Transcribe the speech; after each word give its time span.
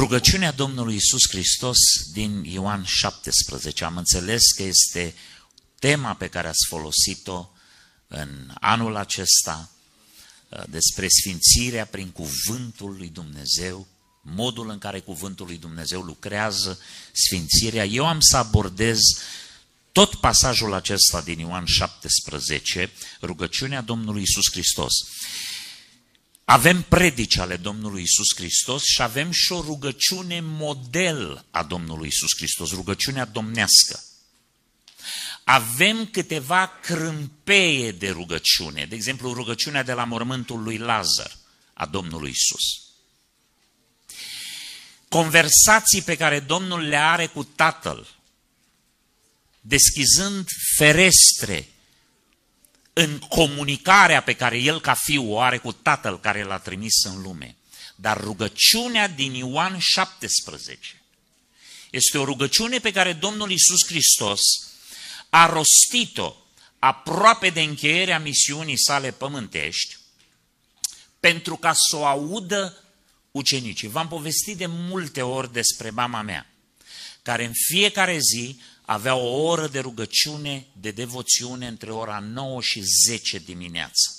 Rugăciunea 0.00 0.52
Domnului 0.52 0.94
Isus 0.94 1.28
Hristos 1.28 1.76
din 2.12 2.44
Ioan 2.44 2.84
17. 2.84 3.84
Am 3.84 3.96
înțeles 3.96 4.42
că 4.56 4.62
este 4.62 5.14
tema 5.78 6.14
pe 6.14 6.28
care 6.28 6.48
ați 6.48 6.66
folosit-o 6.68 7.50
în 8.06 8.50
anul 8.60 8.96
acesta 8.96 9.70
uh, 10.48 10.62
despre 10.68 11.06
sfințirea 11.08 11.84
prin 11.86 12.08
cuvântul 12.10 12.96
lui 12.96 13.08
Dumnezeu, 13.08 13.86
modul 14.22 14.70
în 14.70 14.78
care 14.78 15.00
cuvântul 15.00 15.46
lui 15.46 15.58
Dumnezeu 15.58 16.00
lucrează 16.00 16.78
sfințirea. 17.12 17.84
Eu 17.84 18.06
am 18.06 18.20
să 18.20 18.36
abordez 18.36 18.98
tot 19.92 20.14
pasajul 20.14 20.74
acesta 20.74 21.20
din 21.20 21.38
Ioan 21.38 21.64
17, 21.64 22.90
rugăciunea 23.22 23.80
Domnului 23.80 24.22
Isus 24.22 24.50
Hristos. 24.50 24.92
Avem 26.50 26.82
predici 26.82 27.36
ale 27.36 27.56
Domnului 27.56 28.02
Isus 28.02 28.34
Hristos 28.34 28.82
și 28.84 29.02
avem 29.02 29.30
și 29.30 29.52
o 29.52 29.60
rugăciune 29.60 30.40
model 30.40 31.44
a 31.50 31.62
Domnului 31.62 32.08
Isus 32.08 32.30
Hristos, 32.36 32.70
rugăciunea 32.70 33.24
domnească. 33.24 34.02
Avem 35.44 36.06
câteva 36.06 36.66
crâmpeie 36.82 37.92
de 37.92 38.10
rugăciune, 38.10 38.86
de 38.86 38.94
exemplu 38.94 39.32
rugăciunea 39.32 39.82
de 39.82 39.92
la 39.92 40.04
mormântul 40.04 40.62
lui 40.62 40.76
Lazar 40.76 41.36
a 41.72 41.86
Domnului 41.86 42.30
Isus. 42.30 42.82
Conversații 45.08 46.02
pe 46.02 46.16
care 46.16 46.40
Domnul 46.40 46.80
le 46.80 46.96
are 46.96 47.26
cu 47.26 47.44
Tatăl, 47.44 48.16
deschizând 49.60 50.46
ferestre 50.76 51.68
în 53.00 53.18
comunicarea 53.18 54.22
pe 54.22 54.32
care 54.32 54.58
el 54.58 54.80
ca 54.80 54.94
fiu 54.94 55.32
o 55.32 55.40
are 55.40 55.58
cu 55.58 55.72
tatăl 55.72 56.20
care 56.20 56.42
l-a 56.42 56.58
trimis 56.58 57.04
în 57.04 57.22
lume. 57.22 57.56
Dar 57.96 58.20
rugăciunea 58.20 59.08
din 59.08 59.34
Ioan 59.34 59.78
17 59.78 61.02
este 61.90 62.18
o 62.18 62.24
rugăciune 62.24 62.78
pe 62.78 62.92
care 62.92 63.12
Domnul 63.12 63.50
Isus 63.50 63.86
Hristos 63.86 64.40
a 65.28 65.46
rostit-o 65.46 66.34
aproape 66.78 67.50
de 67.50 67.60
încheierea 67.60 68.18
misiunii 68.18 68.78
sale 68.78 69.10
pământești, 69.10 69.96
pentru 71.20 71.56
ca 71.56 71.72
să 71.72 71.96
o 71.96 72.06
audă 72.06 72.84
ucenicii. 73.30 73.88
V-am 73.88 74.08
povestit 74.08 74.56
de 74.56 74.66
multe 74.66 75.22
ori 75.22 75.52
despre 75.52 75.90
mama 75.90 76.22
mea, 76.22 76.46
care 77.22 77.44
în 77.44 77.52
fiecare 77.68 78.18
zi 78.18 78.60
avea 78.90 79.14
o 79.14 79.42
oră 79.42 79.66
de 79.66 79.80
rugăciune, 79.80 80.66
de 80.72 80.90
devoțiune 80.90 81.66
între 81.66 81.92
ora 81.92 82.18
9 82.18 82.60
și 82.60 82.82
10 83.06 83.38
dimineața. 83.38 84.10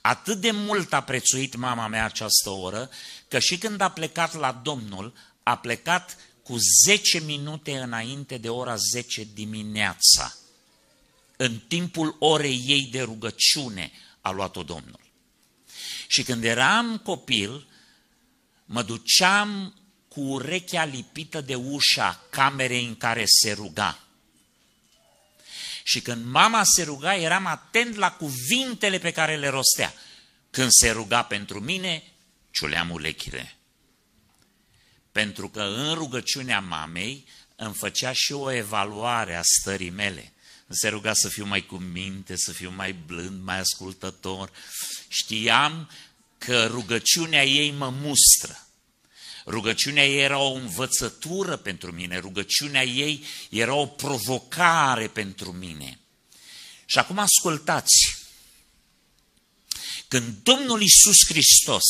Atât 0.00 0.40
de 0.40 0.50
mult 0.50 0.92
a 0.92 1.02
prețuit 1.02 1.54
mama 1.54 1.86
mea 1.86 2.04
această 2.04 2.50
oră, 2.50 2.90
că 3.28 3.38
și 3.38 3.58
când 3.58 3.80
a 3.80 3.90
plecat 3.90 4.34
la 4.34 4.60
Domnul, 4.62 5.12
a 5.42 5.56
plecat 5.56 6.16
cu 6.42 6.56
10 6.84 7.20
minute 7.20 7.78
înainte 7.78 8.38
de 8.38 8.48
ora 8.48 8.76
10 8.76 9.28
dimineața. 9.34 10.34
În 11.36 11.58
timpul 11.68 12.16
orei 12.18 12.64
ei 12.66 12.88
de 12.90 13.02
rugăciune 13.02 13.92
a 14.20 14.30
luat-o 14.30 14.62
Domnul. 14.62 15.00
Și 16.06 16.22
când 16.22 16.44
eram 16.44 16.98
copil, 16.98 17.66
mă 18.64 18.82
duceam 18.82 19.74
cu 20.12 20.20
urechea 20.20 20.84
lipită 20.84 21.40
de 21.40 21.54
ușa 21.54 22.24
camerei 22.30 22.84
în 22.84 22.96
care 22.96 23.24
se 23.26 23.52
ruga. 23.52 23.98
Și 25.82 26.00
când 26.00 26.24
mama 26.24 26.62
se 26.64 26.82
ruga, 26.82 27.16
eram 27.16 27.46
atent 27.46 27.94
la 27.94 28.12
cuvintele 28.12 28.98
pe 28.98 29.10
care 29.10 29.36
le 29.36 29.48
rostea. 29.48 29.94
Când 30.50 30.68
se 30.70 30.90
ruga 30.90 31.22
pentru 31.22 31.60
mine, 31.60 32.02
ciuleam 32.50 32.90
urechile. 32.90 33.54
Pentru 35.12 35.48
că 35.48 35.62
în 35.62 35.94
rugăciunea 35.94 36.60
mamei 36.60 37.26
îmi 37.56 37.74
făcea 37.74 38.12
și 38.12 38.32
o 38.32 38.50
evaluare 38.50 39.34
a 39.34 39.42
stării 39.42 39.90
mele. 39.90 40.32
Se 40.68 40.88
ruga 40.88 41.12
să 41.14 41.28
fiu 41.28 41.44
mai 41.44 41.66
cu 41.66 41.76
minte, 41.76 42.36
să 42.36 42.52
fiu 42.52 42.70
mai 42.70 42.92
blând, 42.92 43.44
mai 43.44 43.58
ascultător. 43.58 44.50
Știam 45.08 45.90
că 46.38 46.66
rugăciunea 46.66 47.44
ei 47.44 47.70
mă 47.70 47.90
mustră. 47.90 48.66
Rugăciunea 49.46 50.06
ei 50.06 50.22
era 50.22 50.38
o 50.38 50.52
învățătură 50.52 51.56
pentru 51.56 51.92
mine, 51.92 52.18
rugăciunea 52.18 52.84
ei 52.84 53.24
era 53.50 53.74
o 53.74 53.86
provocare 53.86 55.08
pentru 55.08 55.52
mine. 55.52 56.00
Și 56.86 56.98
acum 56.98 57.18
ascultați, 57.18 58.16
când 60.08 60.36
Domnul 60.42 60.82
Isus 60.82 61.26
Hristos 61.26 61.82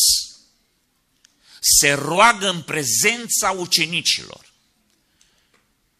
se 1.61 1.93
roagă 1.93 2.49
în 2.49 2.63
prezența 2.63 3.51
ucenicilor, 3.51 4.53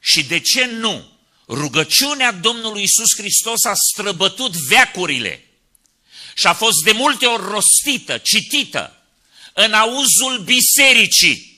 și 0.05 0.25
de 0.25 0.41
ce 0.41 0.65
nu? 0.65 1.11
Rugăciunea 1.49 2.33
Domnului 2.33 2.83
Isus 2.83 3.09
Hristos 3.17 3.65
a 3.65 3.73
străbătut 3.75 4.53
veacurile 4.57 5.47
și 6.35 6.47
a 6.47 6.53
fost 6.53 6.77
de 6.85 6.93
multe 6.93 7.27
ori 7.27 7.43
rostită, 7.43 8.19
citită, 8.19 9.02
în 9.55 9.73
auzul 9.73 10.45
bisericii. 10.45 11.51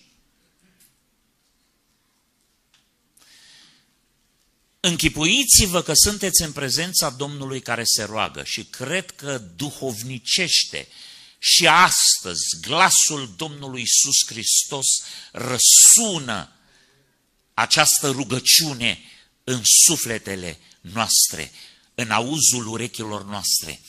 Închipuiți-vă 4.81 5.83
că 5.83 5.93
sunteți 5.95 6.43
în 6.43 6.53
prezența 6.53 7.11
Domnului 7.11 7.61
care 7.61 7.83
se 7.85 8.03
roagă 8.03 8.43
și 8.45 8.65
cred 8.65 9.11
că 9.11 9.39
duhovnicește 9.39 10.89
și 11.39 11.67
astăzi 11.67 12.61
glasul 12.61 13.35
Domnului 13.37 13.83
Isus 13.83 14.27
Hristos 14.27 14.87
răsună 15.33 16.53
această 17.55 18.11
rugăciune 18.11 18.99
în 19.45 19.63
sufletele 19.85 20.59
noastre, 20.81 21.53
în 21.95 22.11
auzul 22.11 22.67
urechilor 22.67 23.25
noastre. 23.25 23.81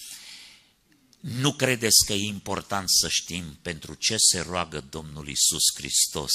Nu 1.27 1.53
credeți 1.53 2.05
că 2.05 2.13
e 2.13 2.25
important 2.25 2.89
să 2.89 3.07
știm 3.09 3.59
pentru 3.61 3.93
ce 3.93 4.15
se 4.17 4.39
roagă 4.39 4.85
Domnul 4.89 5.27
Isus 5.27 5.63
Hristos 5.75 6.31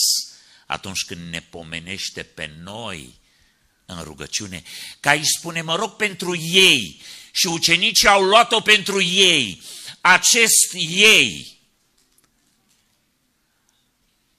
atunci 0.67 1.05
când 1.05 1.31
ne 1.31 1.41
pomenește 1.41 2.23
pe 2.23 2.47
noi 2.63 3.21
în 3.87 4.03
rugăciune? 4.03 4.63
Ca 5.01 5.13
îi 5.13 5.27
spune, 5.37 5.63
mă 5.63 5.75
rog 5.75 5.97
pentru 5.97 6.37
ei 6.37 7.01
și 7.33 7.47
ucenicii 7.47 8.09
au 8.09 8.23
luat-o 8.23 8.61
pentru 8.61 9.03
ei. 9.03 9.63
Acest 10.01 10.73
ei 10.89 11.61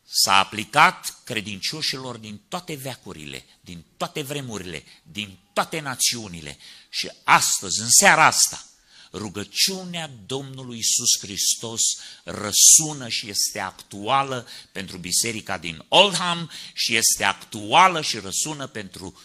s-a 0.06 0.38
aplicat 0.38 1.24
credincioșilor 1.24 2.18
din 2.18 2.42
toate 2.48 2.74
veacurile, 2.74 3.46
din 3.62 3.86
toate 3.98 4.22
vremurile, 4.22 4.84
din 5.04 5.38
toate 5.54 5.80
națiunile 5.80 6.58
și 6.90 7.12
astăzi, 7.24 7.80
în 7.80 7.90
seara 7.90 8.26
asta, 8.26 8.66
rugăciunea 9.14 10.12
Domnului 10.26 10.78
Isus 10.78 11.20
Hristos 11.20 11.82
răsună 12.24 13.08
și 13.08 13.30
este 13.30 13.60
actuală 13.60 14.48
pentru 14.72 14.98
biserica 14.98 15.58
din 15.58 15.86
Oldham 15.88 16.52
și 16.74 16.96
este 16.96 17.24
actuală 17.24 18.02
și 18.02 18.18
răsună 18.18 18.68
pentru 18.68 19.22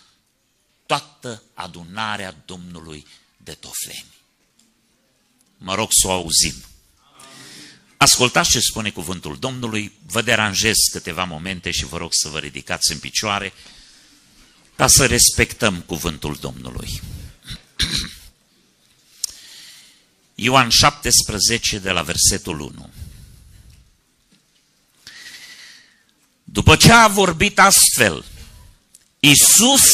toată 0.87 1.43
adunarea 1.55 2.43
Domnului 2.45 3.07
de 3.37 3.53
Tofleni. 3.53 4.15
Mă 5.59 5.75
rog 5.75 5.89
să 5.91 6.07
o 6.07 6.11
auzim. 6.11 6.55
Ascultați 7.97 8.51
ce 8.51 8.61
spune 8.61 8.91
cuvântul 8.91 9.39
Domnului, 9.39 9.93
vă 10.07 10.23
deranjez 10.23 10.75
câteva 10.93 11.25
momente 11.25 11.71
și 11.71 11.85
vă 11.85 11.97
rog 11.97 12.11
să 12.13 12.29
vă 12.29 12.39
ridicați 12.39 12.93
în 12.93 12.99
picioare 12.99 13.53
ca 14.77 14.87
să 14.87 15.07
respectăm 15.07 15.81
cuvântul 15.81 16.37
Domnului. 16.41 17.01
Ioan 20.39 20.69
17 20.69 21.79
de 21.79 21.91
la 21.91 22.03
versetul 22.03 22.61
1. 22.61 22.91
După 26.45 26.77
ce 26.77 26.93
a 26.93 27.09
vorbit 27.09 27.59
astfel, 27.59 28.25
Isus 29.21 29.85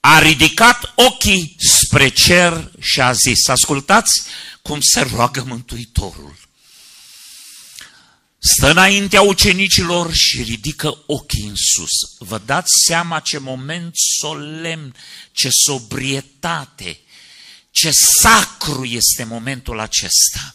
a 0.00 0.18
ridicat 0.18 0.92
ochii 0.94 1.56
spre 1.58 2.08
cer 2.08 2.70
și 2.80 3.00
a 3.00 3.12
zis, 3.12 3.48
ascultați 3.48 4.22
cum 4.62 4.80
se 4.80 5.00
roagă 5.00 5.44
Mântuitorul. 5.46 6.36
Stă 8.38 8.70
înaintea 8.70 9.20
ucenicilor 9.20 10.12
și 10.12 10.42
ridică 10.42 11.02
ochii 11.06 11.46
în 11.46 11.54
sus. 11.54 12.16
Vă 12.18 12.40
dați 12.44 12.72
seama 12.86 13.20
ce 13.20 13.38
moment 13.38 13.92
solemn, 14.18 14.94
ce 15.32 15.50
sobrietate, 15.52 17.00
ce 17.70 17.90
sacru 17.90 18.84
este 18.84 19.24
momentul 19.24 19.78
acesta. 19.78 20.54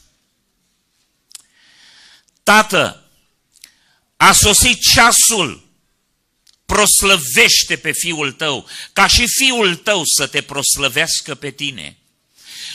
Tată, 2.44 3.10
a 4.18 4.32
sosit 4.32 4.82
ceasul, 4.94 5.68
proslăvește 6.66 7.76
pe 7.76 7.92
fiul 7.92 8.32
tău, 8.32 8.68
ca 8.94 9.08
și 9.08 9.28
fiul 9.28 9.76
tău 9.76 10.04
să 10.06 10.28
te 10.28 10.42
proslăvească 10.42 11.36
pe 11.36 11.52
tine. 11.52 11.98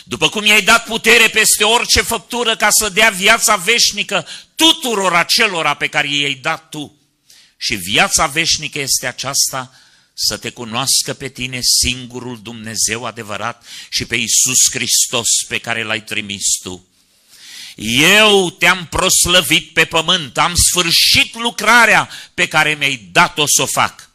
După 0.05 0.29
cum 0.29 0.47
i-ai 0.47 0.63
dat 0.63 0.85
putere 0.85 1.29
peste 1.29 1.65
orice 1.65 2.01
făptură 2.01 2.57
ca 2.57 2.71
să 2.71 2.89
dea 2.89 3.11
viața 3.11 3.57
veșnică 3.57 4.27
tuturor 4.55 5.15
acelora 5.15 5.75
pe 5.75 5.87
care 5.87 6.09
i-ai 6.09 6.35
dat 6.35 6.69
tu. 6.69 6.95
și 7.63 7.75
viața 7.75 8.27
veșnică 8.27 8.79
este 8.79 9.07
aceasta, 9.07 9.81
să 10.27 10.37
te 10.37 10.51
cunoască 10.51 11.13
pe 11.13 11.29
tine 11.29 11.61
singurul 11.81 12.41
Dumnezeu 12.43 13.05
adevărat 13.05 13.67
și 13.89 14.05
pe 14.05 14.17
Iisus 14.17 14.71
Hristos 14.71 15.29
pe 15.49 15.59
care 15.59 15.83
l-ai 15.83 16.03
trimis 16.03 16.45
tu. 16.63 16.87
Eu 17.77 18.51
te-am 18.51 18.87
proslăvit 18.87 19.73
pe 19.73 19.85
pământ, 19.85 20.39
am 20.39 20.55
sfârșit 20.55 21.35
lucrarea 21.35 22.11
pe 22.35 22.49
care 22.49 22.75
mi-ai 22.75 23.09
dat-o 23.13 23.47
să 23.47 23.63
o 23.63 23.67
fac. 23.67 24.11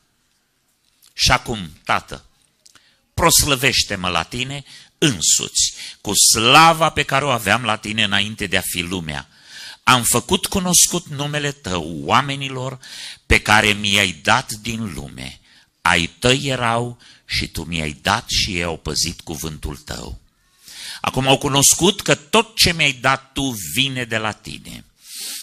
Și 1.14 1.32
acum, 1.32 1.72
Tată, 1.84 2.26
proslăvește-mă 3.14 4.10
la 4.10 4.24
tine 4.24 4.64
însuți, 4.98 5.74
cu 6.02 6.14
slava 6.14 6.90
pe 6.90 7.04
care 7.04 7.26
o 7.26 7.30
aveam 7.30 7.64
la 7.64 7.76
tine 7.76 8.04
înainte 8.04 8.48
de 8.48 8.58
a 8.58 8.62
fi 8.62 8.82
lumea. 8.82 9.30
Am 9.84 10.04
făcut 10.04 10.46
cunoscut 10.46 11.08
numele 11.08 11.52
tău 11.52 12.02
oamenilor 12.04 12.80
pe 13.26 13.42
care 13.42 13.74
mi-ai 13.74 14.20
dat 14.24 14.52
din 14.52 14.94
lume. 14.94 15.40
Ai 15.86 16.10
tăi 16.20 16.42
erau 16.44 16.98
și 17.26 17.48
tu 17.48 17.64
mi-ai 17.64 17.98
dat 18.02 18.30
și 18.30 18.56
ei 18.56 18.64
au 18.64 18.78
păzit 18.78 19.22
cuvântul 19.22 19.78
tău. 19.78 20.20
Acum 21.02 21.28
au 21.28 21.38
cunoscut 21.38 22.02
că 22.02 22.16
tot 22.16 22.56
ce 22.56 22.74
mi-ai 22.74 22.92
dat 22.92 23.32
tu 23.34 23.56
vine 23.74 24.04
de 24.04 24.18
la 24.18 24.32
tine, 24.32 24.86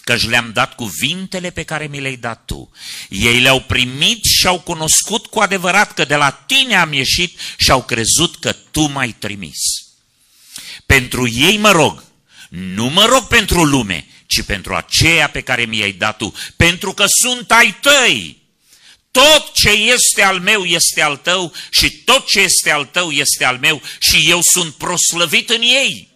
căci 0.03 0.27
le-am 0.27 0.51
dat 0.53 0.75
cuvintele 0.75 1.49
pe 1.49 1.63
care 1.63 1.87
mi 1.87 1.99
le-ai 1.99 2.15
dat 2.15 2.45
tu. 2.45 2.71
Ei 3.09 3.39
le-au 3.39 3.61
primit 3.61 4.23
și 4.23 4.47
au 4.47 4.59
cunoscut 4.59 5.25
cu 5.25 5.39
adevărat 5.39 5.93
că 5.93 6.05
de 6.05 6.15
la 6.15 6.31
tine 6.31 6.75
am 6.75 6.93
ieșit 6.93 7.39
și 7.57 7.71
au 7.71 7.83
crezut 7.83 8.35
că 8.35 8.51
tu 8.51 8.81
m-ai 8.81 9.15
trimis. 9.19 9.59
Pentru 10.85 11.27
ei 11.27 11.57
mă 11.57 11.71
rog, 11.71 12.03
nu 12.49 12.85
mă 12.85 13.05
rog 13.05 13.27
pentru 13.27 13.63
lume, 13.63 14.07
ci 14.25 14.41
pentru 14.41 14.75
aceea 14.75 15.29
pe 15.29 15.41
care 15.41 15.65
mi-ai 15.65 15.91
dat 15.91 16.17
tu, 16.17 16.33
pentru 16.55 16.93
că 16.93 17.05
sunt 17.07 17.51
ai 17.51 17.75
tăi. 17.81 18.41
Tot 19.13 19.53
ce 19.53 19.69
este 19.69 20.21
al 20.21 20.39
meu 20.39 20.63
este 20.63 21.01
al 21.01 21.17
tău 21.17 21.53
și 21.69 21.91
tot 21.91 22.27
ce 22.27 22.39
este 22.39 22.71
al 22.71 22.85
tău 22.85 23.11
este 23.11 23.45
al 23.45 23.57
meu 23.57 23.81
și 23.99 24.29
eu 24.29 24.39
sunt 24.41 24.73
proslăvit 24.73 25.49
în 25.49 25.61
ei. 25.61 26.07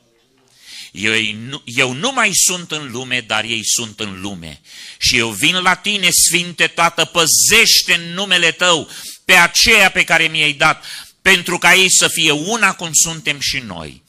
Eu 0.92 1.14
nu, 1.50 1.62
eu 1.66 1.92
nu 1.92 2.12
mai 2.12 2.32
sunt 2.34 2.72
în 2.72 2.92
lume, 2.92 3.22
dar 3.22 3.44
ei 3.44 3.62
sunt 3.64 4.00
în 4.00 4.22
lume. 4.22 4.62
Și 4.98 5.18
eu 5.18 5.30
vin 5.30 5.56
la 5.56 5.76
tine, 5.76 6.10
Sfinte 6.10 6.68
Tată, 6.68 7.06
păzește 7.06 7.94
în 7.94 8.14
numele 8.14 8.52
tău 8.52 8.90
pe 9.26 9.34
aceea 9.34 9.92
pe 9.92 10.04
care 10.04 10.28
mi-ai 10.28 10.54
dat, 10.54 10.86
pentru 11.22 11.58
ca 11.58 11.76
ei 11.76 11.92
să 11.92 12.08
fie 12.08 12.32
una 12.32 12.74
cum 12.74 12.90
suntem 12.94 13.38
și 13.40 13.58
noi. 13.58 14.04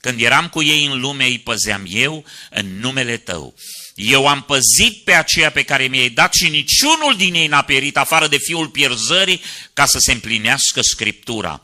Când 0.00 0.20
eram 0.20 0.48
cu 0.48 0.62
ei 0.62 0.84
în 0.84 1.00
lume, 1.00 1.24
îi 1.24 1.38
păzeam 1.38 1.84
eu 1.88 2.24
în 2.50 2.78
numele 2.78 3.16
tău. 3.16 3.54
Eu 3.94 4.26
am 4.26 4.42
păzit 4.42 5.04
pe 5.04 5.12
aceea 5.12 5.50
pe 5.50 5.62
care 5.62 5.84
mi-ai 5.84 6.08
dat 6.08 6.34
și 6.34 6.48
niciunul 6.48 7.14
din 7.16 7.34
ei 7.34 7.46
n-a 7.46 7.62
pierit 7.62 7.96
afară 7.96 8.26
de 8.28 8.38
fiul 8.38 8.68
pierzării 8.68 9.42
ca 9.72 9.86
să 9.86 9.98
se 9.98 10.12
împlinească 10.12 10.80
Scriptura. 10.82 11.60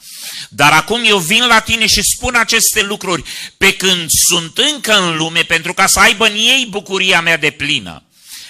Dar 0.48 0.72
acum 0.72 1.04
eu 1.04 1.18
vin 1.18 1.46
la 1.46 1.60
tine 1.60 1.86
și 1.86 2.02
spun 2.02 2.34
aceste 2.34 2.82
lucruri 2.82 3.22
pe 3.56 3.72
când 3.72 4.08
sunt 4.26 4.58
încă 4.58 4.98
în 4.98 5.16
lume 5.16 5.42
pentru 5.42 5.74
ca 5.74 5.86
să 5.86 5.98
aibă 5.98 6.26
în 6.26 6.34
ei 6.34 6.66
bucuria 6.70 7.20
mea 7.20 7.36
de 7.36 7.50
plină. 7.50 8.02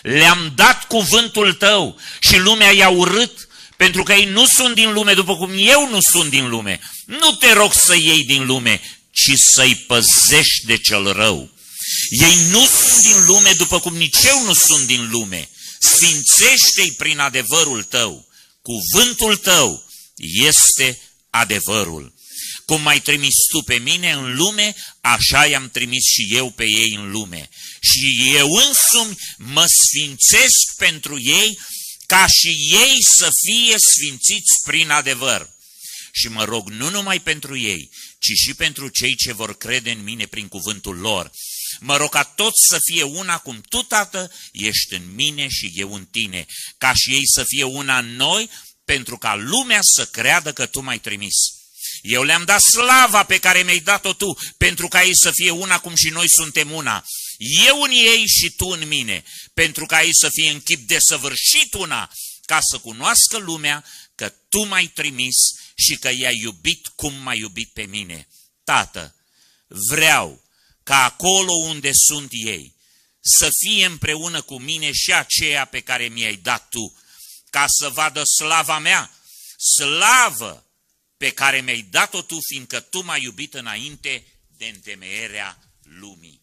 Le-am 0.02 0.52
dat 0.54 0.86
cuvântul 0.86 1.52
tău 1.52 2.00
și 2.20 2.38
lumea 2.38 2.70
i-a 2.70 2.88
urât 2.88 3.48
pentru 3.76 4.02
că 4.02 4.12
ei 4.12 4.24
nu 4.24 4.46
sunt 4.46 4.74
din 4.74 4.92
lume 4.92 5.14
după 5.14 5.36
cum 5.36 5.50
eu 5.56 5.88
nu 5.90 6.00
sunt 6.00 6.30
din 6.30 6.48
lume. 6.48 6.80
Nu 7.04 7.30
te 7.30 7.52
rog 7.52 7.72
să 7.72 7.94
iei 7.96 8.24
din 8.24 8.46
lume, 8.46 8.80
ci 9.12 9.32
să-i 9.36 9.74
păzești 9.74 10.66
de 10.66 10.76
cel 10.76 11.12
rău. 11.12 11.50
Ei 12.08 12.34
nu 12.50 12.66
sunt 12.66 13.02
din 13.02 13.24
lume 13.24 13.52
după 13.52 13.80
cum 13.80 13.96
nici 13.96 14.16
eu 14.24 14.44
nu 14.44 14.54
sunt 14.54 14.86
din 14.86 15.10
lume. 15.10 15.48
Sfințește-i 15.78 16.92
prin 16.96 17.18
adevărul 17.18 17.82
tău. 17.82 18.28
Cuvântul 18.62 19.36
tău 19.36 19.90
este 20.16 21.00
adevărul. 21.30 22.16
Cum 22.66 22.80
m-ai 22.80 23.00
trimis 23.00 23.34
tu 23.50 23.62
pe 23.62 23.74
mine 23.74 24.12
în 24.12 24.34
lume, 24.34 24.74
așa 25.00 25.46
i-am 25.46 25.70
trimis 25.70 26.04
și 26.04 26.26
eu 26.34 26.50
pe 26.50 26.64
ei 26.64 26.94
în 26.94 27.10
lume. 27.10 27.48
Și 27.80 28.32
eu 28.34 28.48
însumi 28.52 29.18
mă 29.36 29.66
sfințesc 29.66 30.76
pentru 30.76 31.20
ei, 31.20 31.58
ca 32.06 32.26
și 32.26 32.48
ei 32.70 32.96
să 33.16 33.30
fie 33.44 33.76
sfințiți 33.78 34.52
prin 34.64 34.90
adevăr. 34.90 35.50
Și 36.12 36.28
mă 36.28 36.44
rog 36.44 36.68
nu 36.68 36.90
numai 36.90 37.20
pentru 37.20 37.58
ei, 37.58 37.90
ci 38.18 38.32
și 38.46 38.54
pentru 38.54 38.88
cei 38.88 39.16
ce 39.16 39.32
vor 39.32 39.56
crede 39.56 39.90
în 39.90 40.02
mine 40.02 40.26
prin 40.26 40.48
cuvântul 40.48 40.96
lor. 40.96 41.30
Mă 41.80 41.96
rog 41.96 42.10
ca 42.10 42.22
toți 42.24 42.66
să 42.68 42.78
fie 42.90 43.02
una 43.02 43.38
cum 43.38 43.60
tu, 43.68 43.82
Tată, 43.82 44.32
ești 44.52 44.94
în 44.94 45.14
mine 45.14 45.48
și 45.48 45.72
eu 45.74 45.94
în 45.94 46.04
tine, 46.04 46.46
ca 46.78 46.92
și 46.94 47.12
ei 47.12 47.26
să 47.34 47.44
fie 47.46 47.64
una 47.64 47.98
în 47.98 48.16
noi, 48.16 48.50
pentru 48.84 49.18
ca 49.18 49.34
lumea 49.34 49.80
să 49.82 50.06
creadă 50.06 50.52
că 50.52 50.66
tu 50.66 50.80
m-ai 50.80 50.98
trimis. 50.98 51.34
Eu 52.02 52.22
le-am 52.22 52.44
dat 52.44 52.60
slava 52.62 53.22
pe 53.22 53.38
care 53.38 53.62
mi-ai 53.62 53.80
dat-o 53.80 54.12
tu, 54.12 54.38
pentru 54.56 54.88
ca 54.88 55.02
ei 55.02 55.16
să 55.16 55.30
fie 55.30 55.50
una 55.50 55.78
cum 55.78 55.94
și 55.94 56.08
noi 56.08 56.30
suntem 56.30 56.70
una. 56.70 57.04
Eu 57.66 57.82
în 57.82 57.90
ei 57.90 58.24
și 58.26 58.50
tu 58.50 58.66
în 58.66 58.88
mine, 58.88 59.24
pentru 59.54 59.86
ca 59.86 60.02
ei 60.02 60.14
să 60.14 60.28
fie 60.28 60.50
în 60.50 60.60
chip 60.60 60.86
de 60.86 60.98
săvârșit 61.00 61.74
una, 61.74 62.12
ca 62.42 62.58
să 62.70 62.78
cunoască 62.78 63.38
lumea 63.38 63.84
că 64.14 64.28
tu 64.48 64.62
m-ai 64.66 64.86
trimis 64.86 65.36
și 65.74 65.96
că 65.96 66.10
i-ai 66.10 66.38
iubit 66.42 66.86
cum 66.86 67.14
m-ai 67.14 67.38
iubit 67.38 67.72
pe 67.72 67.82
mine. 67.82 68.28
Tată, 68.64 69.14
vreau 69.88 70.44
ca 70.88 71.04
acolo 71.04 71.52
unde 71.52 71.90
sunt 71.92 72.28
ei 72.30 72.74
să 73.20 73.50
fie 73.58 73.86
împreună 73.86 74.42
cu 74.42 74.58
mine 74.58 74.92
și 74.92 75.12
aceea 75.12 75.64
pe 75.64 75.80
care 75.80 76.08
mi-ai 76.08 76.36
dat 76.36 76.68
tu, 76.68 76.96
ca 77.50 77.64
să 77.68 77.88
vadă 77.88 78.22
slava 78.24 78.78
mea, 78.78 79.10
slavă 79.76 80.66
pe 81.16 81.30
care 81.30 81.60
mi-ai 81.60 81.82
dat-o 81.90 82.22
tu, 82.22 82.38
fiindcă 82.46 82.80
tu 82.80 83.04
m-ai 83.04 83.22
iubit 83.22 83.54
înainte 83.54 84.26
de 84.56 84.66
întemeierea 84.66 85.58
lumii. 85.82 86.40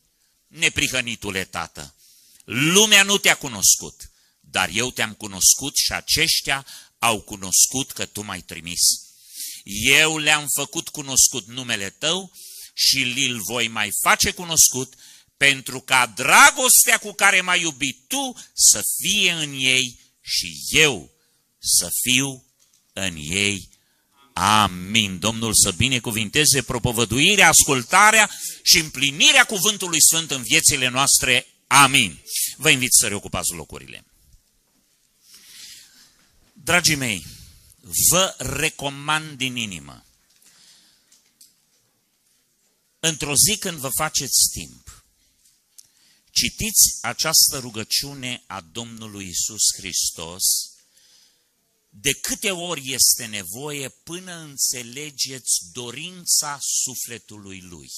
Neprihănitule 0.48 1.46
tată, 1.46 1.96
lumea 2.44 3.04
nu 3.04 3.18
te-a 3.18 3.36
cunoscut, 3.36 4.12
dar 4.40 4.70
eu 4.74 4.92
te-am 4.92 5.14
cunoscut 5.14 5.76
și 5.76 5.92
aceștia 5.92 6.66
au 7.00 7.22
cunoscut 7.22 7.92
că 7.92 8.06
tu 8.06 8.22
m-ai 8.22 8.42
trimis. 8.42 8.82
Eu 9.84 10.18
le-am 10.18 10.48
făcut 10.56 10.90
cunoscut 10.90 11.48
numele 11.48 11.90
tău 11.90 12.32
și 12.78 12.98
li-l 12.98 13.42
voi 13.42 13.68
mai 13.68 13.90
face 14.02 14.32
cunoscut 14.32 14.94
pentru 15.38 15.80
ca 15.80 16.14
dragostea 16.16 16.98
cu 16.98 17.12
care 17.12 17.42
m-ai 17.42 17.62
iubit 17.62 18.08
tu 18.08 18.36
să 18.54 18.82
fie 18.98 19.32
în 19.32 19.54
ei 19.54 20.00
și 20.22 20.60
eu 20.70 21.12
să 21.60 21.90
fiu 22.02 22.46
în 22.94 23.16
ei. 23.16 23.70
Amin. 24.34 25.20
Domnul 25.20 25.54
să 25.54 25.72
binecuvinteze 25.72 26.62
propovăduirea, 26.62 27.48
ascultarea 27.48 28.30
și 28.64 28.78
împlinirea 28.78 29.44
cuvântului 29.44 30.02
Sfânt 30.02 30.32
în 30.32 30.42
viețile 30.42 30.88
noastre. 30.88 31.48
Amin. 31.68 32.20
Vă 32.58 32.70
invit 32.70 32.94
să 32.94 33.08
reocupați 33.08 33.54
locurile. 33.54 34.06
Dragii 36.54 36.96
mei, 36.96 37.26
vă 38.10 38.36
recomand 38.38 39.38
din 39.38 39.56
inimă, 39.56 40.06
într-o 43.08 43.34
zi 43.36 43.58
când 43.58 43.78
vă 43.78 43.90
faceți 43.98 44.50
timp, 44.52 45.06
citiți 46.32 46.98
această 47.02 47.60
rugăciune 47.60 48.44
a 48.48 48.62
Domnului 48.62 49.28
Isus 49.28 49.62
Hristos, 49.76 50.44
de 51.90 52.12
câte 52.14 52.52
ori 52.52 52.92
este 52.92 53.26
nevoie 53.26 53.90
până 53.90 54.36
înțelegeți 54.36 55.60
dorința 55.72 56.58
sufletului 56.62 57.62
Lui. 57.62 57.92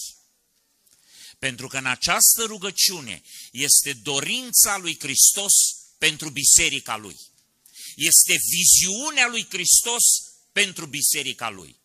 Pentru 1.39 1.67
că 1.67 1.77
în 1.77 1.85
această 1.85 2.43
rugăciune 2.43 3.21
este 3.51 3.93
dorința 3.93 4.77
lui 4.77 4.99
Hristos 4.99 5.53
pentru 5.97 6.29
biserica 6.29 6.95
Lui 6.95 7.19
este 7.97 8.37
viziunea 8.49 9.27
lui 9.27 9.47
Hristos 9.49 10.03
pentru 10.51 10.85
biserica 10.85 11.49
lui. 11.49 11.79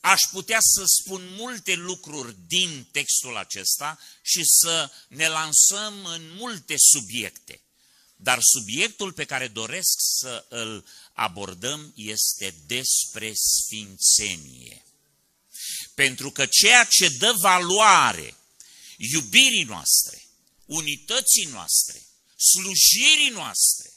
Aș 0.00 0.20
putea 0.30 0.58
să 0.60 0.84
spun 0.86 1.34
multe 1.34 1.74
lucruri 1.74 2.36
din 2.46 2.88
textul 2.92 3.36
acesta 3.36 3.98
și 4.22 4.40
să 4.44 4.90
ne 5.08 5.28
lansăm 5.28 6.04
în 6.04 6.34
multe 6.34 6.74
subiecte. 6.78 7.62
Dar 8.16 8.38
subiectul 8.42 9.12
pe 9.12 9.24
care 9.24 9.48
doresc 9.48 9.96
să 10.18 10.46
îl 10.48 10.86
abordăm 11.12 11.92
este 11.96 12.54
despre 12.66 13.32
sfințenie. 13.34 14.84
Pentru 15.94 16.30
că 16.30 16.46
ceea 16.46 16.84
ce 16.84 17.08
dă 17.08 17.34
valoare 17.40 18.36
iubirii 18.96 19.64
noastre, 19.64 20.26
unității 20.66 21.44
noastre, 21.44 22.06
slujirii 22.36 23.30
noastre, 23.30 23.92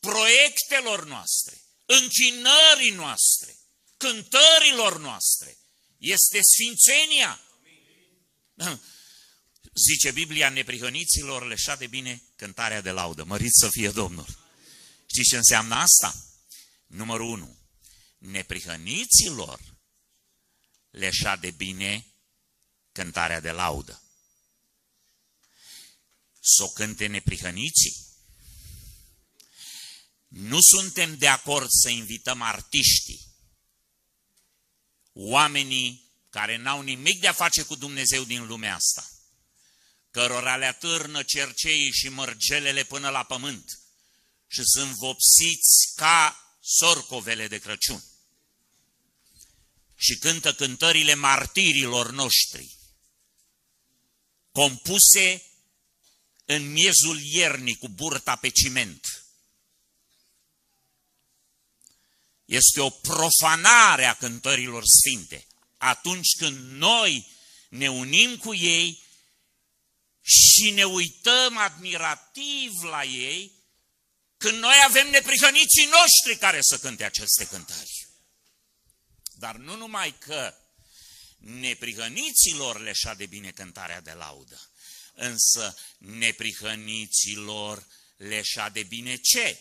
proiectelor 0.00 1.04
noastre, 1.06 1.60
închinării 1.86 2.90
noastre, 2.90 3.58
cântărilor 3.96 4.98
noastre. 4.98 5.58
Este 5.98 6.40
sfințenia. 6.42 7.40
Zice 9.74 10.10
Biblia, 10.10 10.48
neprihăniților 10.48 11.46
leșa 11.46 11.76
de 11.76 11.86
bine 11.86 12.22
cântarea 12.36 12.80
de 12.80 12.90
laudă. 12.90 13.24
Mărit 13.24 13.52
să 13.52 13.68
fie 13.68 13.90
Domnul. 13.90 14.26
Știți 15.06 15.28
ce 15.28 15.36
înseamnă 15.36 15.74
asta? 15.74 16.24
Numărul 16.86 17.26
1. 17.26 17.58
Neprihăniților 18.18 19.60
le 20.90 21.10
de 21.40 21.50
bine 21.50 22.06
cântarea 22.92 23.40
de 23.40 23.50
laudă. 23.50 24.02
Să 26.40 26.62
o 26.62 26.68
cânte 26.68 27.06
neprihăniții. 27.06 27.96
Nu 30.28 30.58
suntem 30.60 31.16
de 31.16 31.28
acord 31.28 31.66
să 31.70 31.88
invităm 31.88 32.42
artiștii, 32.42 33.33
oamenii 35.14 36.12
care 36.30 36.56
n-au 36.56 36.82
nimic 36.82 37.20
de 37.20 37.28
a 37.28 37.32
face 37.32 37.62
cu 37.62 37.74
Dumnezeu 37.74 38.24
din 38.24 38.46
lumea 38.46 38.74
asta, 38.74 39.08
cărora 40.10 40.56
le 40.56 40.66
atârnă 40.66 41.22
cerceii 41.22 41.92
și 41.92 42.08
mărgelele 42.08 42.84
până 42.84 43.08
la 43.08 43.22
pământ 43.22 43.78
și 44.46 44.62
sunt 44.64 44.94
vopsiți 44.94 45.92
ca 45.96 46.38
sorcovele 46.60 47.48
de 47.48 47.58
Crăciun. 47.58 48.04
Și 49.96 50.18
cântă 50.18 50.54
cântările 50.54 51.14
martirilor 51.14 52.10
noștri, 52.10 52.76
compuse 54.52 55.42
în 56.44 56.72
miezul 56.72 57.20
iernii 57.20 57.76
cu 57.76 57.88
burta 57.88 58.36
pe 58.36 58.48
ciment. 58.48 59.13
Este 62.44 62.80
o 62.80 62.90
profanare 62.90 64.04
a 64.04 64.14
cântărilor 64.14 64.84
sfinte. 64.86 65.46
Atunci 65.76 66.36
când 66.38 66.70
noi 66.70 67.26
ne 67.68 67.90
unim 67.90 68.36
cu 68.36 68.54
ei 68.54 69.02
și 70.20 70.70
ne 70.70 70.84
uităm 70.84 71.56
admirativ 71.56 72.82
la 72.82 73.04
ei, 73.04 73.52
când 74.36 74.58
noi 74.58 74.74
avem 74.84 75.10
neprihăniții 75.10 75.84
noștri 75.84 76.40
care 76.40 76.58
să 76.62 76.78
cânte 76.78 77.04
aceste 77.04 77.46
cântări. 77.46 78.06
Dar 79.34 79.56
nu 79.56 79.76
numai 79.76 80.18
că 80.18 80.54
neprihăniților 81.38 82.80
le 82.80 82.92
de 83.16 83.26
bine 83.26 83.50
cântarea 83.50 84.00
de 84.00 84.12
laudă, 84.12 84.70
însă 85.14 85.76
neprihăniților 85.98 87.86
le 88.16 88.42
de 88.72 88.82
bine 88.82 89.16
ce? 89.16 89.60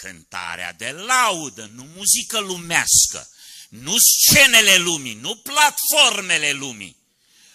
Cântarea 0.00 0.72
de 0.72 0.90
laudă, 0.90 1.70
nu 1.74 1.82
muzică 1.84 2.38
lumească, 2.38 3.30
nu 3.68 3.96
scenele 3.98 4.76
lumii, 4.76 5.14
nu 5.14 5.36
platformele 5.36 6.52
lumii, 6.52 6.96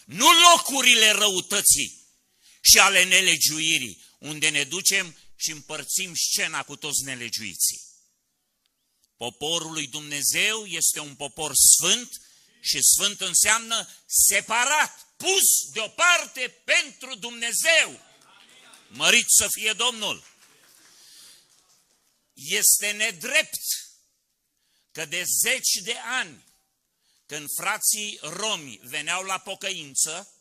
nu 0.06 0.26
locurile 0.32 1.12
răutății 1.12 2.02
și 2.62 2.80
ale 2.80 3.04
nelegiuirii, 3.04 4.04
unde 4.20 4.50
ne 4.50 4.64
ducem 4.64 5.18
și 5.36 5.52
împărțim 5.52 6.14
scena 6.16 6.64
cu 6.64 6.76
toți 6.76 7.04
nelegiuiții. 7.04 7.82
Poporul 9.18 9.72
lui 9.72 9.88
Dumnezeu 9.88 10.66
este 10.66 11.00
un 11.00 11.16
popor 11.16 11.52
sfânt 11.56 12.22
și 12.62 12.80
sfânt 12.82 13.22
înseamnă 13.22 13.88
separat, 14.06 15.08
pus 15.18 15.72
deoparte 15.74 16.62
pentru 16.66 17.16
Dumnezeu. 17.16 18.00
Mărit 18.88 19.26
să 19.28 19.48
fie 19.50 19.74
Domnul! 19.74 20.31
Este 22.48 22.92
nedrept 22.92 23.62
că 24.92 25.06
de 25.06 25.24
zeci 25.42 25.84
de 25.84 25.96
ani, 25.98 26.44
când 27.26 27.48
frații 27.58 28.20
romi 28.22 28.80
veneau 28.84 29.24
la 29.24 29.38
pocăință, 29.40 30.34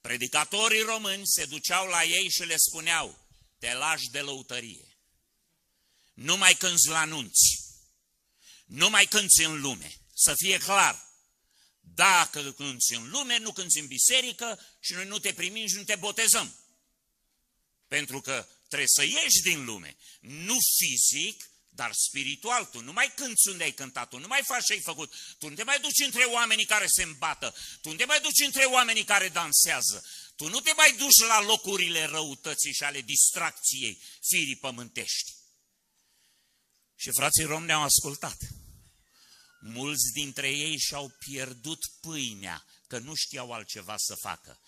predicatorii 0.00 0.80
români 0.80 1.26
se 1.26 1.44
duceau 1.44 1.86
la 1.86 2.04
ei 2.04 2.30
și 2.30 2.44
le 2.44 2.56
spuneau, 2.56 3.28
te 3.58 3.74
lași 3.74 4.10
de 4.10 4.20
lăutărie, 4.20 4.98
nu 6.12 6.36
mai 6.36 6.54
cânți 6.54 6.88
la 6.88 7.00
anunți, 7.00 7.64
nu 8.66 8.90
mai 8.90 9.06
cânți 9.06 9.42
în 9.42 9.60
lume, 9.60 10.00
să 10.14 10.34
fie 10.36 10.58
clar. 10.58 11.08
Dacă 11.80 12.52
cânți 12.52 12.94
în 12.94 13.10
lume, 13.10 13.38
nu 13.38 13.52
cânți 13.52 13.78
în 13.78 13.86
biserică 13.86 14.60
și 14.80 14.92
noi 14.92 15.06
nu 15.06 15.18
te 15.18 15.32
primim 15.32 15.66
și 15.66 15.74
nu 15.74 15.84
te 15.84 15.96
botezăm. 15.96 16.54
Pentru 17.88 18.20
că 18.20 18.48
trebuie 18.70 18.88
să 18.88 19.02
ieși 19.04 19.42
din 19.42 19.64
lume, 19.64 19.96
nu 20.20 20.56
fizic, 20.78 21.50
dar 21.80 21.92
spiritual. 21.92 22.64
Tu 22.64 22.80
nu 22.80 22.92
mai 22.92 23.12
cânți 23.14 23.48
unde 23.48 23.64
ai 23.64 23.72
cântat, 23.72 24.08
tu 24.08 24.18
nu 24.18 24.26
mai 24.26 24.42
faci 24.44 24.64
ce 24.64 24.72
ai 24.72 24.80
făcut, 24.80 25.14
tu 25.38 25.48
nu 25.48 25.54
te 25.54 25.62
mai 25.62 25.80
duci 25.80 26.04
între 26.04 26.24
oamenii 26.24 26.64
care 26.64 26.86
se 26.88 27.02
îmbată, 27.02 27.54
tu 27.80 27.88
nu 27.88 27.96
te 27.96 28.04
mai 28.04 28.20
duci 28.20 28.44
între 28.44 28.64
oamenii 28.64 29.04
care 29.04 29.28
dansează, 29.28 30.04
tu 30.36 30.48
nu 30.48 30.60
te 30.60 30.72
mai 30.76 30.92
duci 30.96 31.26
la 31.26 31.42
locurile 31.42 32.04
răutății 32.04 32.72
și 32.72 32.82
ale 32.82 33.00
distracției 33.00 34.02
firii 34.20 34.56
pământești. 34.56 35.34
Și 36.96 37.10
frații 37.10 37.44
rom 37.44 37.64
ne-au 37.64 37.82
ascultat. 37.82 38.38
Mulți 39.60 40.12
dintre 40.12 40.50
ei 40.50 40.78
și-au 40.78 41.08
pierdut 41.18 41.86
pâinea, 42.00 42.64
că 42.86 42.98
nu 42.98 43.14
știau 43.14 43.52
altceva 43.52 43.94
să 43.96 44.14
facă. 44.14 44.60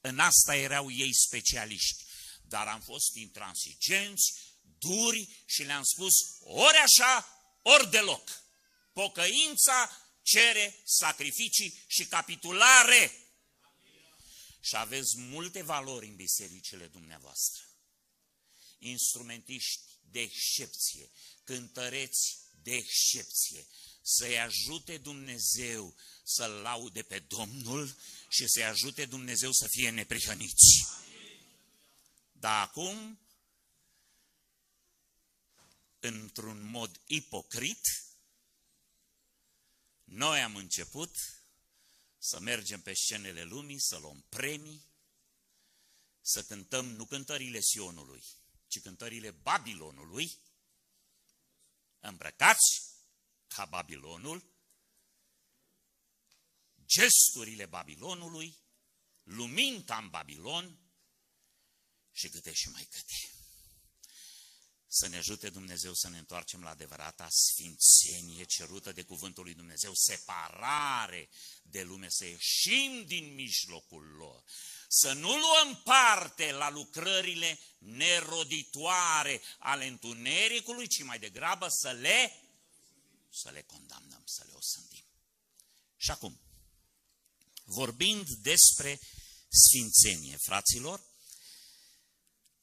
În 0.00 0.18
asta 0.18 0.56
erau 0.56 0.90
ei 0.90 1.14
specialiști. 1.14 2.04
Dar 2.48 2.66
am 2.66 2.80
fost 2.80 3.14
intransigenți, 3.14 4.32
duri 4.78 5.42
și 5.46 5.62
le-am 5.62 5.82
spus 5.82 6.12
ori 6.40 6.76
așa, 6.76 7.28
ori 7.62 7.90
deloc. 7.90 8.42
Pocăința 8.92 9.90
cere 10.22 10.82
sacrificii 10.84 11.84
și 11.86 12.06
capitulare. 12.06 13.12
Și 14.60 14.76
aveți 14.76 15.18
multe 15.18 15.62
valori 15.62 16.06
în 16.06 16.16
bisericile 16.16 16.86
dumneavoastră. 16.86 17.62
Instrumentiști 18.78 19.80
de 20.10 20.20
excepție, 20.20 21.10
cântăreți 21.44 22.38
de 22.62 22.74
excepție, 22.74 23.66
să-i 24.02 24.38
ajute 24.38 24.96
Dumnezeu 24.96 25.96
să-L 26.24 26.50
laude 26.50 27.02
pe 27.02 27.18
Domnul 27.18 27.96
și 28.28 28.44
să-i 28.46 28.64
ajute 28.64 29.04
Dumnezeu 29.04 29.52
să 29.52 29.66
fie 29.70 29.90
neprihăniți. 29.90 30.86
Dar 32.38 32.66
acum, 32.66 33.20
într-un 35.98 36.62
mod 36.62 37.00
ipocrit, 37.06 37.80
noi 40.04 40.42
am 40.42 40.56
început 40.56 41.16
să 42.18 42.40
mergem 42.40 42.80
pe 42.82 42.92
scenele 42.94 43.42
lumii, 43.42 43.80
să 43.80 43.96
luăm 43.96 44.24
premii, 44.28 44.86
să 46.20 46.44
cântăm 46.44 46.86
nu 46.86 47.06
cântările 47.06 47.60
Sionului, 47.60 48.24
ci 48.66 48.80
cântările 48.80 49.30
Babilonului, 49.30 50.38
îmbrăcați 52.00 52.96
ca 53.46 53.64
Babilonul, 53.64 54.52
gesturile 56.84 57.66
Babilonului, 57.66 58.58
luminta 59.22 59.96
în 59.96 60.08
Babilon 60.08 60.87
și 62.18 62.28
câte 62.28 62.52
și 62.52 62.68
mai 62.68 62.88
câte. 62.90 63.30
Să 64.86 65.06
ne 65.06 65.16
ajute 65.16 65.50
Dumnezeu 65.50 65.94
să 65.94 66.08
ne 66.08 66.18
întoarcem 66.18 66.62
la 66.62 66.70
adevărata 66.70 67.28
sfințenie 67.30 68.44
cerută 68.44 68.92
de 68.92 69.02
cuvântul 69.02 69.44
lui 69.44 69.54
Dumnezeu, 69.54 69.92
separare 69.94 71.28
de 71.62 71.82
lume, 71.82 72.06
să 72.10 72.24
ieșim 72.24 73.04
din 73.06 73.34
mijlocul 73.34 74.02
lor, 74.02 74.44
să 74.88 75.12
nu 75.12 75.38
luăm 75.38 75.82
parte 75.84 76.52
la 76.52 76.70
lucrările 76.70 77.58
neroditoare 77.78 79.40
ale 79.58 79.86
întunericului, 79.86 80.86
ci 80.86 81.02
mai 81.02 81.18
degrabă 81.18 81.68
să 81.68 81.90
le 81.90 82.42
să 83.30 83.50
le 83.50 83.62
condamnăm, 83.62 84.22
să 84.24 84.42
le 84.46 84.52
osândim. 84.52 85.04
Și 85.96 86.10
acum, 86.10 86.40
vorbind 87.64 88.28
despre 88.28 89.00
sfințenie, 89.48 90.36
fraților, 90.36 91.07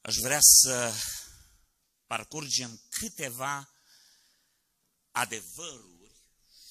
aș 0.05 0.15
vrea 0.15 0.39
să 0.41 0.93
parcurgem 2.07 2.81
câteva 2.89 3.69
adevăruri 5.11 6.11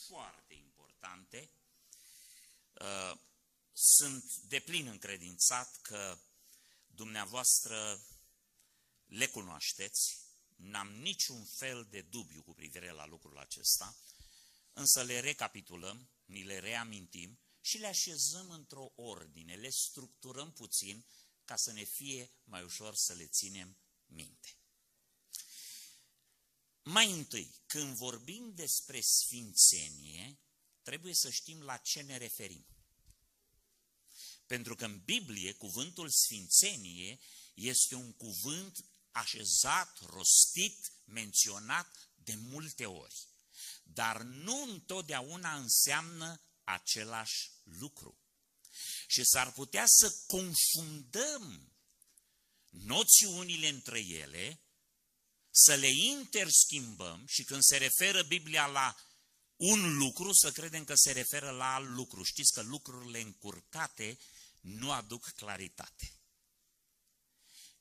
foarte 0.07 0.55
importante. 0.55 1.51
Uh, 2.81 3.19
sunt 3.73 4.35
deplin 4.35 4.87
încredințat 4.87 5.79
că 5.83 6.19
dumneavoastră 6.87 8.07
le 9.05 9.27
cunoașteți, 9.27 10.23
N-am 10.57 10.89
niciun 10.89 11.45
fel 11.45 11.87
de 11.91 12.01
dubiu 12.01 12.43
cu 12.43 12.55
privire 12.55 12.91
la 12.91 13.07
lucrul 13.07 13.39
acesta, 13.39 13.97
însă 14.73 15.03
le 15.03 15.21
recapitulăm, 15.21 16.11
ni 16.25 16.43
le 16.43 16.59
reamintim 16.59 17.39
și 17.61 17.79
le 17.79 17.87
așezăm 17.87 18.51
într-o 18.51 18.93
ordine, 18.95 19.55
le 19.55 19.71
structurăm 19.71 20.53
puțin 20.53 21.07
ca 21.45 21.57
să 21.57 21.73
ne 21.73 21.85
fie 21.85 22.31
mai 22.45 22.63
ușor 22.63 22.95
să 22.95 23.13
le 23.13 23.27
ținem 23.27 23.77
minte. 24.07 24.59
Mai 26.83 27.11
întâi, 27.11 27.55
când 27.67 27.97
vorbim 27.97 28.53
despre 28.55 29.01
sfințenie, 29.01 30.39
trebuie 30.83 31.15
să 31.15 31.31
știm 31.31 31.63
la 31.63 31.77
ce 31.77 32.01
ne 32.01 32.17
referim. 32.17 32.67
Pentru 34.47 34.75
că 34.75 34.85
în 34.85 35.01
Biblie, 35.05 35.53
cuvântul 35.53 36.11
sfințenie 36.11 37.19
este 37.55 37.95
un 37.95 38.13
cuvânt 38.13 38.85
așezat, 39.11 39.99
rostit, 39.99 40.93
menționat 41.05 42.11
de 42.15 42.35
multe 42.35 42.87
ori. 42.87 43.29
Dar 43.83 44.23
nu 44.23 44.63
întotdeauna 44.63 45.57
înseamnă 45.57 46.43
același 46.65 47.51
lucru. 47.63 48.24
Și 49.07 49.25
s-ar 49.25 49.53
putea 49.53 49.85
să 49.87 50.17
confundăm 50.27 51.73
noțiunile 52.69 53.69
între 53.69 53.99
ele, 53.99 54.61
să 55.51 55.75
le 55.75 55.89
interschimbăm 55.89 57.25
și 57.27 57.45
când 57.45 57.63
se 57.63 57.77
referă 57.77 58.23
Biblia 58.23 58.67
la 58.67 58.97
un 59.57 59.97
lucru, 59.97 60.33
să 60.33 60.53
credem 60.53 60.85
că 60.85 60.95
se 60.95 61.13
referă 61.13 61.51
la 61.51 61.75
alt 61.75 61.89
lucru. 61.89 62.23
Știți 62.23 62.53
că 62.53 62.63
lucrurile 62.63 63.21
încurcate 63.21 64.19
nu 64.61 64.93
aduc 64.93 65.29
claritate. 65.29 66.19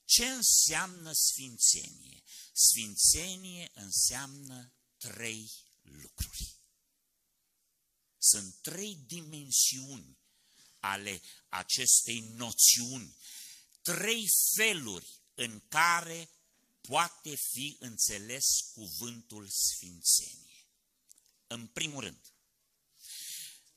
Ce 0.06 0.26
înseamnă 0.26 1.12
sfințenie? 1.14 2.24
Sfințenie 2.54 3.72
înseamnă 3.74 4.74
trei 4.98 5.52
lucruri. 5.82 6.58
Sunt 8.18 8.56
trei 8.62 8.96
dimensiuni 8.96 10.23
ale 10.84 11.22
acestei 11.50 12.20
noțiuni, 12.20 13.18
trei 13.82 14.28
feluri 14.56 15.22
în 15.34 15.62
care 15.68 16.30
poate 16.82 17.36
fi 17.36 17.76
înțeles 17.80 18.46
cuvântul 18.74 19.48
sfințenie. 19.50 20.68
În 21.48 21.68
primul 21.68 22.04
rând, 22.04 22.34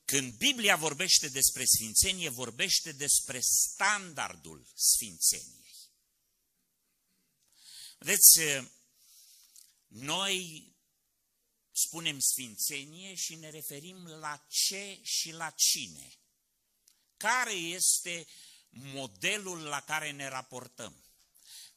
când 0.04 0.34
Biblia 0.34 0.76
vorbește 0.76 1.28
despre 1.28 1.64
sfințenie, 1.64 2.28
vorbește 2.28 2.92
despre 2.92 3.40
standardul 3.40 4.72
sfințeniei. 4.74 5.74
Vedeți, 7.98 8.40
noi 9.86 10.68
spunem 11.72 12.18
sfințenie 12.18 13.14
și 13.14 13.34
ne 13.34 13.50
referim 13.50 14.06
la 14.06 14.46
ce 14.48 15.00
și 15.02 15.30
la 15.30 15.50
cine. 15.50 16.18
Care 17.16 17.52
este 17.52 18.26
modelul 18.68 19.62
la 19.62 19.80
care 19.80 20.10
ne 20.10 20.28
raportăm? 20.28 20.96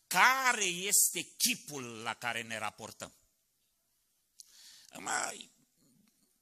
Care 0.08 0.64
este 0.64 1.22
chipul 1.22 1.84
la 1.84 2.14
care 2.14 2.42
ne 2.42 2.58
raportăm? 2.58 3.14
Mai, 4.98 5.52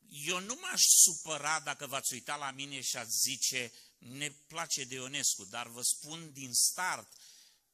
eu 0.09 0.39
nu 0.39 0.57
m-aș 0.61 0.81
supăra 0.81 1.59
dacă 1.59 1.87
v-ați 1.87 2.13
uita 2.13 2.35
la 2.35 2.51
mine 2.51 2.81
și 2.81 2.97
ați 2.97 3.17
zice, 3.17 3.71
ne 3.97 4.29
place 4.29 4.83
de 4.83 4.95
Ionescu, 4.95 5.45
dar 5.45 5.67
vă 5.67 5.81
spun 5.81 6.31
din 6.33 6.53
start 6.53 7.13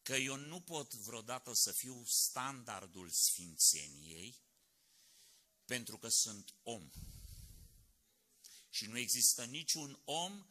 că 0.02 0.16
eu 0.16 0.36
nu 0.36 0.62
pot 0.62 0.94
vreodată 0.94 1.52
să 1.54 1.72
fiu 1.72 2.04
standardul 2.06 3.10
sfințeniei, 3.10 4.42
pentru 5.66 5.98
că 5.98 6.08
sunt 6.10 6.54
om. 6.64 6.90
Și 8.70 8.86
nu 8.86 8.98
există 8.98 9.44
niciun 9.46 10.02
om 10.04 10.46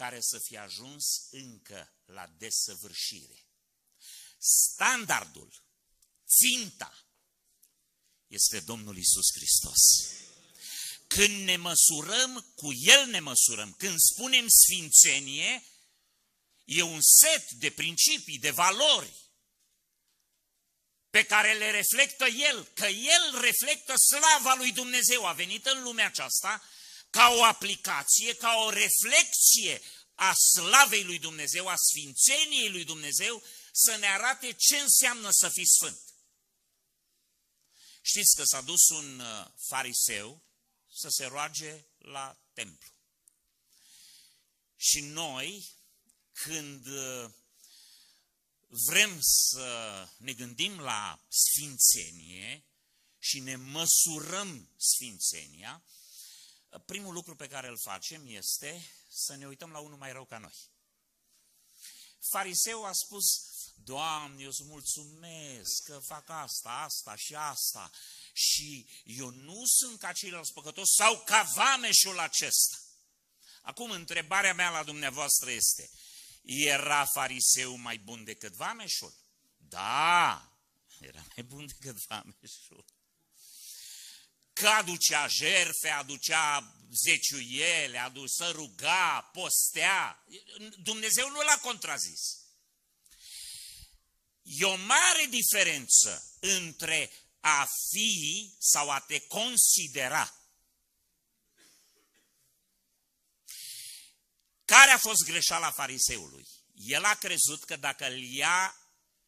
care 0.00 0.20
să 0.20 0.38
fie 0.38 0.58
ajuns 0.58 1.04
încă 1.30 1.92
la 2.04 2.26
desăvârșire. 2.38 3.46
Standardul, 4.38 5.64
ținta, 6.28 7.04
este 8.26 8.60
Domnul 8.60 8.96
Isus 8.96 9.32
Hristos. 9.32 9.78
Când 11.06 11.44
ne 11.44 11.56
măsurăm, 11.56 12.52
cu 12.54 12.72
El 12.72 13.06
ne 13.06 13.20
măsurăm. 13.20 13.72
Când 13.72 13.98
spunem 13.98 14.46
sfințenie, 14.48 15.64
e 16.64 16.82
un 16.82 17.00
set 17.20 17.50
de 17.50 17.70
principii, 17.70 18.38
de 18.38 18.50
valori 18.50 19.14
pe 21.10 21.24
care 21.24 21.52
le 21.52 21.70
reflectă 21.70 22.26
El, 22.26 22.64
că 22.64 22.86
El 22.86 23.40
reflectă 23.40 23.94
slava 23.96 24.54
lui 24.54 24.72
Dumnezeu. 24.72 25.26
A 25.26 25.32
venit 25.32 25.66
în 25.66 25.82
lumea 25.82 26.06
aceasta 26.06 26.62
ca 27.10 27.34
o 27.38 27.44
aplicație, 27.44 28.34
ca 28.34 28.54
o 28.66 28.70
reflexie 28.70 29.82
a 30.14 30.34
slavei 30.34 31.04
lui 31.04 31.18
Dumnezeu, 31.18 31.68
a 31.68 31.74
sfințeniei 31.76 32.70
lui 32.70 32.84
Dumnezeu, 32.84 33.42
să 33.72 33.96
ne 33.96 34.06
arate 34.06 34.52
ce 34.52 34.76
înseamnă 34.76 35.28
să 35.30 35.48
fii 35.48 35.68
sfânt. 35.68 36.00
Știți 38.02 38.36
că 38.36 38.42
s-a 38.44 38.60
dus 38.60 38.88
un 38.88 39.20
uh, 39.20 39.46
fariseu 39.68 40.44
să 40.92 41.08
se 41.08 41.24
roage 41.24 41.84
la 41.98 42.38
templu. 42.52 42.88
Și 44.76 45.00
noi, 45.00 45.68
când 46.32 46.86
uh, 46.86 47.30
vrem 48.66 49.18
să 49.22 50.08
ne 50.16 50.32
gândim 50.32 50.80
la 50.80 51.24
sfințenie 51.28 52.64
și 53.18 53.40
ne 53.40 53.56
măsurăm 53.56 54.70
sfințenia, 54.76 55.84
primul 56.78 57.12
lucru 57.12 57.36
pe 57.36 57.46
care 57.46 57.68
îl 57.68 57.78
facem 57.78 58.26
este 58.26 58.86
să 59.08 59.36
ne 59.36 59.46
uităm 59.46 59.70
la 59.70 59.78
unul 59.78 59.98
mai 59.98 60.12
rău 60.12 60.24
ca 60.24 60.38
noi. 60.38 60.54
Fariseu 62.30 62.84
a 62.84 62.92
spus, 62.92 63.24
Doamne, 63.84 64.42
eu 64.42 64.48
îți 64.48 64.64
mulțumesc 64.64 65.82
că 65.84 65.98
fac 65.98 66.28
asta, 66.28 66.70
asta 66.70 67.16
și 67.16 67.34
asta 67.34 67.90
și 68.32 68.88
eu 69.04 69.30
nu 69.30 69.62
sunt 69.66 69.98
ca 69.98 70.12
ceilalți 70.12 70.52
păcătoși 70.52 70.92
sau 70.96 71.22
ca 71.24 71.42
vameșul 71.42 72.18
acesta. 72.18 72.76
Acum, 73.62 73.90
întrebarea 73.90 74.54
mea 74.54 74.70
la 74.70 74.82
dumneavoastră 74.82 75.50
este, 75.50 75.90
era 76.42 77.04
fariseu 77.04 77.76
mai 77.76 77.98
bun 77.98 78.24
decât 78.24 78.52
vameșul? 78.52 79.14
Da, 79.56 80.52
era 81.00 81.24
mai 81.36 81.44
bun 81.44 81.66
decât 81.66 82.06
vameșul. 82.06 82.84
Că 84.60 84.68
aducea 84.68 85.26
jerfe, 85.26 85.88
aducea 85.88 86.74
zeciuiele, 86.92 87.98
aducea 87.98 88.50
ruga, 88.50 89.30
postea. 89.32 90.24
Dumnezeu 90.82 91.30
nu 91.30 91.40
l-a 91.40 91.58
contrazis. 91.58 92.38
E 94.42 94.64
o 94.64 94.76
mare 94.76 95.26
diferență 95.28 96.36
între 96.40 97.12
a 97.40 97.68
fi 97.90 98.54
sau 98.58 98.90
a 98.90 99.00
te 99.00 99.20
considera. 99.20 100.34
Care 104.64 104.90
a 104.90 104.98
fost 104.98 105.24
greșeala 105.24 105.70
fariseului? 105.70 106.46
El 106.74 107.04
a 107.04 107.14
crezut 107.14 107.64
că 107.64 107.76
dacă 107.76 108.06
îl 108.06 108.22
ia 108.22 108.76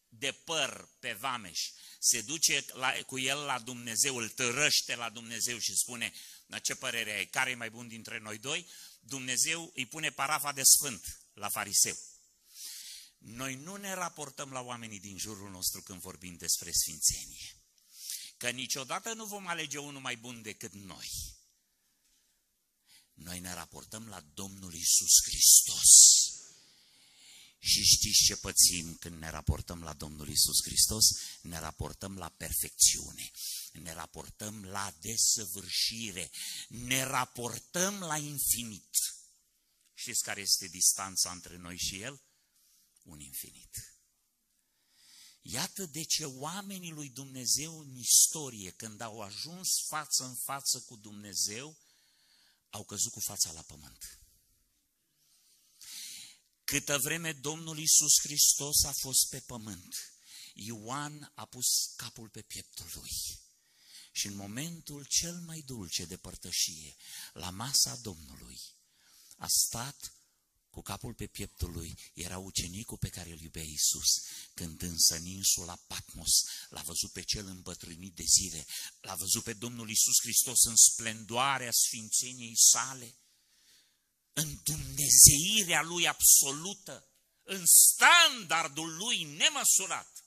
de 0.09 0.33
păr 0.33 0.89
pe 0.99 1.13
vameș, 1.13 1.61
se 2.05 2.21
duce 2.21 2.65
la, 2.73 2.93
cu 3.07 3.19
el 3.19 3.39
la 3.39 3.59
Dumnezeu, 3.59 4.17
îl 4.17 4.29
tărăște 4.29 4.95
la 4.95 5.11
Dumnezeu 5.11 5.59
și 5.59 5.77
spune, 5.77 6.13
la 6.47 6.59
ce 6.59 6.75
părere 6.75 7.13
ai, 7.13 7.27
care 7.27 7.51
e 7.51 7.55
mai 7.55 7.71
bun 7.71 7.89
dintre 7.89 8.19
noi 8.19 8.39
doi? 8.39 8.67
Dumnezeu 9.01 9.73
îi 9.75 9.87
pune 9.87 10.11
parafa 10.11 10.53
de 10.53 10.63
sfânt 10.63 11.21
la 11.33 11.49
fariseu. 11.49 11.99
Noi 13.19 13.55
nu 13.55 13.77
ne 13.77 13.95
raportăm 13.95 14.51
la 14.53 14.61
oamenii 14.61 15.01
din 15.01 15.19
jurul 15.19 15.51
nostru 15.51 15.83
când 15.83 16.01
vorbim 16.01 16.37
despre 16.37 16.71
sfințenie. 16.73 17.57
Că 18.37 18.51
niciodată 18.51 19.13
nu 19.13 19.25
vom 19.25 19.47
alege 19.47 19.79
unul 19.79 20.01
mai 20.01 20.17
bun 20.17 20.43
decât 20.43 20.73
noi. 20.73 21.11
Noi 23.13 23.41
ne 23.41 23.55
raportăm 23.55 24.09
la 24.09 24.21
Domnul 24.35 24.75
Isus 24.75 25.23
Hristos. 25.25 26.32
Și 27.65 27.83
știți 27.85 28.25
ce 28.25 28.37
pățim 28.37 28.95
când 28.95 29.19
ne 29.19 29.31
raportăm 29.31 29.83
la 29.83 29.93
Domnul 29.93 30.29
Isus 30.29 30.63
Hristos? 30.63 31.05
Ne 31.41 31.59
raportăm 31.59 32.19
la 32.19 32.29
perfecțiune, 32.29 33.31
ne 33.73 33.93
raportăm 33.93 34.65
la 34.65 34.95
desăvârșire, 35.01 36.31
ne 36.69 37.03
raportăm 37.03 37.99
la 37.99 38.17
infinit. 38.17 38.97
Știți 39.95 40.23
care 40.23 40.41
este 40.41 40.67
distanța 40.67 41.31
între 41.31 41.57
noi 41.57 41.79
și 41.79 42.01
El? 42.01 42.23
Un 43.03 43.21
infinit. 43.21 43.97
Iată 45.43 45.87
de 45.87 46.03
ce 46.03 46.25
oamenii 46.25 46.91
lui 46.91 47.09
Dumnezeu 47.09 47.79
în 47.79 47.97
istorie, 47.97 48.71
când 48.71 49.01
au 49.01 49.21
ajuns 49.21 49.69
față 49.87 50.25
în 50.25 50.35
față 50.35 50.81
cu 50.81 50.97
Dumnezeu, 50.97 51.79
au 52.71 52.85
căzut 52.85 53.13
cu 53.13 53.21
fața 53.21 53.53
la 53.53 53.63
pământ. 53.63 54.22
Câtă 56.65 56.99
vreme 56.99 57.33
Domnul 57.33 57.79
Isus 57.79 58.21
Hristos 58.21 58.85
a 58.85 58.93
fost 58.93 59.29
pe 59.29 59.41
pământ, 59.41 60.13
Ioan 60.55 61.33
a 61.35 61.45
pus 61.45 61.67
capul 61.97 62.29
pe 62.29 62.43
pieptul 62.43 62.91
lui. 62.95 63.11
Și 64.13 64.27
în 64.27 64.35
momentul 64.35 65.05
cel 65.09 65.41
mai 65.41 65.61
dulce 65.61 66.05
de 66.05 66.17
părtășie, 66.17 66.97
la 67.33 67.51
masa 67.51 67.97
Domnului, 67.97 68.61
a 69.37 69.47
stat 69.49 70.13
cu 70.71 70.83
capul 70.83 71.15
pe 71.15 71.27
pieptul 71.27 71.73
lui, 71.73 71.99
era 72.15 72.39
ucenicul 72.39 72.99
pe 72.99 73.09
care 73.09 73.31
îl 73.31 73.41
iubea 73.41 73.63
Iisus. 73.63 74.23
Când 74.55 74.83
însă 74.83 75.15
în 75.17 75.27
insula 75.27 75.77
Patmos 75.87 76.31
l-a 76.69 76.83
văzut 76.83 77.13
pe 77.13 77.23
cel 77.23 77.47
îmbătrânit 77.47 78.15
de 78.15 78.25
zile, 78.27 78.67
l-a 79.01 79.15
văzut 79.15 79.43
pe 79.43 79.53
Domnul 79.53 79.89
Iisus 79.89 80.21
Hristos 80.21 80.63
în 80.63 80.77
splendoarea 80.77 81.71
sfințeniei 81.73 82.57
sale, 82.57 83.15
în 84.33 84.59
dumnezeirea 84.63 85.83
lui 85.83 86.09
absolută, 86.09 87.07
în 87.43 87.65
standardul 87.67 88.97
lui 88.97 89.23
nemăsurat, 89.23 90.25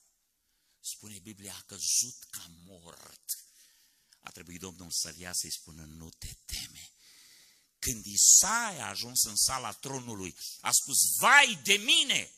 spune 0.80 1.20
Biblia, 1.20 1.56
a 1.56 1.62
căzut 1.62 2.24
ca 2.30 2.46
mort. 2.66 3.24
A 4.20 4.30
trebuit 4.30 4.60
Domnul 4.60 4.92
să-l 4.92 5.18
ia 5.18 5.34
să-i 5.34 5.52
spună, 5.52 5.84
nu 5.84 6.10
te 6.10 6.38
teme. 6.46 6.90
Când 7.80 8.06
Isaia 8.06 8.86
a 8.86 8.90
ajuns 8.90 9.24
în 9.24 9.36
sala 9.36 9.72
tronului, 9.72 10.36
a 10.60 10.72
spus, 10.72 10.98
vai 11.20 11.60
de 11.64 11.74
mine, 11.74 12.32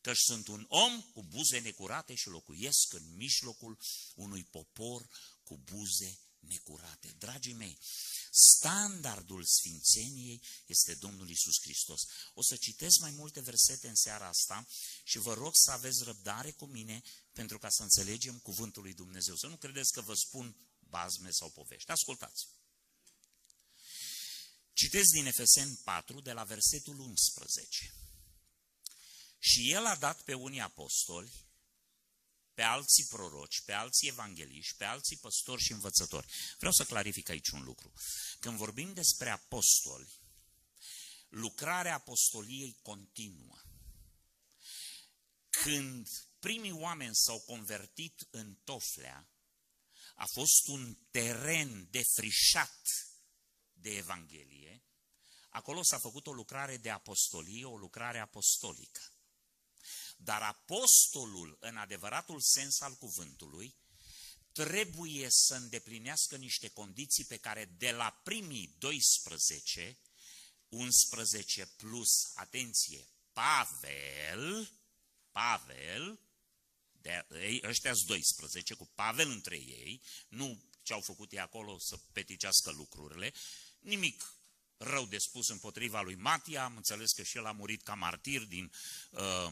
că 0.00 0.12
sunt 0.14 0.48
un 0.48 0.66
om 0.68 1.02
cu 1.02 1.22
buze 1.24 1.58
necurate 1.58 2.14
și 2.14 2.28
locuiesc 2.28 2.92
în 2.92 3.14
mijlocul 3.14 3.78
unui 4.14 4.44
popor 4.44 5.08
cu 5.42 5.58
buze 5.58 6.20
necurate. 6.40 7.14
Dragii 7.18 7.52
mei, 7.52 7.78
standardul 8.30 9.44
sfințeniei 9.44 10.42
este 10.66 10.94
Domnul 10.94 11.30
Isus 11.30 11.60
Hristos. 11.60 12.00
O 12.34 12.42
să 12.42 12.56
citesc 12.56 12.98
mai 12.98 13.10
multe 13.10 13.40
versete 13.40 13.88
în 13.88 13.94
seara 13.94 14.26
asta 14.26 14.66
și 15.04 15.18
vă 15.18 15.34
rog 15.34 15.52
să 15.54 15.70
aveți 15.70 16.04
răbdare 16.04 16.50
cu 16.50 16.64
mine 16.64 17.02
pentru 17.32 17.58
ca 17.58 17.68
să 17.68 17.82
înțelegem 17.82 18.38
cuvântul 18.38 18.82
lui 18.82 18.94
Dumnezeu. 18.94 19.36
Să 19.36 19.46
nu 19.46 19.56
credeți 19.56 19.92
că 19.92 20.00
vă 20.00 20.14
spun 20.14 20.56
bazme 20.78 21.30
sau 21.30 21.50
povești. 21.50 21.90
Ascultați! 21.90 22.48
Citesc 24.72 25.10
din 25.10 25.26
Efeseni 25.26 25.80
4, 25.84 26.20
de 26.20 26.32
la 26.32 26.44
versetul 26.44 26.98
11. 26.98 27.94
Și 29.38 29.72
el 29.72 29.86
a 29.86 29.96
dat 29.96 30.22
pe 30.22 30.34
unii 30.34 30.60
apostoli, 30.60 31.49
pe 32.60 32.66
alții 32.66 33.04
proroci, 33.04 33.60
pe 33.60 33.72
alții 33.72 34.08
evangeliști, 34.08 34.76
pe 34.76 34.84
alții 34.84 35.16
păstori 35.16 35.62
și 35.62 35.72
învățători. 35.72 36.26
Vreau 36.58 36.72
să 36.72 36.84
clarific 36.84 37.28
aici 37.28 37.48
un 37.48 37.62
lucru. 37.62 37.92
Când 38.40 38.56
vorbim 38.56 38.92
despre 38.92 39.30
apostoli, 39.30 40.20
lucrarea 41.28 41.94
apostoliei 41.94 42.78
continuă. 42.82 43.58
Când 45.50 46.08
primii 46.38 46.72
oameni 46.72 47.14
s-au 47.14 47.40
convertit 47.40 48.26
în 48.30 48.54
Toflea, 48.64 49.28
a 50.14 50.26
fost 50.26 50.66
un 50.66 50.96
teren 51.10 51.90
defrișat 51.90 52.82
de 53.72 53.90
Evanghelie, 53.96 54.84
acolo 55.50 55.82
s-a 55.82 55.98
făcut 55.98 56.26
o 56.26 56.32
lucrare 56.32 56.76
de 56.76 56.90
apostolie, 56.90 57.64
o 57.64 57.76
lucrare 57.76 58.18
apostolică. 58.18 59.00
Dar 60.22 60.42
apostolul, 60.42 61.56
în 61.60 61.76
adevăratul 61.76 62.40
sens 62.40 62.80
al 62.80 62.94
cuvântului, 62.94 63.74
trebuie 64.52 65.26
să 65.30 65.54
îndeplinească 65.54 66.36
niște 66.36 66.68
condiții 66.68 67.24
pe 67.24 67.36
care 67.36 67.64
de 67.64 67.90
la 67.90 68.20
primii 68.24 68.74
12, 68.78 69.98
11 70.68 71.66
plus, 71.66 72.08
atenție, 72.34 73.08
Pavel, 73.32 74.72
Pavel, 75.30 76.20
de 76.92 77.26
ei, 77.30 77.62
ăștia 77.64 77.94
12, 78.06 78.74
cu 78.74 78.86
Pavel 78.86 79.30
între 79.30 79.56
ei, 79.56 80.02
nu 80.28 80.62
ce 80.82 80.92
au 80.92 81.00
făcut 81.00 81.32
ei 81.32 81.38
acolo 81.38 81.78
să 81.78 81.96
peticească 82.12 82.70
lucrurile, 82.70 83.32
nimic 83.78 84.34
rău 84.82 85.06
de 85.06 85.18
spus 85.18 85.48
împotriva 85.48 86.00
lui 86.00 86.14
Matia, 86.14 86.64
am 86.64 86.76
înțeles 86.76 87.12
că 87.12 87.22
și 87.22 87.36
el 87.36 87.46
a 87.46 87.52
murit 87.52 87.82
ca 87.82 87.94
martir 87.94 88.42
din, 88.42 88.72
uh, 89.10 89.46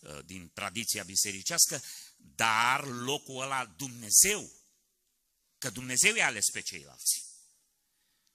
uh, 0.00 0.18
din 0.24 0.50
tradiția 0.54 1.02
bisericească, 1.02 1.82
dar 2.16 2.86
locul 2.86 3.42
ăla 3.42 3.64
Dumnezeu, 3.64 4.52
că 5.58 5.70
Dumnezeu 5.70 6.14
i-a 6.14 6.26
ales 6.26 6.50
pe 6.52 6.60
ceilalți. 6.60 7.24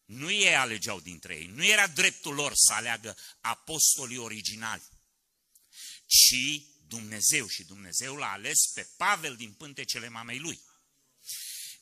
Nu 0.06 0.32
ei 0.32 0.56
alegeau 0.56 1.00
dintre 1.00 1.36
ei, 1.36 1.46
nu 1.46 1.66
era 1.66 1.88
dreptul 1.88 2.34
lor 2.34 2.52
să 2.56 2.74
aleagă 2.74 3.18
apostolii 3.42 4.18
originali, 4.18 4.84
ci 6.06 6.62
Dumnezeu 6.88 7.48
și 7.48 7.64
Dumnezeu 7.64 8.16
l-a 8.16 8.32
ales 8.32 8.60
pe 8.74 8.88
Pavel 8.98 9.36
din 9.36 9.54
pântecele 9.54 10.10
mamei 10.10 10.40
lui. 10.40 10.62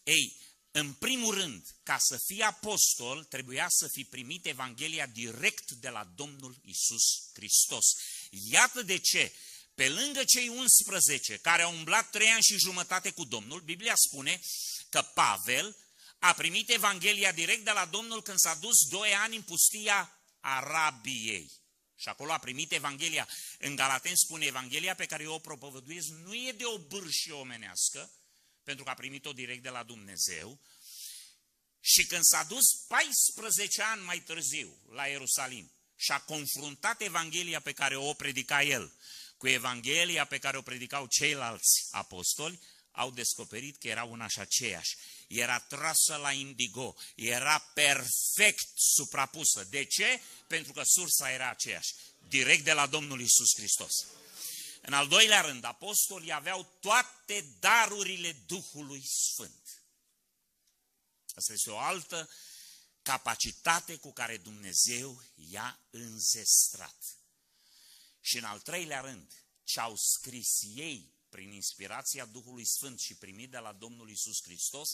Ei, 0.04 0.41
în 0.72 0.94
primul 0.94 1.34
rând, 1.34 1.66
ca 1.84 1.98
să 2.00 2.20
fii 2.26 2.42
apostol, 2.42 3.24
trebuia 3.24 3.66
să 3.70 3.88
fi 3.88 4.04
primit 4.04 4.46
Evanghelia 4.46 5.06
direct 5.06 5.72
de 5.72 5.90
la 5.90 6.04
Domnul 6.16 6.56
Isus 6.66 7.32
Hristos. 7.34 7.86
Iată 8.30 8.82
de 8.82 8.98
ce, 8.98 9.34
pe 9.76 9.90
lângă 9.90 10.24
cei 10.24 10.48
11 10.48 11.38
care 11.38 11.62
au 11.62 11.74
umblat 11.74 12.10
trei 12.10 12.28
ani 12.28 12.42
și 12.42 12.58
jumătate 12.58 13.12
cu 13.12 13.24
Domnul, 13.24 13.62
Biblia 13.62 13.94
spune 13.96 14.42
că 14.90 15.02
Pavel 15.02 15.76
a 16.20 16.34
primit 16.34 16.70
Evanghelia 16.70 17.32
direct 17.32 17.64
de 17.64 17.72
la 17.72 17.86
Domnul 17.86 18.22
când 18.22 18.38
s-a 18.38 18.56
dus 18.56 18.88
doi 18.90 19.14
ani 19.14 19.36
în 19.36 19.42
pustia 19.42 20.20
Arabiei. 20.40 21.52
Și 21.96 22.10
acolo 22.10 22.32
a 22.32 22.38
primit 22.38 22.72
Evanghelia. 22.72 23.28
În 23.60 23.76
Galaten 23.76 24.16
spune 24.16 24.46
Evanghelia 24.46 24.96
pe 24.96 25.06
care 25.06 25.24
eu 25.24 25.34
o 25.34 25.40
propovăduiesc 25.40 26.08
nu 26.08 26.34
e 26.34 26.52
de 26.52 26.66
o 26.66 26.78
bârșie 26.78 27.34
omenească, 27.34 28.12
pentru 28.64 28.84
că 28.84 28.90
a 28.90 28.94
primit-o 28.94 29.34
direct 29.34 29.64
de 29.64 29.70
la 29.70 29.84
Dumnezeu. 29.84 30.60
Și 31.80 32.06
când 32.06 32.24
s-a 32.24 32.44
dus 32.44 32.66
14 32.88 33.82
ani 33.82 34.04
mai 34.04 34.20
târziu 34.20 34.78
la 34.90 35.06
Ierusalim 35.06 35.72
și 35.96 36.12
a 36.12 36.20
confruntat 36.20 37.02
Evanghelia 37.02 37.60
pe 37.60 37.72
care 37.72 37.96
o 37.96 38.14
predica 38.14 38.64
el 38.64 38.94
cu 39.42 39.48
Evanghelia 39.48 40.26
pe 40.26 40.38
care 40.38 40.58
o 40.58 40.62
predicau 40.62 41.06
ceilalți 41.06 41.88
apostoli, 41.92 42.60
au 42.92 43.12
descoperit 43.12 43.78
că 43.78 43.88
era 43.88 44.04
una 44.04 44.28
și 44.28 44.40
aceeași. 44.40 44.96
Era 45.28 45.60
trasă 45.60 46.16
la 46.16 46.32
indigo, 46.32 46.96
era 47.16 47.60
perfect 47.74 48.68
suprapusă. 48.76 49.68
De 49.70 49.84
ce? 49.84 50.22
Pentru 50.48 50.72
că 50.74 50.82
sursa 50.84 51.32
era 51.32 51.50
aceeași, 51.50 51.94
direct 52.28 52.64
de 52.64 52.72
la 52.72 52.88
Domnul 52.88 53.22
Isus 53.22 53.56
Hristos. 53.56 54.06
În 54.82 54.94
al 54.94 55.08
doilea 55.08 55.42
rând, 55.42 55.64
apostolii 55.64 56.32
aveau 56.32 56.78
toate 56.80 57.56
darurile 57.60 58.32
Duhului 58.32 59.04
Sfânt. 59.08 59.84
Asta 61.36 61.54
este 61.54 61.70
o 61.70 61.78
altă 61.78 62.30
capacitate 63.02 63.96
cu 63.96 64.12
care 64.12 64.38
Dumnezeu 64.38 65.24
i-a 65.36 65.80
înzestrat. 65.90 67.18
Și 68.22 68.38
în 68.38 68.44
al 68.44 68.60
treilea 68.60 69.02
rând, 69.02 69.46
ce 69.64 69.80
au 69.80 69.96
scris 69.96 70.60
ei 70.76 71.14
prin 71.30 71.52
inspirația 71.52 72.26
Duhului 72.26 72.66
Sfânt 72.66 73.00
și 73.00 73.16
primit 73.16 73.50
de 73.50 73.58
la 73.58 73.74
Domnul 73.74 74.10
Isus 74.10 74.42
Hristos, 74.42 74.90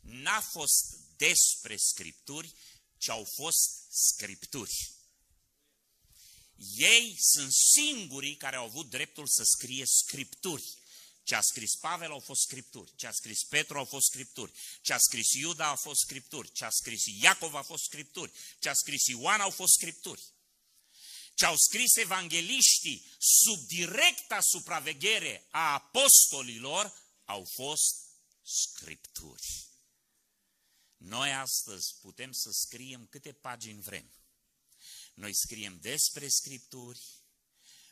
n-a 0.00 0.40
fost 0.40 0.96
despre 1.16 1.76
Scripturi, 1.76 2.54
ci 2.98 3.08
au 3.08 3.24
fost 3.24 3.86
Scripturi. 3.90 4.91
Ei 6.76 7.16
sunt 7.18 7.52
singurii 7.52 8.36
care 8.36 8.56
au 8.56 8.64
avut 8.64 8.90
dreptul 8.90 9.26
să 9.26 9.42
scrie 9.44 9.84
Scripturi. 9.86 10.80
Ce 11.24 11.34
a 11.34 11.40
scris 11.40 11.74
Pavel 11.74 12.10
au 12.10 12.20
fost 12.20 12.40
scripturi, 12.40 12.92
ce 12.96 13.06
a 13.06 13.12
scris 13.12 13.44
Petru 13.44 13.78
au 13.78 13.84
fost 13.84 14.06
scripturi, 14.06 14.52
ce 14.82 14.92
a 14.92 14.98
scris 14.98 15.32
Iuda 15.32 15.66
a 15.66 15.74
fost 15.74 16.00
scripturi, 16.00 16.52
ce 16.52 16.64
a 16.64 16.70
scris 16.70 17.04
Iacov 17.04 17.54
a 17.54 17.62
fost 17.62 17.84
scripturi, 17.84 18.32
ce 18.58 18.68
a 18.68 18.72
scris 18.72 19.06
Ioan 19.06 19.40
au 19.40 19.50
fost 19.50 19.72
scripturi. 19.72 20.22
Ce 21.34 21.44
au 21.44 21.56
scris 21.56 21.96
evangeliștii 21.96 23.06
sub 23.18 23.58
directa 23.66 24.40
supraveghere 24.40 25.46
a 25.50 25.72
apostolilor 25.72 26.92
au 27.24 27.44
fost 27.44 27.96
scripturi. 28.42 29.66
Noi 30.96 31.32
astăzi 31.32 31.94
putem 32.00 32.32
să 32.32 32.50
scriem 32.52 33.06
câte 33.06 33.32
pagini 33.32 33.80
vrem. 33.80 34.10
Noi 35.22 35.34
scriem 35.34 35.78
despre 35.80 36.28
scripturi, 36.28 37.00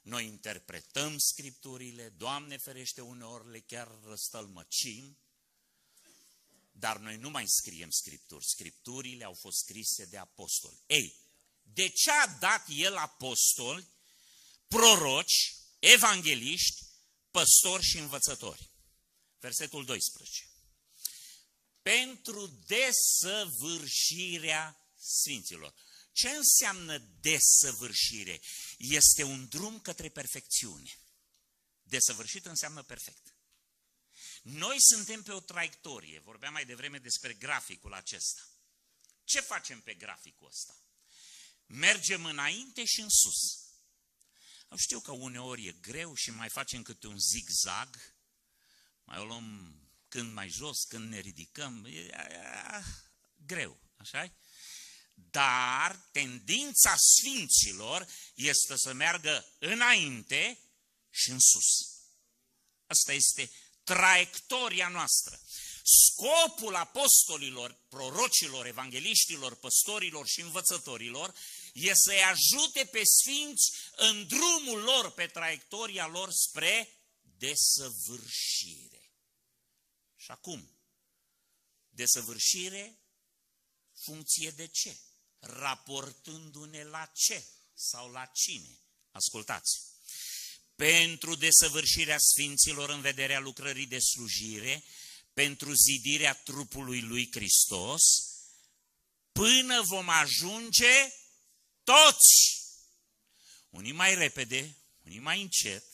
noi 0.02 0.26
interpretăm 0.26 1.18
scripturile, 1.18 2.08
Doamne 2.08 2.56
ferește 2.56 3.00
uneori 3.00 3.50
le 3.50 3.60
chiar 3.60 3.98
răstălmăcim, 4.04 5.18
dar 6.72 6.98
noi 6.98 7.16
nu 7.16 7.30
mai 7.30 7.48
scriem 7.48 7.90
scripturi. 7.90 8.46
Scripturile 8.46 9.24
au 9.24 9.34
fost 9.34 9.58
scrise 9.58 10.04
de 10.04 10.16
apostoli. 10.16 10.82
Ei, 10.86 11.16
de 11.62 11.88
ce 11.88 12.10
a 12.10 12.26
dat 12.26 12.66
el 12.68 12.96
apostoli, 12.96 13.88
proroci, 14.68 15.54
evangeliști, 15.78 16.84
păstori 17.30 17.82
și 17.82 17.98
învățători? 17.98 18.70
Versetul 19.38 19.84
12. 19.84 20.48
Pentru 21.82 22.46
desăvârșirea 22.66 24.92
sfinților. 24.96 25.74
Ce 26.20 26.28
înseamnă 26.28 26.98
desăvârșire? 26.98 28.40
Este 28.78 29.22
un 29.22 29.48
drum 29.48 29.80
către 29.80 30.08
perfecțiune. 30.08 30.98
Desăvârșit 31.82 32.46
înseamnă 32.46 32.82
perfect. 32.82 33.34
Noi 34.42 34.76
suntem 34.78 35.22
pe 35.22 35.32
o 35.32 35.40
traiectorie. 35.40 36.20
Vorbeam 36.20 36.52
mai 36.52 36.64
devreme 36.64 36.98
despre 36.98 37.34
graficul 37.34 37.94
acesta. 37.94 38.42
Ce 39.24 39.40
facem 39.40 39.80
pe 39.80 39.94
graficul 39.94 40.46
ăsta? 40.46 40.76
Mergem 41.66 42.24
înainte 42.24 42.84
și 42.84 43.00
în 43.00 43.08
sus. 43.08 43.38
Știu 44.76 45.00
că 45.00 45.12
uneori 45.12 45.66
e 45.66 45.72
greu 45.72 46.14
și 46.14 46.30
mai 46.30 46.48
facem 46.48 46.82
câte 46.82 47.06
un 47.06 47.18
zigzag, 47.18 47.96
mai 49.04 49.18
o 49.18 49.24
luăm 49.24 49.74
când 50.08 50.32
mai 50.32 50.48
jos, 50.48 50.84
când 50.84 51.08
ne 51.08 51.18
ridicăm, 51.18 51.84
e, 51.84 51.98
e, 51.98 52.10
e 52.10 52.84
greu, 53.36 53.80
așa 53.96 54.26
-i? 54.26 54.32
Dar 55.30 56.08
tendința 56.12 56.94
sfinților 56.96 58.08
este 58.34 58.76
să 58.76 58.92
meargă 58.92 59.46
înainte 59.58 60.58
și 61.10 61.30
în 61.30 61.38
sus. 61.38 61.98
Asta 62.86 63.12
este 63.12 63.50
traiectoria 63.84 64.88
noastră. 64.88 65.40
Scopul 65.82 66.74
apostolilor, 66.74 67.72
prorocilor, 67.88 68.66
evangeliștilor, 68.66 69.54
păstorilor 69.54 70.26
și 70.26 70.40
învățătorilor 70.40 71.34
e 71.72 71.94
să-i 71.94 72.22
ajute 72.22 72.84
pe 72.84 73.02
sfinți 73.04 73.72
în 73.96 74.26
drumul 74.26 74.80
lor, 74.82 75.10
pe 75.10 75.26
traiectoria 75.26 76.06
lor 76.06 76.30
spre 76.32 76.88
desăvârșire. 77.38 79.12
Și 80.16 80.30
acum, 80.30 80.78
desăvârșire, 81.88 82.98
funcție 84.04 84.50
de 84.50 84.66
ce? 84.66 84.98
Raportându-ne 85.40 86.82
la 86.82 87.10
ce 87.14 87.44
sau 87.74 88.10
la 88.10 88.26
cine? 88.26 88.78
Ascultați! 89.10 89.80
Pentru 90.74 91.34
desăvârșirea 91.34 92.18
sfinților 92.18 92.90
în 92.90 93.00
vederea 93.00 93.38
lucrării 93.38 93.86
de 93.86 93.98
slujire, 93.98 94.84
pentru 95.32 95.72
zidirea 95.72 96.34
trupului 96.34 97.00
lui 97.00 97.28
Hristos, 97.32 98.02
până 99.32 99.82
vom 99.82 100.08
ajunge 100.08 101.12
toți, 101.82 102.62
unii 103.70 103.92
mai 103.92 104.14
repede, 104.14 104.76
unii 105.04 105.18
mai 105.18 105.40
încet, 105.40 105.84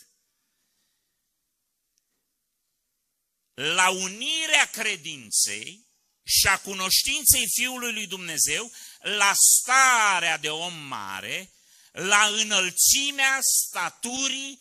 la 3.54 3.90
unirea 3.90 4.70
credinței 4.70 5.86
și 6.22 6.46
a 6.46 6.60
cunoștinței 6.60 7.44
Fiului 7.54 7.92
lui 7.92 8.06
Dumnezeu, 8.06 8.72
la 9.06 9.32
starea 9.34 10.38
de 10.38 10.50
om 10.50 10.74
mare, 10.74 11.52
la 11.92 12.26
înălțimea 12.26 13.38
staturii 13.40 14.60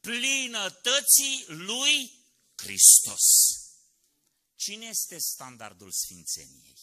plinătății 0.00 1.44
lui 1.46 2.24
Hristos. 2.54 3.24
Cine 4.54 4.86
este 4.86 5.18
standardul 5.18 5.92
sfințeniei? 5.92 6.78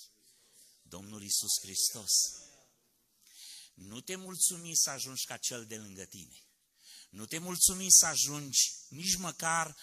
Domnul 0.81 1.23
Isus 1.23 1.59
Hristos. 1.61 2.11
Nu 3.73 4.01
te 4.01 4.15
mulțumi 4.15 4.75
să 4.75 4.89
ajungi 4.89 5.25
ca 5.25 5.37
cel 5.37 5.65
de 5.65 5.77
lângă 5.77 6.05
tine. 6.05 6.43
Nu 7.09 7.25
te 7.25 7.37
mulțumi 7.37 7.85
să 7.89 8.05
ajungi 8.05 8.73
nici 8.87 9.15
măcar 9.15 9.75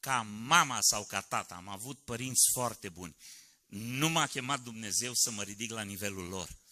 ca 0.00 0.22
mama 0.22 0.78
sau 0.80 1.04
ca 1.04 1.20
tata. 1.20 1.54
Am 1.54 1.68
avut 1.68 2.04
părinți 2.04 2.50
foarte 2.52 2.88
buni. 2.88 3.16
Nu 3.66 4.08
m-a 4.08 4.26
chemat 4.26 4.60
Dumnezeu 4.60 5.12
să 5.14 5.30
mă 5.30 5.42
ridic 5.42 5.70
la 5.70 5.82
nivelul 5.82 6.28
lor. 6.28 6.64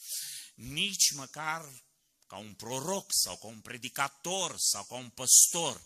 Nici 0.55 1.11
măcar 1.11 1.85
ca 2.27 2.37
un 2.37 2.55
proroc 2.55 3.13
sau 3.13 3.37
ca 3.37 3.47
un 3.47 3.61
predicator 3.61 4.55
sau 4.59 4.85
ca 4.85 4.95
un 4.95 5.11
păstor. 5.11 5.85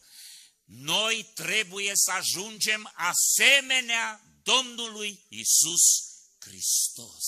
Noi 0.64 1.30
trebuie 1.34 1.92
să 1.94 2.10
ajungem 2.10 2.92
asemenea 2.94 4.22
Domnului 4.42 5.24
Isus 5.28 6.08
Hristos. 6.38 7.24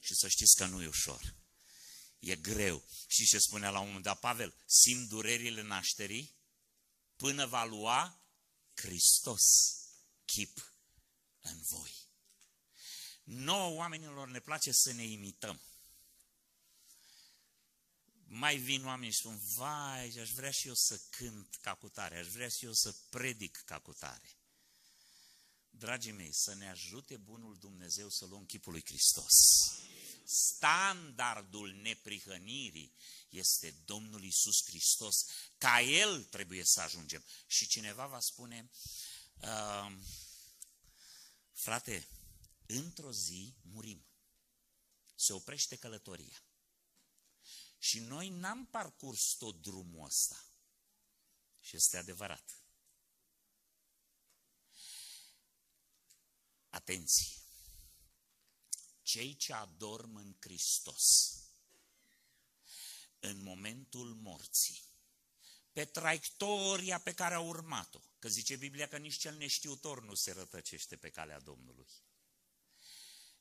Și 0.00 0.14
să 0.14 0.28
știți 0.28 0.56
că 0.56 0.66
nu 0.66 0.82
e 0.82 0.86
ușor. 0.86 1.34
E 2.18 2.36
greu. 2.36 2.84
Și 3.06 3.26
ce 3.26 3.38
spunea 3.38 3.70
la 3.70 3.78
un 3.78 3.86
moment 3.86 4.04
dat 4.04 4.20
Pavel? 4.20 4.54
Simt 4.66 5.08
durerile 5.08 5.62
nașterii 5.62 6.36
până 7.16 7.46
va 7.46 7.64
lua 7.64 8.26
Hristos 8.74 9.42
chip 10.24 10.74
în 11.40 11.60
voi. 11.62 11.92
Nouă 13.22 13.76
oamenilor 13.76 14.28
ne 14.28 14.40
place 14.40 14.72
să 14.72 14.92
ne 14.92 15.04
imităm. 15.04 15.60
Mai 18.34 18.56
vin 18.56 18.84
oameni 18.84 19.12
și 19.12 19.18
spun, 19.18 19.40
vai, 19.54 20.08
aș 20.08 20.30
vrea 20.30 20.50
și 20.50 20.66
eu 20.66 20.74
să 20.74 21.00
cânt 21.10 21.58
ca 21.60 21.74
cutare, 21.74 22.18
aș 22.18 22.26
vrea 22.26 22.48
și 22.48 22.64
eu 22.64 22.72
să 22.72 22.94
predic 23.08 23.62
ca 23.64 23.78
cutare. 23.78 24.38
Dragii 25.70 26.12
mei, 26.12 26.32
să 26.32 26.54
ne 26.54 26.68
ajute 26.68 27.16
bunul 27.16 27.58
Dumnezeu 27.58 28.08
să 28.08 28.24
luăm 28.24 28.44
chipul 28.44 28.72
lui 28.72 28.82
Hristos. 28.84 29.32
Standardul 30.24 31.72
neprihănirii 31.72 32.94
este 33.28 33.70
Domnul 33.84 34.24
Isus 34.24 34.64
Hristos. 34.64 35.14
Ca 35.58 35.80
El 35.80 36.24
trebuie 36.24 36.64
să 36.64 36.80
ajungem. 36.80 37.24
Și 37.46 37.66
cineva 37.66 38.06
va 38.06 38.20
spune, 38.20 38.70
uh, 39.40 39.96
frate, 41.52 42.08
într-o 42.66 43.12
zi 43.12 43.54
murim. 43.62 44.06
Se 45.14 45.32
oprește 45.32 45.76
călătoria. 45.76 46.42
Și 47.82 47.98
noi 47.98 48.28
n-am 48.28 48.66
parcurs 48.66 49.34
tot 49.34 49.62
drumul 49.62 50.04
ăsta. 50.04 50.46
Și 51.60 51.76
este 51.76 51.96
adevărat. 51.96 52.64
Atenție! 56.68 57.26
Cei 59.02 59.36
ce 59.36 59.52
adorm 59.52 60.14
în 60.14 60.36
Hristos, 60.40 61.34
în 63.18 63.42
momentul 63.42 64.14
morții, 64.14 64.82
pe 65.72 65.84
traiectoria 65.84 66.98
pe 67.00 67.14
care 67.14 67.34
a 67.34 67.40
urmat-o, 67.40 68.00
că 68.18 68.28
zice 68.28 68.56
Biblia 68.56 68.88
că 68.88 68.98
nici 68.98 69.18
cel 69.18 69.36
neștiutor 69.36 70.04
nu 70.04 70.14
se 70.14 70.32
rătăcește 70.32 70.96
pe 70.96 71.10
calea 71.10 71.40
Domnului. 71.40 71.88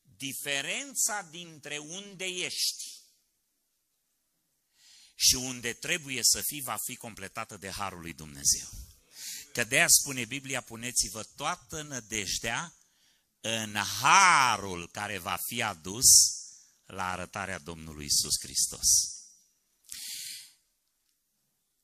Diferența 0.01 1.21
dintre 1.21 1.77
unde 1.77 2.25
ești 2.25 3.00
și 5.15 5.35
unde 5.35 5.73
trebuie 5.73 6.19
să 6.23 6.41
fii 6.41 6.61
va 6.61 6.77
fi 6.83 6.95
completată 6.95 7.57
de 7.57 7.69
Harul 7.69 8.01
lui 8.01 8.13
Dumnezeu. 8.13 8.67
Că 9.53 9.63
de 9.63 9.85
spune 9.87 10.25
Biblia, 10.25 10.61
puneți-vă 10.61 11.23
toată 11.35 11.81
nădejdea 11.81 12.73
în 13.41 13.75
harul 13.75 14.89
care 14.89 15.17
va 15.17 15.37
fi 15.45 15.61
adus 15.61 16.05
la 16.85 17.11
arătarea 17.11 17.59
Domnului 17.59 18.05
Isus 18.05 18.39
Hristos. 18.39 18.87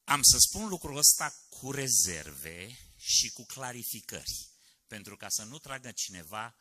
Am 0.04 0.22
să 0.22 0.38
spun 0.40 0.68
lucrul 0.68 0.98
ăsta 0.98 1.36
cu 1.50 1.72
rezerve 1.72 2.80
și 2.98 3.30
cu 3.30 3.46
clarificări, 3.46 4.48
pentru 4.88 5.18
ca 5.18 5.30
să 5.30 5.44
nu 5.44 5.58
tragă 5.58 5.92
cineva 5.92 6.56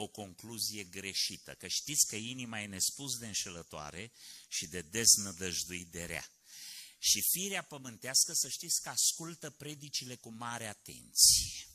o 0.00 0.06
concluzie 0.06 0.84
greșită, 0.84 1.54
că 1.54 1.66
știți 1.68 2.06
că 2.06 2.16
inima 2.16 2.60
e 2.60 2.66
nespus 2.66 3.18
de 3.18 3.26
înșelătoare 3.26 4.12
și 4.48 4.66
de 4.66 4.80
deznădăjduit 4.80 5.90
de 5.90 6.04
rea. 6.04 6.30
Și 6.98 7.22
firea 7.22 7.62
pământească 7.62 8.32
să 8.32 8.48
știți 8.48 8.82
că 8.82 8.88
ascultă 8.88 9.50
predicile 9.50 10.16
cu 10.16 10.30
mare 10.30 10.66
atenție. 10.66 11.68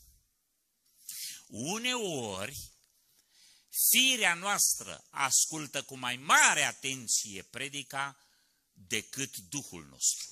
Uneori, 1.47 2.71
firea 3.89 4.33
noastră 4.33 5.05
ascultă 5.09 5.83
cu 5.83 5.97
mai 5.97 6.15
mare 6.15 6.61
atenție 6.61 7.41
predica 7.43 8.17
decât 8.73 9.38
Duhul 9.38 9.85
nostru. 9.85 10.29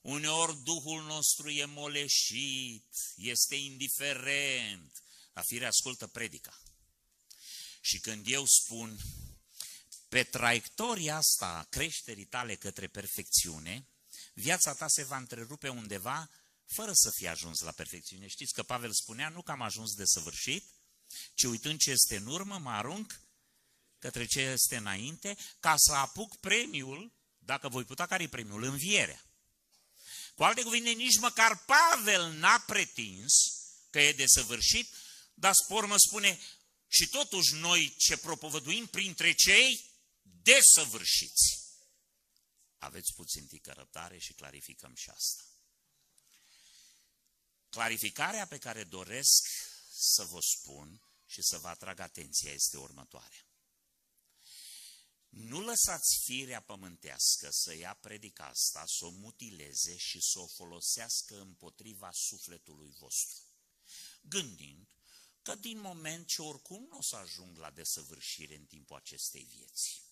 Uneori 0.00 0.62
Duhul 0.62 1.02
nostru 1.02 1.50
e 1.50 1.64
moleșit, 1.64 2.96
este 3.16 3.54
indiferent, 3.54 5.03
dar 5.34 5.44
firea 5.44 5.68
ascultă 5.68 6.06
predica. 6.06 6.60
Și 7.80 7.98
când 7.98 8.26
eu 8.28 8.44
spun, 8.46 8.98
pe 10.08 10.22
traiectoria 10.22 11.16
asta 11.16 11.46
a 11.46 11.62
creșterii 11.62 12.24
tale 12.24 12.54
către 12.54 12.86
perfecțiune, 12.86 13.88
viața 14.34 14.74
ta 14.74 14.88
se 14.88 15.02
va 15.02 15.16
întrerupe 15.16 15.68
undeva 15.68 16.30
fără 16.66 16.90
să 16.94 17.10
fie 17.10 17.28
ajuns 17.28 17.60
la 17.60 17.70
perfecțiune. 17.70 18.26
Știți 18.26 18.52
că 18.52 18.62
Pavel 18.62 18.92
spunea, 18.92 19.28
nu 19.28 19.42
că 19.42 19.50
am 19.50 19.62
ajuns 19.62 19.94
de 19.94 20.04
săvârșit, 20.04 20.64
ci 21.34 21.42
uitând 21.42 21.78
ce 21.78 21.90
este 21.90 22.16
în 22.16 22.26
urmă, 22.26 22.58
mă 22.58 22.70
arunc 22.70 23.20
către 23.98 24.24
ce 24.24 24.40
este 24.40 24.76
înainte, 24.76 25.36
ca 25.60 25.74
să 25.76 25.92
apuc 25.92 26.36
premiul, 26.36 27.12
dacă 27.38 27.68
voi 27.68 27.84
putea, 27.84 28.06
care 28.06 28.22
e 28.22 28.28
premiul? 28.28 28.62
Învierea. 28.62 29.24
Cu 30.34 30.42
alte 30.42 30.62
cuvinte, 30.62 30.90
nici 30.90 31.18
măcar 31.18 31.64
Pavel 31.64 32.32
n-a 32.32 32.58
pretins 32.66 33.32
că 33.90 34.00
e 34.00 34.12
desăvârșit, 34.12 34.94
dar 35.34 35.54
spor 35.54 35.86
mă 35.86 35.96
spune, 35.98 36.38
și 36.88 37.08
totuși 37.08 37.54
noi 37.54 37.94
ce 37.96 38.16
propovăduim 38.16 38.86
printre 38.86 39.32
cei 39.32 39.90
desăvârșiți. 40.22 41.62
Aveți 42.78 43.12
puțin 43.14 43.46
tică 43.46 43.72
răbdare 43.72 44.18
și 44.18 44.32
clarificăm 44.32 44.94
și 44.94 45.10
asta. 45.10 45.42
Clarificarea 47.68 48.46
pe 48.46 48.58
care 48.58 48.84
doresc 48.84 49.48
să 49.90 50.24
vă 50.24 50.38
spun 50.40 51.02
și 51.26 51.42
să 51.42 51.58
vă 51.58 51.68
atrag 51.68 51.98
atenția 51.98 52.52
este 52.52 52.76
următoarea. 52.76 53.48
Nu 55.28 55.60
lăsați 55.60 56.20
firea 56.24 56.60
pământească 56.60 57.48
să 57.50 57.76
ia 57.76 57.94
predica 57.94 58.46
asta, 58.46 58.84
să 58.86 59.04
o 59.04 59.10
mutileze 59.10 59.96
și 59.96 60.20
să 60.20 60.38
o 60.38 60.46
folosească 60.46 61.40
împotriva 61.40 62.10
sufletului 62.12 62.94
vostru. 62.98 63.42
Gândind 64.20 64.93
că 65.44 65.54
din 65.54 65.80
moment 65.80 66.26
ce 66.26 66.42
oricum 66.42 66.86
nu 66.90 66.96
o 66.96 67.02
să 67.02 67.16
ajung 67.16 67.58
la 67.58 67.70
desăvârșire 67.70 68.54
în 68.54 68.64
timpul 68.64 68.96
acestei 68.96 69.42
vieți, 69.42 70.02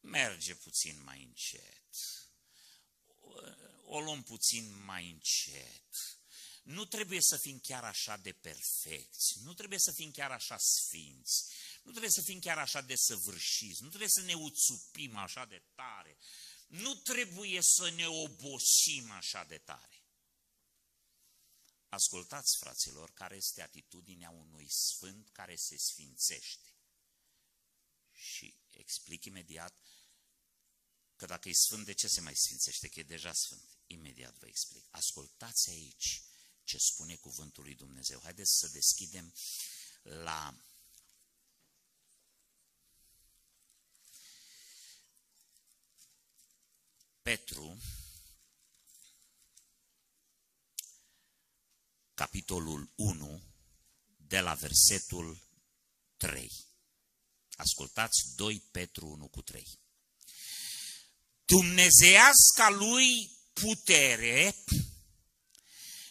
merge 0.00 0.54
puțin 0.54 1.02
mai 1.02 1.22
încet, 1.22 1.88
o 3.84 4.00
luăm 4.00 4.22
puțin 4.22 4.84
mai 4.84 5.10
încet, 5.10 6.18
nu 6.62 6.84
trebuie 6.84 7.20
să 7.20 7.36
fim 7.36 7.58
chiar 7.58 7.84
așa 7.84 8.16
de 8.16 8.32
perfecți, 8.32 9.38
nu 9.42 9.54
trebuie 9.54 9.78
să 9.78 9.92
fim 9.92 10.10
chiar 10.10 10.30
așa 10.30 10.56
sfinți, 10.58 11.44
nu 11.82 11.90
trebuie 11.90 12.10
să 12.10 12.22
fim 12.22 12.38
chiar 12.38 12.58
așa 12.58 12.80
de 12.80 12.94
săvârșiți, 12.96 13.82
nu 13.82 13.88
trebuie 13.88 14.08
să 14.08 14.20
ne 14.20 14.34
uțupim 14.34 15.16
așa 15.16 15.44
de 15.44 15.62
tare, 15.74 16.18
nu 16.66 16.94
trebuie 16.94 17.58
să 17.62 17.90
ne 17.90 18.06
obosim 18.06 19.10
așa 19.10 19.44
de 19.44 19.58
tare. 19.58 20.03
Ascultați, 21.94 22.56
fraților, 22.56 23.12
care 23.12 23.36
este 23.36 23.62
atitudinea 23.62 24.30
unui 24.30 24.68
sfânt 24.68 25.28
care 25.32 25.56
se 25.56 25.76
sfințește. 25.76 26.74
Și 28.12 28.56
explic 28.70 29.24
imediat 29.24 29.74
că 31.16 31.26
dacă 31.26 31.48
e 31.48 31.52
sfânt, 31.52 31.84
de 31.84 31.92
ce 31.92 32.08
se 32.08 32.20
mai 32.20 32.34
sfințește? 32.34 32.88
Că 32.88 33.00
e 33.00 33.02
deja 33.02 33.32
sfânt. 33.32 33.78
Imediat 33.86 34.34
vă 34.38 34.46
explic. 34.46 34.86
Ascultați 34.90 35.70
aici 35.70 36.22
ce 36.64 36.78
spune 36.78 37.16
cuvântul 37.16 37.64
lui 37.64 37.74
Dumnezeu. 37.74 38.20
Haideți 38.22 38.58
să 38.58 38.68
deschidem 38.68 39.34
la 40.02 40.56
Petru, 47.22 47.78
capitolul 52.14 52.92
1, 52.96 53.42
de 54.16 54.40
la 54.40 54.54
versetul 54.54 55.48
3. 56.16 56.50
Ascultați 57.56 58.34
2 58.36 58.60
Petru 58.70 59.06
1 59.06 59.28
cu 59.28 59.42
3. 59.42 59.78
Dumnezeiasca 61.44 62.68
lui 62.68 63.30
putere 63.52 64.56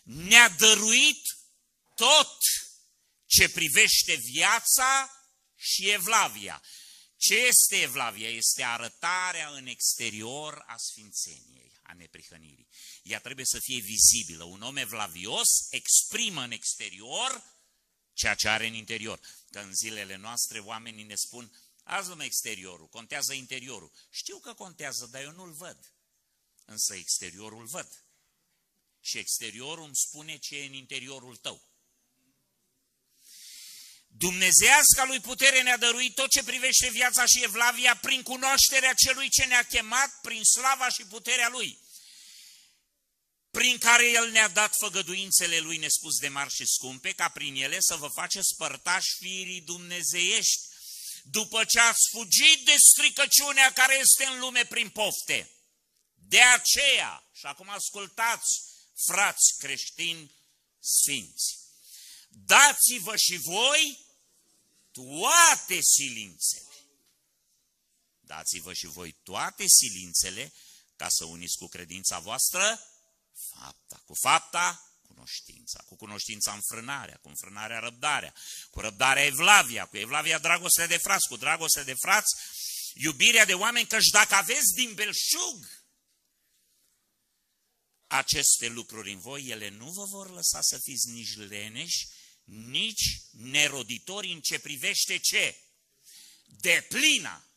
ne-a 0.04 0.50
dăruit 0.50 1.38
tot 1.96 2.38
ce 3.26 3.50
privește 3.50 4.16
viața 4.16 5.10
și 5.56 5.90
evlavia. 5.90 6.64
Ce 7.18 7.36
este 7.36 7.76
evlavia? 7.82 8.30
Este 8.30 8.64
arătarea 8.64 9.50
în 9.50 9.68
exterior 9.68 10.64
a 10.68 10.78
sfințeniei, 10.78 11.73
a 11.84 11.94
neprihănirii. 11.94 12.68
Ea 13.04 13.20
trebuie 13.20 13.46
să 13.46 13.60
fie 13.60 13.80
vizibilă. 13.80 14.44
Un 14.44 14.62
om 14.62 14.78
evlavios 14.78 15.68
exprimă 15.70 16.42
în 16.42 16.52
exterior 16.52 17.44
ceea 18.14 18.36
ce 18.36 18.50
are 18.50 18.68
în 18.68 18.74
interior. 18.74 19.20
Că 19.50 19.60
în 19.60 19.74
zilele 19.74 20.16
noastre 20.16 20.60
oamenii 20.60 21.04
ne 21.04 21.16
spun, 21.16 21.58
azi 21.84 22.10
lume 22.10 22.24
exteriorul, 22.26 22.88
contează 22.88 23.34
interiorul. 23.34 23.92
Știu 24.10 24.40
că 24.40 24.54
contează, 24.54 25.06
dar 25.06 25.22
eu 25.22 25.32
nu-l 25.32 25.52
văd. 25.52 25.94
Însă 26.66 26.96
exteriorul 26.96 27.66
văd. 27.66 28.06
Și 29.00 29.18
exteriorul 29.18 29.86
îmi 29.86 29.96
spune 29.96 30.38
ce 30.38 30.58
e 30.58 30.66
în 30.66 30.74
interiorul 30.74 31.36
tău. 31.36 31.73
Dumnezeasca 34.18 35.04
lui 35.06 35.20
putere 35.20 35.62
ne-a 35.62 35.78
dăruit 35.78 36.16
tot 36.16 36.30
ce 36.30 36.44
privește 36.44 36.90
viața 36.90 37.26
și 37.26 37.44
evlavia 37.44 37.96
prin 37.96 38.22
cunoașterea 38.22 38.94
celui 38.94 39.30
ce 39.30 39.46
ne-a 39.46 39.64
chemat, 39.64 40.20
prin 40.22 40.44
slava 40.44 40.90
și 40.90 41.06
puterea 41.06 41.50
lui, 41.50 41.80
prin 43.52 43.78
care 43.78 44.10
el 44.10 44.32
ne-a 44.32 44.48
dat 44.48 44.76
făgăduințele 44.76 45.60
lui 45.60 45.78
nespus 45.78 46.18
de 46.18 46.28
mari 46.28 46.54
și 46.54 46.66
scumpe, 46.66 47.12
ca 47.12 47.30
prin 47.30 47.56
ele 47.56 47.78
să 47.80 47.96
vă 47.96 48.08
faceți 48.08 48.56
părtași 48.56 49.16
firii 49.18 49.62
dumnezeiești, 49.62 50.62
după 51.24 51.64
ce 51.66 51.80
ați 51.80 52.10
fugit 52.12 52.66
de 52.66 52.76
stricăciunea 52.78 53.74
care 53.74 53.98
este 54.00 54.26
în 54.26 54.40
lume 54.40 54.66
prin 54.66 54.90
pofte. 54.90 55.52
De 56.14 56.42
aceea, 56.42 57.30
și 57.34 57.46
acum 57.46 57.70
ascultați, 57.70 58.62
frați 59.06 59.58
creștini 59.58 60.32
sfinți, 60.80 61.60
dați-vă 62.30 63.16
și 63.16 63.38
voi 63.38 64.03
toate 64.94 65.80
silințele. 65.82 66.74
Dați-vă 68.20 68.74
și 68.74 68.88
voi 68.88 69.12
toate 69.24 69.66
silințele 69.68 70.54
ca 70.96 71.10
să 71.10 71.26
uniți 71.26 71.58
cu 71.58 71.68
credința 71.68 72.20
voastră 72.20 72.80
fapta. 73.50 74.02
Cu 74.06 74.14
fapta, 74.22 74.94
cunoștința. 75.08 75.84
Cu 75.86 75.96
cunoștința 75.96 76.54
înfrânarea, 76.54 77.20
cu 77.22 77.28
înfrânarea 77.28 77.80
răbdarea. 77.80 78.34
Cu 78.70 78.80
răbdarea 78.80 79.26
evlavia, 79.26 79.86
cu 79.86 79.98
evlavia 79.98 80.40
dragostea 80.40 80.88
de 80.88 80.98
frați, 80.98 81.28
cu 81.28 81.38
dragostea 81.38 81.84
de 81.84 81.94
frați, 81.94 82.36
iubirea 82.94 83.46
de 83.46 83.54
oameni, 83.54 83.88
căci 83.88 84.08
dacă 84.08 84.36
aveți 84.36 84.74
din 84.76 84.94
belșug 84.94 85.84
aceste 88.08 88.68
lucruri 88.68 89.12
în 89.12 89.20
voi, 89.20 89.48
ele 89.48 89.70
nu 89.70 89.92
vă 89.92 90.06
vor 90.06 90.30
lăsa 90.30 90.62
să 90.62 90.78
fiți 90.84 91.10
nici 91.10 91.38
leneși, 91.38 92.08
nici 92.44 93.22
neroditori 93.32 94.32
în 94.32 94.42
ce 94.42 94.60
privește 94.60 95.18
ce? 95.18 95.58
De 96.46 96.86
plina, 96.90 97.48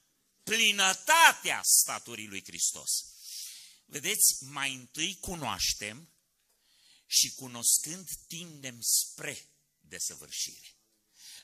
plinătatea 0.42 1.62
staturii 1.64 2.26
lui 2.26 2.44
Hristos. 2.44 2.90
Vedeți, 3.84 4.44
mai 4.44 4.74
întâi 4.74 5.18
cunoaștem 5.20 6.10
și 7.06 7.30
cunoscând 7.34 8.08
tindem 8.26 8.78
spre 8.80 9.48
desăvârșire. 9.80 10.76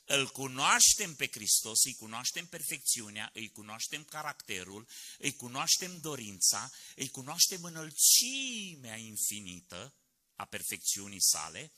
Îl 0.04 0.30
cunoaștem 0.30 1.14
pe 1.14 1.28
Hristos, 1.32 1.84
îi 1.84 1.94
cunoaștem 1.94 2.46
perfecțiunea, 2.46 3.30
îi 3.34 3.50
cunoaștem 3.50 4.04
caracterul, 4.04 4.88
îi 5.18 5.36
cunoaștem 5.36 6.00
dorința, 6.00 6.72
îi 6.96 7.08
cunoaștem 7.08 7.64
înălțimea 7.64 8.96
infinită 8.96 9.94
a 10.34 10.44
perfecțiunii 10.44 11.22
sale 11.22 11.72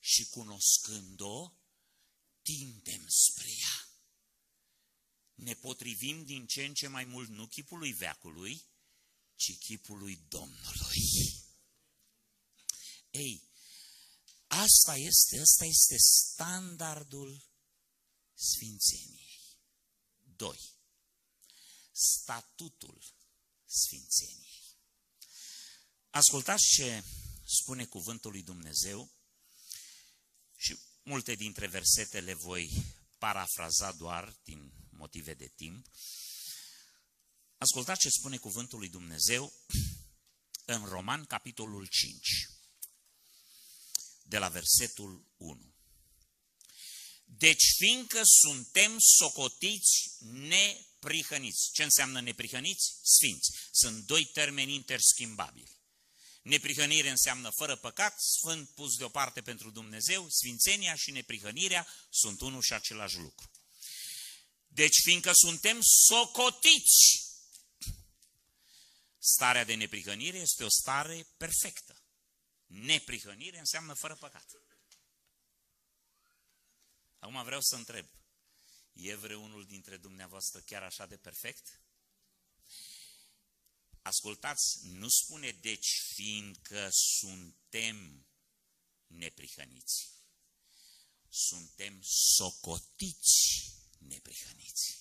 și 0.00 0.26
cunoscând-o, 0.26 1.52
tindem 2.42 3.06
spre 3.08 3.50
ea. 3.50 3.88
Ne 5.34 5.54
potrivim 5.54 6.24
din 6.24 6.46
ce 6.46 6.64
în 6.64 6.74
ce 6.74 6.86
mai 6.86 7.04
mult 7.04 7.28
nu 7.28 7.46
chipului 7.46 7.92
veacului, 7.92 8.64
ci 9.34 9.58
chipului 9.58 10.16
Domnului. 10.28 11.02
Ei, 13.10 13.48
asta 14.46 14.96
este, 14.96 15.38
asta 15.38 15.64
este 15.64 15.96
standardul 15.98 17.48
Sfințeniei. 18.34 19.58
2. 20.36 20.58
Statutul 21.92 23.04
Sfințeniei. 23.64 24.78
Ascultați 26.10 26.64
ce 26.74 27.04
spune 27.44 27.86
cuvântul 27.86 28.30
lui 28.30 28.42
Dumnezeu 28.42 29.19
și 30.60 30.78
multe 31.02 31.34
dintre 31.34 31.66
versete 31.66 32.20
le 32.20 32.34
voi 32.34 32.70
parafraza 33.18 33.92
doar 33.92 34.36
din 34.44 34.72
motive 34.90 35.34
de 35.34 35.52
timp. 35.56 35.86
Ascultați 37.58 38.00
ce 38.00 38.08
spune 38.08 38.36
cuvântul 38.36 38.78
lui 38.78 38.88
Dumnezeu 38.88 39.52
în 40.64 40.84
Roman, 40.84 41.24
capitolul 41.24 41.86
5, 41.86 42.48
de 44.22 44.38
la 44.38 44.48
versetul 44.48 45.26
1. 45.36 45.74
Deci, 47.24 47.64
fiindcă 47.76 48.20
suntem 48.24 48.96
socotiți 48.98 50.16
neprihăniți. 50.20 51.70
Ce 51.72 51.82
înseamnă 51.82 52.20
neprihăniți? 52.20 52.98
Sfinți. 53.02 53.50
Sunt 53.70 54.06
doi 54.06 54.24
termeni 54.24 54.74
interschimbabili. 54.74 55.79
Neprihănire 56.42 57.08
înseamnă 57.08 57.50
fără 57.50 57.76
păcat, 57.76 58.20
sfânt 58.20 58.68
pus 58.68 58.96
deoparte 58.96 59.40
pentru 59.42 59.70
Dumnezeu, 59.70 60.28
sfințenia 60.28 60.94
și 60.94 61.10
neprihănirea 61.10 61.86
sunt 62.10 62.40
unul 62.40 62.62
și 62.62 62.72
același 62.72 63.16
lucru. 63.16 63.50
Deci, 64.66 65.00
fiindcă 65.02 65.30
suntem 65.34 65.78
socotiți, 65.82 67.28
starea 69.18 69.64
de 69.64 69.74
neprihănire 69.74 70.38
este 70.38 70.64
o 70.64 70.68
stare 70.68 71.26
perfectă. 71.36 72.02
Neprihănire 72.66 73.58
înseamnă 73.58 73.94
fără 73.94 74.14
păcat. 74.14 74.46
Acum 77.18 77.44
vreau 77.44 77.60
să 77.60 77.74
întreb, 77.74 78.06
e 78.92 79.14
vreunul 79.14 79.66
dintre 79.66 79.96
dumneavoastră 79.96 80.60
chiar 80.60 80.82
așa 80.82 81.06
de 81.06 81.16
perfect? 81.16 81.80
Ascultați, 84.10 84.86
nu 84.86 85.08
spune 85.08 85.50
deci 85.50 86.00
fiindcă 86.14 86.88
suntem 86.92 88.26
neprihăniți. 89.06 90.10
Suntem 91.28 92.00
socotiți 92.02 93.64
neprihăniți. 93.98 94.98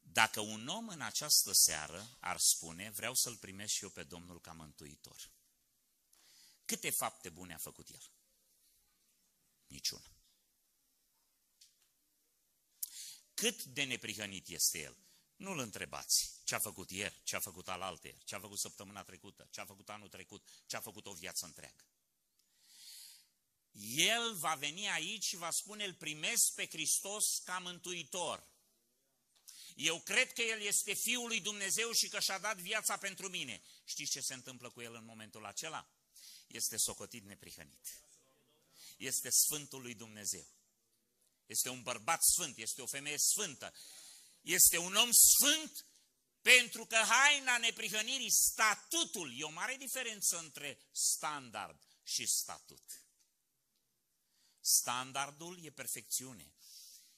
Dacă 0.00 0.40
un 0.40 0.68
om 0.68 0.88
în 0.88 1.00
această 1.00 1.52
seară 1.52 2.16
ar 2.20 2.38
spune, 2.38 2.90
vreau 2.90 3.14
să-L 3.14 3.36
primesc 3.36 3.72
și 3.72 3.82
eu 3.82 3.90
pe 3.90 4.02
Domnul 4.02 4.40
ca 4.40 4.52
mântuitor, 4.52 5.32
câte 6.64 6.90
fapte 6.90 7.28
bune 7.28 7.54
a 7.54 7.58
făcut 7.58 7.88
el? 7.88 8.12
Niciuna. 9.66 10.16
Cât 13.34 13.64
de 13.64 13.84
neprihănit 13.84 14.48
este 14.48 14.78
el? 14.78 15.05
Nu-l 15.36 15.58
întrebați 15.58 16.40
ce 16.44 16.54
a 16.54 16.58
făcut 16.58 16.90
ieri, 16.90 17.20
ce 17.22 17.36
a 17.36 17.40
făcut 17.40 17.68
alaltă 17.68 18.08
ce 18.24 18.34
a 18.34 18.40
făcut 18.40 18.58
săptămâna 18.58 19.02
trecută, 19.02 19.48
ce 19.50 19.60
a 19.60 19.64
făcut 19.64 19.88
anul 19.88 20.08
trecut, 20.08 20.48
ce 20.66 20.76
a 20.76 20.80
făcut 20.80 21.06
o 21.06 21.12
viață 21.12 21.44
întreagă. 21.44 21.84
El 23.96 24.34
va 24.34 24.54
veni 24.54 24.88
aici 24.88 25.24
și 25.24 25.36
va 25.36 25.50
spune, 25.50 25.84
îl 25.84 25.94
primesc 25.94 26.54
pe 26.54 26.66
Hristos 26.66 27.24
ca 27.44 27.58
mântuitor. 27.58 28.46
Eu 29.74 30.00
cred 30.00 30.32
că 30.32 30.42
El 30.42 30.60
este 30.60 30.94
Fiul 30.94 31.26
lui 31.26 31.40
Dumnezeu 31.40 31.92
și 31.92 32.08
că 32.08 32.20
și-a 32.20 32.38
dat 32.38 32.56
viața 32.56 32.96
pentru 32.96 33.28
mine. 33.28 33.62
Știți 33.84 34.10
ce 34.10 34.20
se 34.20 34.34
întâmplă 34.34 34.70
cu 34.70 34.80
El 34.80 34.94
în 34.94 35.04
momentul 35.04 35.46
acela? 35.46 35.88
Este 36.46 36.76
socotit 36.76 37.24
neprihănit. 37.24 38.00
Este 38.96 39.30
Sfântul 39.30 39.82
lui 39.82 39.94
Dumnezeu. 39.94 40.46
Este 41.46 41.68
un 41.68 41.82
bărbat 41.82 42.22
sfânt, 42.22 42.56
este 42.56 42.82
o 42.82 42.86
femeie 42.86 43.18
sfântă. 43.18 43.72
Este 44.46 44.78
un 44.78 44.94
om 44.94 45.10
sfânt 45.12 45.86
pentru 46.40 46.86
că 46.86 46.96
haina 46.96 47.58
neprihănirii, 47.58 48.30
statutul, 48.30 49.38
e 49.38 49.42
o 49.42 49.50
mare 49.50 49.76
diferență 49.76 50.38
între 50.38 50.78
standard 50.92 51.82
și 52.02 52.26
statut. 52.26 53.06
Standardul 54.60 55.64
e 55.64 55.70
perfecțiune. 55.70 56.54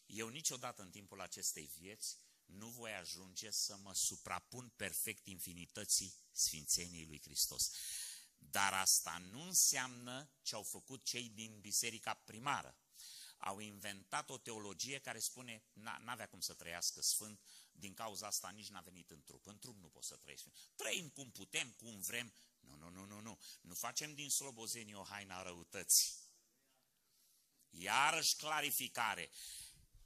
Eu 0.06 0.28
niciodată 0.28 0.82
în 0.82 0.90
timpul 0.90 1.20
acestei 1.20 1.70
vieți 1.78 2.16
nu 2.44 2.68
voi 2.68 2.92
ajunge 2.92 3.50
să 3.50 3.76
mă 3.76 3.94
suprapun 3.94 4.72
perfect 4.76 5.26
infinității 5.26 6.14
Sfințeniei 6.32 7.06
lui 7.06 7.20
Hristos. 7.20 7.70
Dar 8.38 8.72
asta 8.72 9.18
nu 9.30 9.42
înseamnă 9.42 10.30
ce 10.42 10.54
au 10.54 10.62
făcut 10.62 11.04
cei 11.04 11.28
din 11.28 11.60
biserica 11.60 12.14
primară. 12.14 12.76
Au 13.38 13.58
inventat 13.58 14.30
o 14.30 14.38
teologie 14.38 14.98
care 14.98 15.18
spune, 15.18 15.62
n-avea 15.72 16.28
cum 16.28 16.40
să 16.40 16.54
trăiască 16.54 17.02
sfânt, 17.02 17.40
din 17.72 17.94
cauza 17.94 18.26
asta 18.26 18.50
nici 18.50 18.68
n-a 18.68 18.80
venit 18.80 19.10
în 19.10 19.22
trup. 19.22 19.46
În 19.46 19.58
trup 19.58 19.78
nu 19.80 19.88
poți 19.88 20.08
să 20.08 20.16
trăiești. 20.16 20.48
Trăim 20.74 21.08
cum 21.08 21.30
putem, 21.30 21.70
cum 21.70 22.00
vrem. 22.00 22.32
Nu, 22.60 22.76
nu, 22.76 22.90
nu, 22.90 23.04
nu, 23.04 23.20
nu. 23.20 23.38
Nu 23.60 23.74
facem 23.74 24.14
din 24.14 24.30
slobozenii 24.30 24.94
o 24.94 25.02
haina 25.02 25.42
răutății. 25.42 26.12
Iarăși 27.70 28.36
clarificare. 28.36 29.30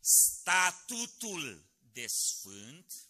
Statutul 0.00 1.66
de 1.92 2.06
sfânt 2.06 3.06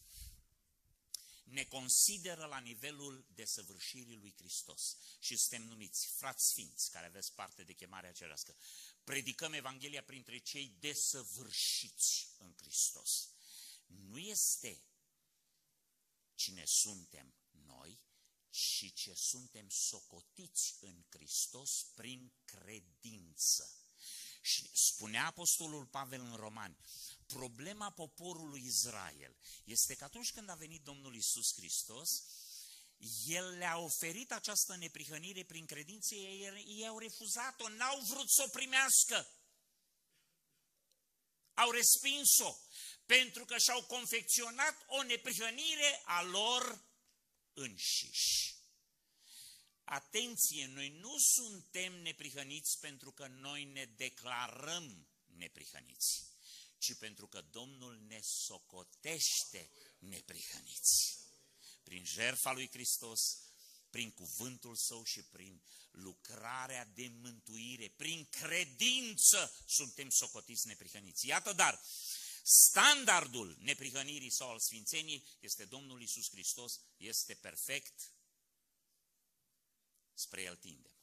ne 1.52 1.64
consideră 1.64 2.44
la 2.44 2.58
nivelul 2.58 3.26
desăvârșirii 3.28 4.16
lui 4.16 4.34
Hristos. 4.36 4.96
Și 5.18 5.36
suntem 5.36 5.68
numiți 5.68 6.06
frați 6.06 6.48
sfinți, 6.48 6.90
care 6.90 7.06
aveți 7.06 7.34
parte 7.34 7.62
de 7.62 7.72
chemarea 7.72 8.12
cerească. 8.12 8.56
Predicăm 9.04 9.52
Evanghelia 9.52 10.02
printre 10.02 10.38
cei 10.38 10.76
desăvârșiți 10.78 12.28
în 12.38 12.54
Hristos. 12.56 13.28
Nu 13.86 14.18
este 14.18 14.82
cine 16.34 16.64
suntem 16.64 17.34
noi, 17.50 18.00
ci 18.50 18.92
ce 18.94 19.14
suntem 19.14 19.68
socotiți 19.68 20.76
în 20.80 21.04
Hristos 21.08 21.86
prin 21.94 22.32
credință. 22.44 23.76
Și 24.42 24.70
spunea 24.72 25.26
Apostolul 25.26 25.86
Pavel 25.86 26.20
în 26.20 26.34
Romani, 26.34 26.76
problema 27.26 27.90
poporului 27.90 28.64
Israel 28.64 29.36
este 29.64 29.94
că 29.94 30.04
atunci 30.04 30.32
când 30.32 30.48
a 30.48 30.54
venit 30.54 30.82
Domnul 30.82 31.14
Isus 31.14 31.54
Hristos, 31.54 32.24
el 33.26 33.56
le-a 33.58 33.78
oferit 33.78 34.32
această 34.32 34.76
neprihănire 34.76 35.44
prin 35.44 35.66
credință, 35.66 36.14
ei, 36.14 36.64
ei 36.66 36.86
au 36.86 36.98
refuzat-o, 36.98 37.68
n-au 37.68 38.00
vrut 38.00 38.30
să 38.30 38.42
o 38.42 38.48
primească. 38.48 39.28
Au 41.54 41.70
respins-o, 41.70 42.56
pentru 43.06 43.44
că 43.44 43.58
și-au 43.58 43.82
confecționat 43.82 44.84
o 44.86 45.02
neprihănire 45.02 46.02
a 46.04 46.22
lor 46.22 46.84
înșiși. 47.52 48.54
Atenție, 49.84 50.66
noi 50.66 50.88
nu 50.88 51.14
suntem 51.18 51.92
neprihăniți 51.92 52.78
pentru 52.80 53.12
că 53.12 53.26
noi 53.26 53.64
ne 53.64 53.84
declarăm 53.84 55.08
neprihăniți, 55.24 56.26
ci 56.78 56.94
pentru 56.98 57.26
că 57.28 57.40
Domnul 57.40 58.00
ne 58.06 58.20
socotește 58.22 59.70
neprihăniți. 59.98 61.21
Prin 61.92 62.04
jertfa 62.04 62.52
lui 62.52 62.68
Hristos, 62.68 63.38
prin 63.90 64.10
cuvântul 64.10 64.76
său 64.76 65.04
și 65.04 65.22
prin 65.22 65.62
lucrarea 65.90 66.84
de 66.84 67.08
mântuire, 67.08 67.88
prin 67.88 68.28
credință 68.30 69.54
suntem 69.66 70.10
socotiți 70.10 70.66
neprihăniți. 70.66 71.26
Iată 71.26 71.52
dar, 71.52 71.80
standardul 72.42 73.56
neprihănirii 73.58 74.30
sau 74.30 74.50
al 74.50 74.58
sfințenii 74.58 75.24
este 75.40 75.64
Domnul 75.64 76.02
Isus 76.02 76.30
Hristos, 76.30 76.80
este 76.96 77.34
perfect, 77.34 78.12
spre 80.14 80.42
el 80.42 80.56
tindem. 80.56 80.96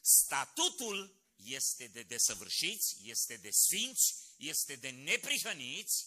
Statutul 0.00 1.20
este 1.36 1.86
de 1.86 2.02
desăvârșiți, 2.02 2.96
este 3.02 3.36
de 3.36 3.50
sfinți, 3.50 4.16
este 4.36 4.76
de 4.76 4.90
neprihăniți 4.90 6.06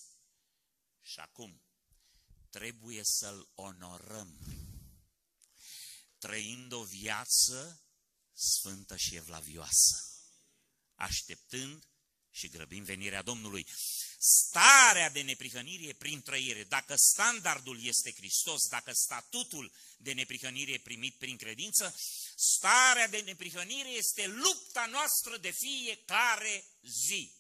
și 1.01 1.19
acum 1.19 1.64
trebuie 2.55 3.01
să-l 3.03 3.49
onorăm, 3.55 4.39
trăind 6.17 6.71
o 6.71 6.83
viață 6.83 7.83
sfântă 8.33 8.97
și 8.97 9.15
evlavioasă, 9.15 9.95
așteptând 10.93 11.87
și 12.31 12.49
grăbim 12.49 12.83
venirea 12.83 13.21
Domnului. 13.21 13.67
Starea 14.17 15.09
de 15.09 15.21
neprihănire 15.21 15.93
prin 15.93 16.21
trăire, 16.21 16.63
dacă 16.63 16.95
standardul 16.97 17.85
este 17.85 18.13
Hristos, 18.13 18.67
dacă 18.67 18.91
statutul 18.93 19.73
de 19.97 20.13
neprihănire 20.13 20.71
e 20.71 20.79
primit 20.79 21.17
prin 21.17 21.37
credință, 21.37 21.95
starea 22.35 23.07
de 23.07 23.19
neprihănire 23.19 23.89
este 23.89 24.27
lupta 24.27 24.85
noastră 24.85 25.37
de 25.37 25.51
fiecare 25.51 26.65
zi. 26.81 27.33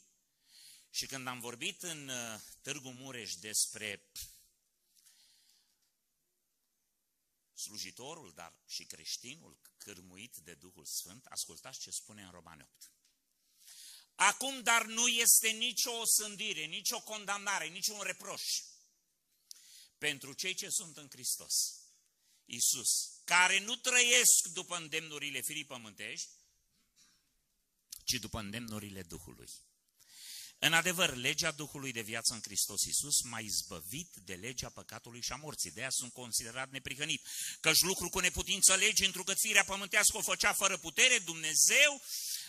Și 0.89 1.05
când 1.05 1.27
am 1.27 1.39
vorbit 1.39 1.83
în 1.83 2.07
uh, 2.07 2.39
Târgu 2.61 2.89
Mureș 2.89 3.33
despre 3.33 4.09
slujitorul, 7.55 8.31
dar 8.33 8.53
și 8.65 8.83
creștinul 8.83 9.59
cârmuit 9.77 10.35
de 10.35 10.53
Duhul 10.53 10.85
Sfânt, 10.85 11.25
ascultați 11.25 11.79
ce 11.79 11.91
spune 11.91 12.23
în 12.23 12.31
Romane 12.31 12.63
8. 12.63 12.91
Acum, 14.15 14.61
dar 14.61 14.85
nu 14.85 15.07
este 15.07 15.49
nicio 15.49 15.91
osândire, 15.91 16.65
nicio 16.65 17.01
condamnare, 17.01 17.67
niciun 17.67 18.01
reproș 18.01 18.43
pentru 19.97 20.33
cei 20.33 20.53
ce 20.53 20.69
sunt 20.69 20.97
în 20.97 21.07
Hristos. 21.09 21.53
Isus, 22.45 23.21
care 23.23 23.59
nu 23.59 23.75
trăiesc 23.75 24.47
după 24.53 24.75
îndemnurile 24.75 25.41
firii 25.41 25.65
pământești, 25.65 26.29
ci 28.03 28.13
după 28.13 28.39
îndemnurile 28.39 29.03
Duhului. 29.03 29.49
În 30.65 30.73
adevăr, 30.73 31.15
legea 31.15 31.51
Duhului 31.51 31.91
de 31.91 32.01
viață 32.01 32.33
în 32.33 32.41
Hristos 32.41 32.83
Iisus 32.83 33.21
m-a 33.21 33.39
izbăvit 33.39 34.13
de 34.15 34.33
legea 34.33 34.69
păcatului 34.69 35.21
și 35.21 35.31
a 35.31 35.35
morții. 35.35 35.71
De 35.71 35.79
aia 35.79 35.89
sunt 35.89 36.13
considerat 36.13 36.69
neprihănit. 36.69 37.27
Căci 37.59 37.81
lucru 37.81 38.09
cu 38.09 38.19
neputință 38.19 38.75
lege, 38.75 39.05
întrucățirea 39.05 39.63
pământească 39.63 40.17
o 40.17 40.21
făcea 40.21 40.53
fără 40.53 40.77
putere, 40.77 41.17
Dumnezeu 41.17 42.01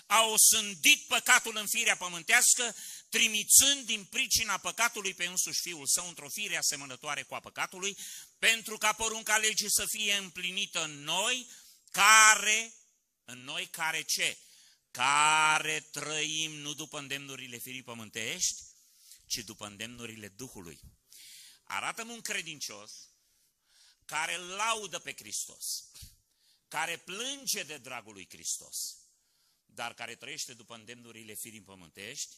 a 0.07 0.23
osândit 0.23 1.07
păcatul 1.07 1.57
în 1.57 1.67
firea 1.67 1.97
pământească, 1.97 2.75
trimițând 3.09 3.87
din 3.87 4.05
pricina 4.05 4.59
păcatului 4.59 5.15
pe 5.15 5.25
însuși 5.25 5.61
Fiul 5.61 5.87
Său 5.87 6.09
într-o 6.09 6.29
fire 6.29 6.57
asemănătoare 6.57 7.23
cu 7.23 7.35
a 7.35 7.41
păcatului, 7.41 7.97
pentru 8.39 8.79
ca 8.79 8.93
porunca 8.93 9.37
legii 9.37 9.71
să 9.71 9.87
fie 9.87 10.15
împlinită 10.15 10.85
în 10.85 11.03
noi, 11.03 11.51
care, 11.91 12.73
în 13.25 13.39
noi 13.39 13.67
care 13.67 14.03
ce? 14.03 14.39
Care 14.97 15.81
trăim 15.81 16.53
nu 16.53 16.75
după 16.75 16.99
îndemnurile 16.99 17.57
firii 17.57 17.83
pământești, 17.83 18.63
ci 19.27 19.37
după 19.37 19.67
îndemnurile 19.67 20.29
Duhului. 20.29 20.81
Arată-mi 21.65 22.13
un 22.13 22.21
credincios 22.21 23.09
care 24.05 24.37
laudă 24.37 24.99
pe 24.99 25.15
Hristos, 25.15 25.91
care 26.69 26.97
plânge 26.97 27.63
de 27.63 27.79
dragul 27.79 28.13
lui 28.13 28.29
Hristos, 28.29 28.97
dar 29.65 29.95
care 29.95 30.15
trăiește 30.15 30.55
după 30.55 30.75
îndemnurile 30.75 31.35
firii 31.35 31.63
pământești 31.63 32.37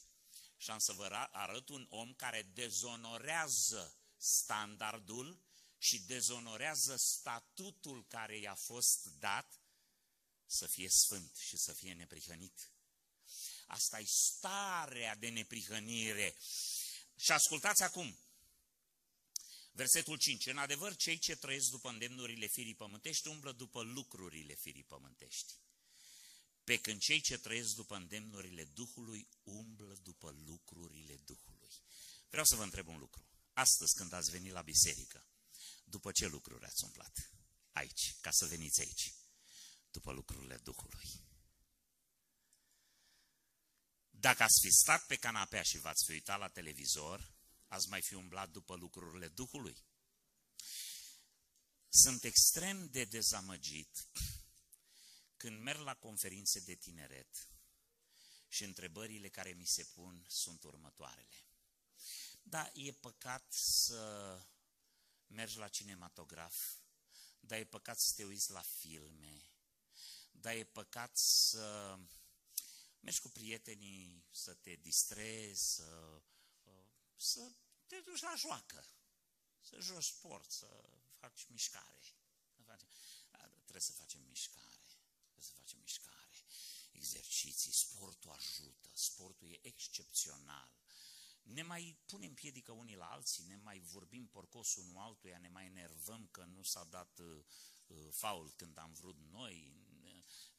și 0.57 0.71
am 0.71 0.79
să 0.79 0.93
vă 0.93 1.29
arăt 1.33 1.69
un 1.69 1.87
om 1.89 2.13
care 2.15 2.43
dezonorează 2.43 3.97
standardul 4.17 5.43
și 5.79 6.01
dezonorează 6.01 6.97
statutul 6.97 8.07
care 8.07 8.39
i-a 8.39 8.55
fost 8.55 9.05
dat 9.05 9.58
să 10.49 10.67
fie 10.67 10.89
sfânt 10.89 11.37
și 11.37 11.57
să 11.57 11.73
fie 11.73 11.93
neprihănit. 11.93 12.73
Asta 13.67 13.99
e 14.01 14.05
starea 14.05 15.15
de 15.15 15.29
neprihănire. 15.29 16.37
Și 17.17 17.33
ascultați 17.33 17.83
acum, 17.83 18.19
versetul 19.73 20.17
5. 20.17 20.47
În 20.47 20.59
adevăr, 20.59 20.97
cei 20.97 21.19
ce 21.19 21.37
trăiesc 21.37 21.71
după 21.71 21.89
îndemnurile 21.89 22.47
firii 22.47 22.75
pământești 22.75 23.29
umblă 23.29 23.53
după 23.53 23.83
lucrurile 23.83 24.55
firii 24.55 24.85
pământești. 24.85 25.55
Pe 26.65 26.77
când 26.77 27.01
cei 27.01 27.21
ce 27.21 27.39
trăiesc 27.39 27.75
după 27.75 27.97
îndemnurile 27.97 28.65
Duhului 28.65 29.29
umblă 29.43 29.99
după 30.03 30.31
lucrurile 30.31 31.17
Duhului. 31.17 31.73
Vreau 32.29 32.45
să 32.45 32.57
vă 32.57 32.63
întreb 32.63 32.89
un 32.89 32.99
lucru. 32.99 33.27
Astăzi, 33.53 33.95
când 33.95 34.13
ați 34.13 34.31
venit 34.31 34.53
la 34.53 34.63
biserică, 34.63 35.27
după 35.85 36.13
ce 36.13 36.27
lucruri 36.27 36.65
ați 36.65 36.85
umplat? 36.85 37.33
Aici, 37.73 38.17
ca 38.21 38.31
să 38.31 38.47
veniți 38.47 38.81
aici. 38.81 39.13
După 39.91 40.13
lucrurile 40.13 40.57
Duhului. 40.57 41.27
Dacă 44.11 44.43
ați 44.43 44.61
fi 44.61 44.71
stat 44.71 45.07
pe 45.07 45.17
canapea 45.17 45.63
și 45.63 45.79
v-ați 45.79 46.05
fi 46.05 46.11
uitat 46.11 46.39
la 46.39 46.49
televizor, 46.49 47.33
ați 47.67 47.89
mai 47.89 48.03
fi 48.03 48.15
umblat 48.15 48.51
după 48.51 48.75
lucrurile 48.75 49.29
Duhului. 49.29 49.85
Sunt 51.89 52.25
extrem 52.25 52.87
de 52.87 53.05
dezamăgit 53.05 54.09
când 55.37 55.61
merg 55.61 55.81
la 55.81 55.95
conferințe 55.95 56.61
de 56.61 56.75
tineret 56.75 57.49
și 58.49 58.65
întrebările 58.65 59.29
care 59.29 59.53
mi 59.53 59.67
se 59.67 59.85
pun 59.85 60.25
sunt 60.29 60.63
următoarele. 60.63 61.47
Da, 62.43 62.71
e 62.75 62.93
păcat 62.93 63.53
să 63.53 64.43
mergi 65.27 65.57
la 65.57 65.69
cinematograf, 65.69 66.57
da, 67.41 67.59
e 67.59 67.65
păcat 67.65 67.99
să 67.99 68.13
te 68.17 68.25
uiți 68.25 68.51
la 68.51 68.63
filme, 68.63 69.51
da, 70.41 70.55
e 70.55 70.65
păcat 70.65 71.17
să 71.17 71.99
mergi 73.01 73.21
cu 73.21 73.29
prietenii, 73.29 74.25
să 74.31 74.55
te 74.55 74.75
distrezi, 74.75 75.75
să, 75.75 76.23
să 77.17 77.53
te 77.87 78.01
duci 78.01 78.21
la 78.21 78.35
joacă, 78.37 78.85
să 79.61 79.81
joci 79.81 80.05
sport, 80.05 80.51
să 80.51 80.67
faci 81.19 81.47
mișcare. 81.49 81.99
Trebuie 83.69 83.81
să 83.81 83.93
facem 83.93 84.23
mișcare, 84.29 84.87
trebuie 85.23 85.45
să 85.45 85.53
facem 85.53 85.79
mișcare, 85.81 86.45
exerciții, 86.93 87.73
sportul 87.73 88.31
ajută, 88.31 88.91
sportul 88.95 89.51
e 89.51 89.67
excepțional. 89.67 90.71
Ne 91.43 91.63
mai 91.63 91.99
punem 92.07 92.35
piedică 92.35 92.73
unii 92.73 92.97
la 92.97 93.11
alții, 93.11 93.45
ne 93.45 93.57
mai 93.57 93.79
vorbim 93.79 94.27
porcos 94.27 94.75
unul 94.77 94.97
altuia, 94.97 95.39
ne 95.39 95.49
mai 95.49 95.67
enervăm 95.67 96.27
că 96.27 96.45
nu 96.45 96.63
s-a 96.63 96.85
dat 96.85 97.19
uh, 97.19 97.45
uh 97.87 98.09
faul 98.11 98.53
când 98.57 98.79
am 98.79 98.93
vrut 98.93 99.17
noi, 99.31 99.78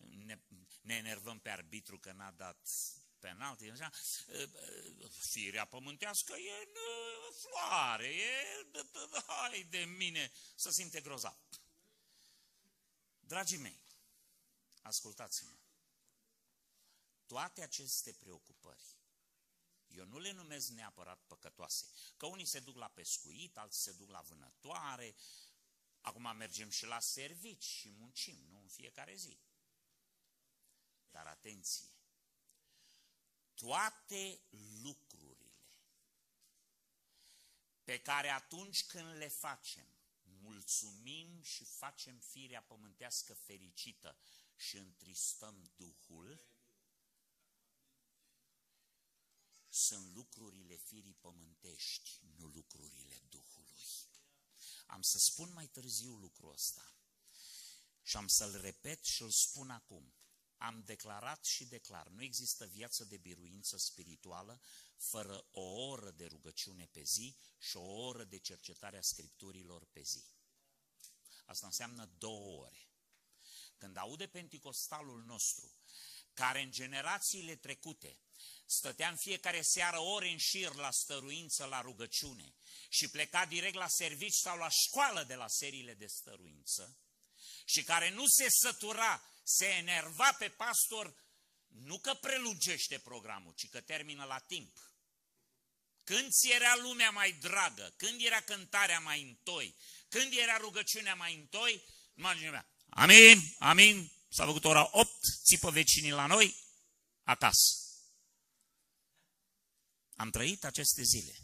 ne, 0.07 0.39
ne 0.81 0.95
enervăm 0.95 1.39
pe 1.39 1.49
arbitru 1.49 1.99
că 1.99 2.11
n-a 2.11 2.31
dat 2.31 2.69
penalti, 3.19 3.69
așa, 3.69 3.91
firea 5.09 5.65
pământească 5.65 6.33
e 6.33 6.51
în 6.51 7.33
floare, 7.33 8.07
e, 8.07 8.67
hai 9.27 9.67
de 9.69 9.79
mine, 9.79 10.31
să 10.55 10.71
simte 10.71 11.01
grozav. 11.01 11.37
Dragii 13.19 13.57
mei, 13.57 13.83
ascultați-mă, 14.81 15.57
toate 17.25 17.61
aceste 17.61 18.13
preocupări, 18.13 18.97
eu 19.87 20.05
nu 20.05 20.19
le 20.19 20.31
numesc 20.31 20.67
neapărat 20.67 21.19
păcătoase, 21.27 21.85
că 22.17 22.25
unii 22.25 22.45
se 22.45 22.59
duc 22.59 22.77
la 22.77 22.87
pescuit, 22.87 23.57
alții 23.57 23.81
se 23.81 23.91
duc 23.91 24.09
la 24.09 24.21
vânătoare, 24.21 25.15
acum 26.01 26.35
mergem 26.35 26.69
și 26.69 26.85
la 26.85 26.99
servici 26.99 27.63
și 27.63 27.89
muncim, 27.89 28.37
nu 28.49 28.59
în 28.59 28.67
fiecare 28.67 29.15
zi. 29.15 29.39
Dar 31.11 31.25
atenție! 31.25 31.87
Toate 33.53 34.41
lucrurile 34.81 35.49
pe 37.83 37.99
care 38.01 38.29
atunci 38.29 38.85
când 38.85 39.15
le 39.15 39.27
facem, 39.27 39.87
mulțumim 40.23 41.41
și 41.41 41.63
facem 41.63 42.19
firea 42.19 42.61
pământească 42.61 43.33
fericită 43.33 44.17
și 44.55 44.77
întristăm 44.77 45.71
Duhul, 45.75 46.47
sunt 49.69 50.13
lucrurile 50.15 50.75
firii 50.75 51.13
pământești, 51.13 52.19
nu 52.35 52.47
lucrurile 52.47 53.21
Duhului. 53.29 53.83
Am 54.87 55.01
să 55.01 55.17
spun 55.17 55.53
mai 55.53 55.67
târziu 55.67 56.15
lucrul 56.15 56.53
ăsta 56.53 56.93
și 58.01 58.17
am 58.17 58.27
să-l 58.27 58.61
repet 58.61 59.03
și 59.03 59.21
îl 59.21 59.29
spun 59.29 59.69
acum 59.69 60.13
am 60.59 60.83
declarat 60.85 61.45
și 61.45 61.65
declar, 61.65 62.07
nu 62.07 62.23
există 62.23 62.65
viață 62.65 63.03
de 63.03 63.17
biruință 63.17 63.77
spirituală 63.77 64.61
fără 64.97 65.47
o 65.51 65.61
oră 65.61 66.11
de 66.11 66.25
rugăciune 66.25 66.85
pe 66.91 67.01
zi 67.03 67.35
și 67.57 67.77
o 67.77 68.05
oră 68.05 68.23
de 68.23 68.37
cercetare 68.37 68.97
a 68.97 69.01
scripturilor 69.01 69.85
pe 69.91 70.01
zi. 70.01 70.25
Asta 71.45 71.65
înseamnă 71.65 72.05
două 72.17 72.63
ore. 72.65 72.87
Când 73.77 73.97
aude 73.97 74.27
penticostalul 74.27 75.23
nostru, 75.23 75.75
care 76.33 76.61
în 76.61 76.71
generațiile 76.71 77.55
trecute 77.55 78.19
stătea 78.65 79.09
în 79.09 79.15
fiecare 79.15 79.61
seară 79.61 79.99
ore 79.99 80.29
în 80.29 80.37
șir 80.37 80.73
la 80.73 80.91
stăruință, 80.91 81.65
la 81.65 81.81
rugăciune 81.81 82.53
și 82.89 83.09
pleca 83.09 83.45
direct 83.45 83.75
la 83.75 83.87
servici 83.87 84.41
sau 84.41 84.57
la 84.57 84.69
școală 84.69 85.23
de 85.23 85.35
la 85.35 85.47
seriile 85.47 85.93
de 85.93 86.07
stăruință 86.07 86.97
și 87.65 87.83
care 87.83 88.09
nu 88.09 88.23
se 88.27 88.47
sătura 88.49 89.23
se 89.49 89.65
enerva 89.65 90.31
pe 90.31 90.49
pastor 90.49 91.15
nu 91.67 91.99
că 91.99 92.13
prelungește 92.13 92.99
programul, 92.99 93.53
ci 93.53 93.69
că 93.69 93.81
termină 93.81 94.23
la 94.23 94.39
timp. 94.39 94.93
Când 96.03 96.31
ți 96.31 96.51
era 96.51 96.75
lumea 96.75 97.09
mai 97.09 97.31
dragă, 97.31 97.93
când 97.97 98.21
era 98.21 98.41
cântarea 98.41 98.99
mai 98.99 99.21
întoi, 99.21 99.75
când 100.07 100.33
era 100.33 100.57
rugăciunea 100.57 101.15
mai 101.15 101.35
întoi, 101.35 101.83
numai 102.13 102.49
mea, 102.49 102.69
amin, 102.89 103.55
amin, 103.59 104.11
s-a 104.29 104.45
făcut 104.45 104.63
ora 104.63 104.89
8, 104.91 105.11
țipă 105.43 105.71
vecinii 105.71 106.11
la 106.11 106.25
noi, 106.25 106.55
acasă. 107.23 107.77
Am 110.15 110.29
trăit 110.29 110.63
aceste 110.63 111.03
zile. 111.03 111.37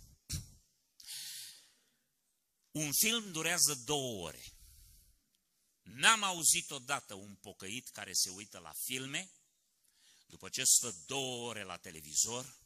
Un 2.71 2.91
film 2.91 3.31
durează 3.31 3.73
două 3.73 4.25
ore. 4.25 4.54
N-am 5.85 6.23
auzit 6.23 6.71
odată 6.71 7.13
un 7.13 7.35
pocăit 7.35 7.89
care 7.89 8.13
se 8.13 8.29
uită 8.29 8.59
la 8.59 8.71
filme, 8.71 9.31
după 10.25 10.49
ce 10.49 10.63
stă 10.63 10.95
două 11.05 11.47
ore 11.49 11.63
la 11.63 11.77
televizor, 11.77 12.57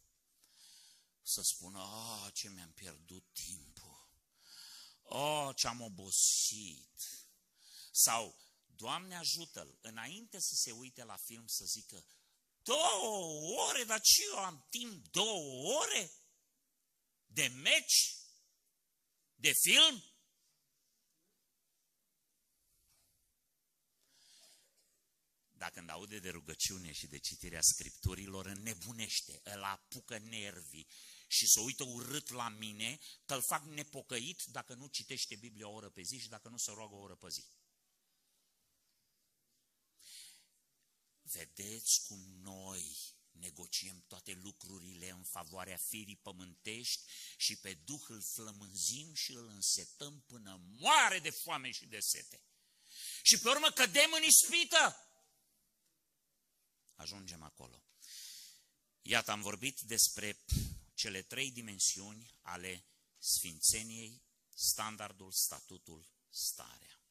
să 1.21 1.41
spună, 1.41 1.79
a, 1.79 2.29
ce 2.33 2.49
mi-am 2.49 2.71
pierdut 2.71 3.25
timpul, 3.33 4.09
a, 5.09 5.53
ce 5.55 5.67
am 5.67 5.81
obosit, 5.81 7.27
sau, 7.91 8.37
Doamne 8.79 9.15
ajută-l, 9.15 9.77
înainte 9.81 10.39
să 10.39 10.55
se 10.55 10.71
uite 10.71 11.03
la 11.03 11.15
film 11.15 11.47
să 11.47 11.65
zică, 11.65 12.05
două 12.63 13.59
ore, 13.67 13.83
dar 13.83 14.01
ce 14.01 14.23
eu 14.23 14.37
am 14.37 14.65
timp 14.69 15.07
două 15.07 15.73
ore 15.79 16.11
de 17.25 17.47
meci, 17.47 18.15
de 19.35 19.51
film? 19.51 20.03
Dar 25.59 25.71
când 25.71 25.89
aude 25.89 26.19
de 26.19 26.29
rugăciune 26.29 26.91
și 26.91 27.07
de 27.07 27.17
citirea 27.17 27.61
scripturilor, 27.61 28.45
înnebunește, 28.45 29.41
îl 29.43 29.63
apucă 29.63 30.17
nervii 30.17 30.87
și 31.27 31.47
se 31.47 31.59
uită 31.59 31.83
urât 31.83 32.29
la 32.29 32.49
mine 32.49 32.99
că 33.25 33.33
îl 33.33 33.41
fac 33.41 33.63
nepocăit 33.65 34.43
dacă 34.43 34.73
nu 34.73 34.87
citește 34.87 35.35
Biblia 35.35 35.67
o 35.67 35.73
oră 35.73 35.89
pe 35.89 36.01
zi 36.01 36.19
și 36.19 36.29
dacă 36.29 36.49
nu 36.49 36.57
se 36.57 36.71
roagă 36.71 36.95
o 36.95 36.99
oră 36.99 37.15
pe 37.15 37.29
zi. 37.29 37.45
Vedeți 41.21 42.03
cum 42.07 42.19
noi 42.41 42.97
negociem 43.31 44.03
toate 44.07 44.33
lucrurile 44.33 45.09
în 45.09 45.23
favoarea 45.23 45.77
firii 45.77 46.19
pământești 46.21 47.03
și 47.37 47.55
pe 47.55 47.73
Duh 47.73 48.05
îl 48.07 48.21
flămânzim 48.21 49.13
și 49.13 49.31
îl 49.31 49.47
însetăm 49.47 50.23
până 50.27 50.61
moare 50.77 51.19
de 51.19 51.29
foame 51.29 51.71
și 51.71 51.85
de 51.85 51.99
sete. 51.99 52.43
Și 53.23 53.39
pe 53.39 53.49
urmă 53.49 53.69
cădem 53.69 54.11
în 54.13 54.23
ispită 54.23 55.08
ajungem 56.99 57.41
acolo. 57.43 57.83
Iată, 59.01 59.31
am 59.31 59.41
vorbit 59.41 59.79
despre 59.79 60.37
cele 60.93 61.21
trei 61.21 61.51
dimensiuni 61.51 62.33
ale 62.41 62.85
sfințeniei, 63.17 64.23
standardul, 64.49 65.31
statutul, 65.31 66.07
starea. 66.29 67.01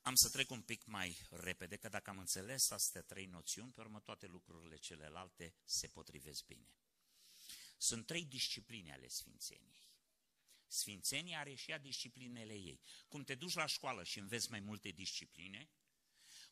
Am 0.00 0.14
să 0.14 0.28
trec 0.28 0.50
un 0.50 0.62
pic 0.62 0.84
mai 0.84 1.26
repede, 1.30 1.76
că 1.76 1.88
dacă 1.88 2.10
am 2.10 2.18
înțeles 2.18 2.70
astea 2.70 3.02
trei 3.02 3.26
noțiuni, 3.26 3.72
pe 3.72 3.80
urmă 3.80 4.00
toate 4.00 4.26
lucrurile 4.26 4.76
celelalte 4.76 5.54
se 5.64 5.86
potrivesc 5.86 6.44
bine. 6.44 6.74
Sunt 7.78 8.06
trei 8.06 8.24
discipline 8.24 8.92
ale 8.92 9.08
sfințeniei. 9.08 9.92
Sfințenia 10.66 11.38
are 11.38 11.54
și 11.54 11.70
ea 11.70 11.78
disciplinele 11.78 12.54
ei. 12.54 12.80
Cum 13.08 13.24
te 13.24 13.34
duci 13.34 13.54
la 13.54 13.66
școală 13.66 14.04
și 14.04 14.18
înveți 14.18 14.50
mai 14.50 14.60
multe 14.60 14.90
discipline, 14.90 15.70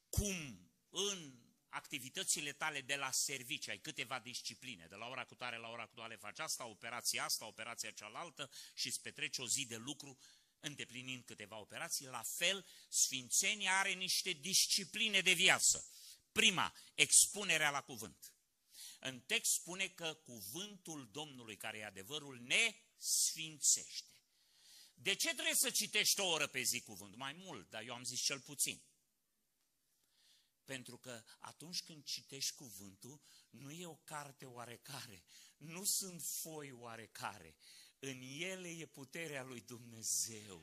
cum 0.09 0.70
în 0.89 1.41
activitățile 1.73 2.53
tale 2.53 2.81
de 2.81 2.97
la 2.97 3.11
servici, 3.11 3.68
ai 3.68 3.79
câteva 3.79 4.18
discipline, 4.18 4.87
de 4.87 4.95
la 4.95 5.07
ora 5.07 5.25
cu 5.25 5.35
tare 5.35 5.57
la 5.57 5.68
ora 5.68 5.87
cu 5.87 5.95
tare 5.95 6.16
faci 6.16 6.39
asta, 6.39 6.66
operația 6.66 7.25
asta, 7.25 7.47
operația 7.47 7.91
cealaltă 7.91 8.51
și 8.75 8.87
îți 8.87 9.01
petreci 9.01 9.39
o 9.39 9.47
zi 9.47 9.66
de 9.66 9.77
lucru 9.77 10.18
îndeplinind 10.61 11.25
câteva 11.25 11.59
operații, 11.59 12.07
la 12.07 12.23
fel 12.23 12.66
Sfințenia 12.89 13.79
are 13.79 13.93
niște 13.93 14.33
discipline 14.33 15.20
de 15.20 15.33
viață. 15.33 15.87
Prima, 16.33 16.75
expunerea 16.95 17.70
la 17.70 17.81
cuvânt. 17.81 18.33
În 19.01 19.20
text 19.20 19.53
spune 19.53 19.89
că 19.89 20.14
cuvântul 20.14 21.09
Domnului, 21.12 21.57
care 21.57 21.79
e 21.79 21.85
adevărul, 21.85 22.41
ne 22.41 22.75
sfințește. 22.97 24.11
De 24.95 25.14
ce 25.14 25.33
trebuie 25.33 25.55
să 25.55 25.70
citești 25.70 26.20
o 26.20 26.27
oră 26.27 26.47
pe 26.47 26.62
zi 26.62 26.81
cuvântul? 26.81 27.18
Mai 27.18 27.33
mult, 27.33 27.70
dar 27.70 27.83
eu 27.83 27.95
am 27.95 28.05
zis 28.05 28.20
cel 28.20 28.41
puțin. 28.41 28.83
Pentru 30.73 30.99
că 30.99 31.23
atunci 31.39 31.83
când 31.83 32.05
citești 32.05 32.55
cuvântul, 32.55 33.20
nu 33.51 33.70
e 33.70 33.87
o 33.87 33.95
carte 33.95 34.45
oarecare, 34.45 35.23
nu 35.57 35.85
sunt 35.85 36.23
foi 36.23 36.70
oarecare. 36.70 37.55
În 37.99 38.20
ele 38.39 38.68
e 38.68 38.87
puterea 38.87 39.43
lui 39.43 39.61
Dumnezeu. 39.61 40.62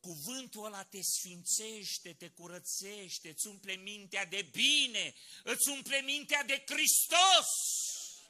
Cuvântul 0.00 0.64
ăla 0.64 0.84
te 0.84 1.00
sfințește, 1.02 2.12
te 2.12 2.28
curățește, 2.28 3.28
îți 3.28 3.46
umple 3.46 3.72
mintea 3.72 4.24
de 4.24 4.42
bine, 4.42 5.14
îți 5.44 5.68
umple 5.68 6.00
mintea 6.00 6.44
de 6.44 6.64
Hristos, 6.66 7.48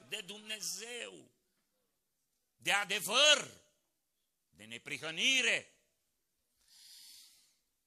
de 0.08 0.20
Dumnezeu, 0.20 1.30
de 2.56 2.72
adevăr, 2.72 3.62
de 4.50 4.64
neprihănire. 4.64 5.74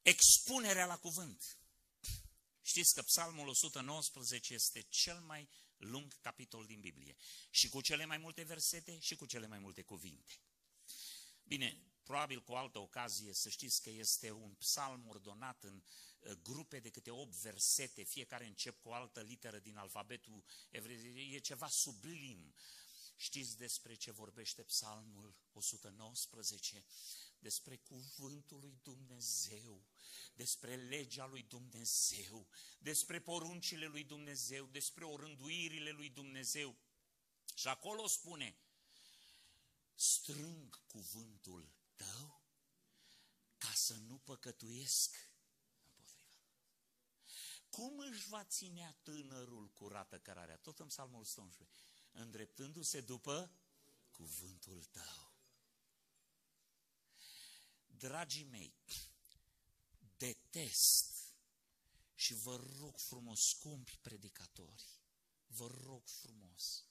Expunerea 0.01 0.85
la 0.85 0.97
cuvânt. 0.97 1.57
Știți 2.65 2.93
că 2.93 3.01
Psalmul 3.01 3.47
119 3.47 4.53
este 4.53 4.81
cel 4.81 5.19
mai 5.19 5.49
lung 5.77 6.19
capitol 6.21 6.65
din 6.65 6.79
Biblie. 6.79 7.15
Și 7.49 7.69
cu 7.69 7.81
cele 7.81 8.05
mai 8.05 8.17
multe 8.17 8.43
versete 8.43 8.99
și 8.99 9.15
cu 9.15 9.25
cele 9.25 9.47
mai 9.47 9.59
multe 9.59 9.81
cuvinte. 9.81 10.33
Bine, 11.43 11.83
probabil 12.03 12.41
cu 12.41 12.51
o 12.51 12.57
altă 12.57 12.79
ocazie, 12.79 13.33
să 13.33 13.49
știți 13.49 13.81
că 13.81 13.89
este 13.89 14.31
un 14.31 14.53
psalm 14.53 15.07
ordonat 15.07 15.63
în 15.63 15.83
uh, 16.19 16.31
grupe 16.31 16.79
de 16.79 16.89
câte 16.89 17.11
8 17.11 17.33
versete, 17.33 18.03
fiecare 18.03 18.45
încep 18.45 18.81
cu 18.81 18.89
o 18.89 18.93
altă 18.93 19.21
literă 19.21 19.59
din 19.59 19.77
alfabetul 19.77 20.43
evrei, 20.69 21.33
e 21.33 21.39
ceva 21.39 21.67
sublim. 21.67 22.53
Știți 23.15 23.57
despre 23.57 23.95
ce 23.95 24.11
vorbește 24.11 24.63
psalmul 24.63 25.35
119? 25.53 26.85
Despre 27.43 27.77
cuvântul 27.77 28.59
lui 28.59 28.79
Dumnezeu, 28.83 29.85
despre 30.33 30.75
legea 30.75 31.25
lui 31.25 31.43
Dumnezeu, 31.43 32.47
despre 32.79 33.21
poruncile 33.21 33.85
lui 33.85 34.03
Dumnezeu, 34.03 34.65
despre 34.65 35.05
orânduirile 35.05 35.91
lui 35.91 36.09
Dumnezeu. 36.09 36.75
Și 37.55 37.67
acolo 37.67 38.07
spune, 38.07 38.57
strâng 39.95 40.85
cuvântul 40.87 41.73
tău 41.95 42.43
ca 43.57 43.73
să 43.73 43.95
nu 43.95 44.17
păcătuiesc 44.17 45.31
împotriva. 45.97 46.57
Cum 47.69 47.99
își 47.99 48.27
va 48.27 48.43
ținea 48.43 48.95
tânărul 49.01 49.69
curată 49.69 50.19
cărarea? 50.19 50.57
Tot 50.57 50.79
în 50.79 50.87
psalmul 50.87 51.19
111. 51.19 51.77
Îndreptându-se 52.11 53.01
după 53.01 53.51
cuvântul 54.11 54.83
tău. 54.83 55.22
Dragii 58.03 58.43
mei, 58.43 58.73
detest 60.17 61.35
și 62.15 62.33
vă 62.33 62.55
rog 62.79 62.97
frumos, 62.97 63.39
scumpi 63.39 63.97
predicatori, 64.01 64.83
vă 65.47 65.67
rog 65.67 66.07
frumos, 66.07 66.85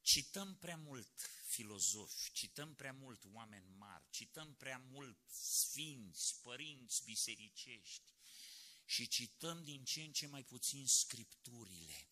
cităm 0.00 0.56
prea 0.56 0.76
mult 0.76 1.20
filozofi, 1.46 2.32
cităm 2.32 2.74
prea 2.74 2.92
mult 2.92 3.24
oameni 3.32 3.68
mari, 3.68 4.04
cităm 4.10 4.54
prea 4.54 4.78
mult 4.78 5.18
sfinți, 5.30 6.40
părinți 6.42 7.04
bisericești 7.04 8.12
și 8.84 9.08
cităm 9.08 9.64
din 9.64 9.84
ce 9.84 10.02
în 10.02 10.12
ce 10.12 10.26
mai 10.26 10.44
puțin 10.44 10.86
scripturile. 10.86 12.08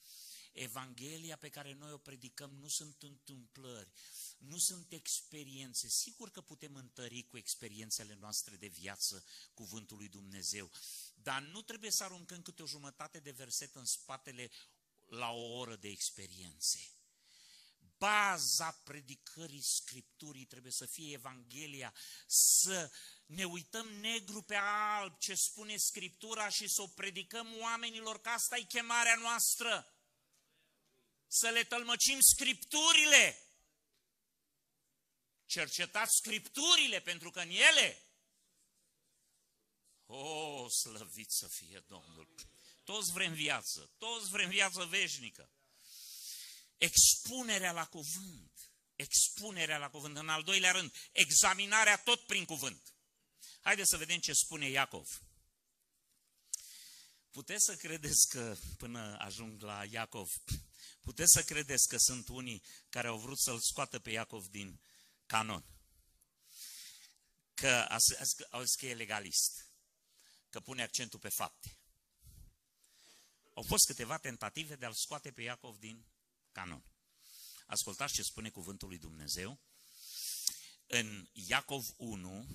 Evanghelia 0.55 1.37
pe 1.37 1.49
care 1.49 1.73
noi 1.73 1.93
o 1.93 1.99
predicăm 1.99 2.51
nu 2.51 2.69
sunt 2.69 3.03
întâmplări, 3.03 3.93
nu 4.39 4.59
sunt 4.59 4.93
experiențe. 4.93 5.89
Sigur 5.89 6.31
că 6.31 6.41
putem 6.41 6.75
întări 6.75 7.23
cu 7.23 7.37
experiențele 7.37 8.17
noastre 8.21 8.57
de 8.57 8.67
viață 8.67 9.25
cuvântul 9.55 9.97
lui 9.97 10.09
Dumnezeu, 10.09 10.71
dar 11.15 11.43
nu 11.43 11.63
trebuie 11.63 11.91
să 11.91 12.05
aruncăm 12.05 12.43
câte 12.43 12.63
o 12.63 12.67
jumătate 12.67 13.19
de 13.19 13.31
verset 13.31 13.75
în 13.75 13.85
spatele 13.85 14.51
la 15.07 15.31
o 15.31 15.59
oră 15.59 15.77
de 15.77 15.89
experiențe. 15.89 16.89
Baza 17.99 18.71
predicării 18.71 19.63
Scripturii 19.63 20.45
trebuie 20.45 20.73
să 20.73 20.87
fie 20.87 21.13
Evanghelia, 21.13 21.95
să 22.27 22.91
ne 23.27 23.45
uităm 23.45 23.87
negru 23.87 24.43
pe 24.43 24.55
alb 24.55 25.19
ce 25.19 25.35
spune 25.35 25.77
Scriptura 25.77 26.49
și 26.49 26.69
să 26.69 26.83
o 26.83 26.87
predicăm 26.87 27.57
oamenilor, 27.61 28.21
că 28.21 28.29
asta 28.29 28.57
e 28.57 28.63
chemarea 28.63 29.15
noastră. 29.15 29.94
Să 31.37 31.49
le 31.49 31.65
tălmăcim 31.65 32.19
Scripturile 32.21 33.39
cercetați 35.47 36.17
Scripturile, 36.17 37.01
pentru 37.01 37.31
că 37.31 37.41
în 37.41 37.51
ele, 37.51 38.03
o, 40.07 40.69
slăvit 40.69 41.31
să 41.31 41.49
fie 41.49 41.85
Domnul! 41.87 42.35
Toți 42.85 43.13
vrem 43.13 43.33
viață, 43.33 43.91
toți 43.99 44.31
vrem 44.31 44.49
viață 44.49 44.85
veșnică. 44.85 45.51
Expunerea 46.77 47.73
la 47.73 47.87
cuvânt, 47.87 48.73
expunerea 48.97 49.79
la 49.79 49.91
cuvânt. 49.91 50.17
În 50.17 50.29
al 50.29 50.43
doilea 50.43 50.73
rând, 50.73 50.95
examinarea 51.13 51.99
tot 51.99 52.27
prin 52.27 52.45
cuvânt. 52.45 52.95
Haideți 53.61 53.89
să 53.89 53.97
vedem 53.97 54.19
ce 54.19 54.33
spune 54.33 54.69
Iacov. 54.69 55.23
Puteți 57.31 57.65
să 57.65 57.77
credeți 57.77 58.29
că, 58.29 58.57
până 58.79 59.17
ajung 59.19 59.63
la 59.63 59.85
Iacov, 59.85 60.33
puteți 61.05 61.33
să 61.33 61.43
credeți 61.43 61.89
că 61.89 61.97
sunt 61.99 62.29
unii 62.29 62.63
care 62.89 63.09
au 63.09 63.19
vrut 63.19 63.39
să-l 63.39 63.61
scoată 63.61 63.99
pe 63.99 64.11
Iacov 64.11 64.47
din 64.47 64.81
canon. 65.27 65.65
Că 67.55 67.87
au 68.51 68.63
zis 68.63 68.75
că 68.75 68.87
e 68.87 68.95
legalist, 68.95 69.67
că 70.51 70.61
pune 70.61 70.83
accentul 70.83 71.19
pe 71.19 71.29
fapte. 71.29 71.79
Au 73.55 73.63
fost 73.63 73.87
câteva 73.87 74.19
tentative 74.19 74.77
de 74.77 74.85
a-l 74.85 74.95
scoate 74.95 75.31
pe 75.31 75.43
Iacov 75.43 75.79
din 75.79 76.07
canon. 76.53 76.85
Ascultați 77.67 78.15
ce 78.15 78.23
spune 78.23 78.51
cuvântul 78.51 78.89
lui 78.89 78.99
Dumnezeu. 78.99 79.61
În 80.87 81.29
Iacov 81.33 81.85
1, 81.97 82.47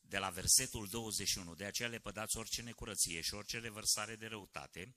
de 0.00 0.18
la 0.18 0.30
versetul 0.30 0.88
21, 0.88 1.54
de 1.54 1.64
aceea 1.64 1.88
le 1.88 1.98
pădați 1.98 2.36
orice 2.36 2.62
necurăție 2.62 3.20
și 3.20 3.34
orice 3.34 3.58
revărsare 3.58 4.16
de 4.16 4.26
răutate 4.26 4.96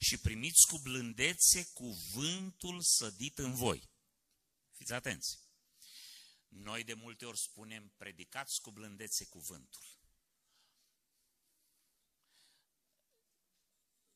și 0.00 0.18
primiți 0.18 0.66
cu 0.66 0.78
blândețe 0.78 1.70
cuvântul 1.72 2.82
sădit 2.82 3.38
în 3.38 3.54
voi. 3.54 3.90
Fiți 4.70 4.92
atenți! 4.92 5.38
Noi 6.48 6.84
de 6.84 6.94
multe 6.94 7.26
ori 7.26 7.38
spunem, 7.38 7.88
predicați 7.96 8.60
cu 8.60 8.70
blândețe 8.70 9.24
cuvântul. 9.24 9.98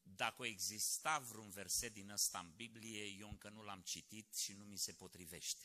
Dacă 0.02 0.46
exista 0.46 1.18
vreun 1.18 1.50
verset 1.50 1.92
din 1.92 2.10
ăsta 2.10 2.38
în 2.38 2.52
Biblie, 2.54 3.04
eu 3.04 3.28
încă 3.28 3.48
nu 3.48 3.62
l-am 3.62 3.82
citit 3.82 4.34
și 4.36 4.52
nu 4.52 4.64
mi 4.64 4.78
se 4.78 4.92
potrivește. 4.92 5.64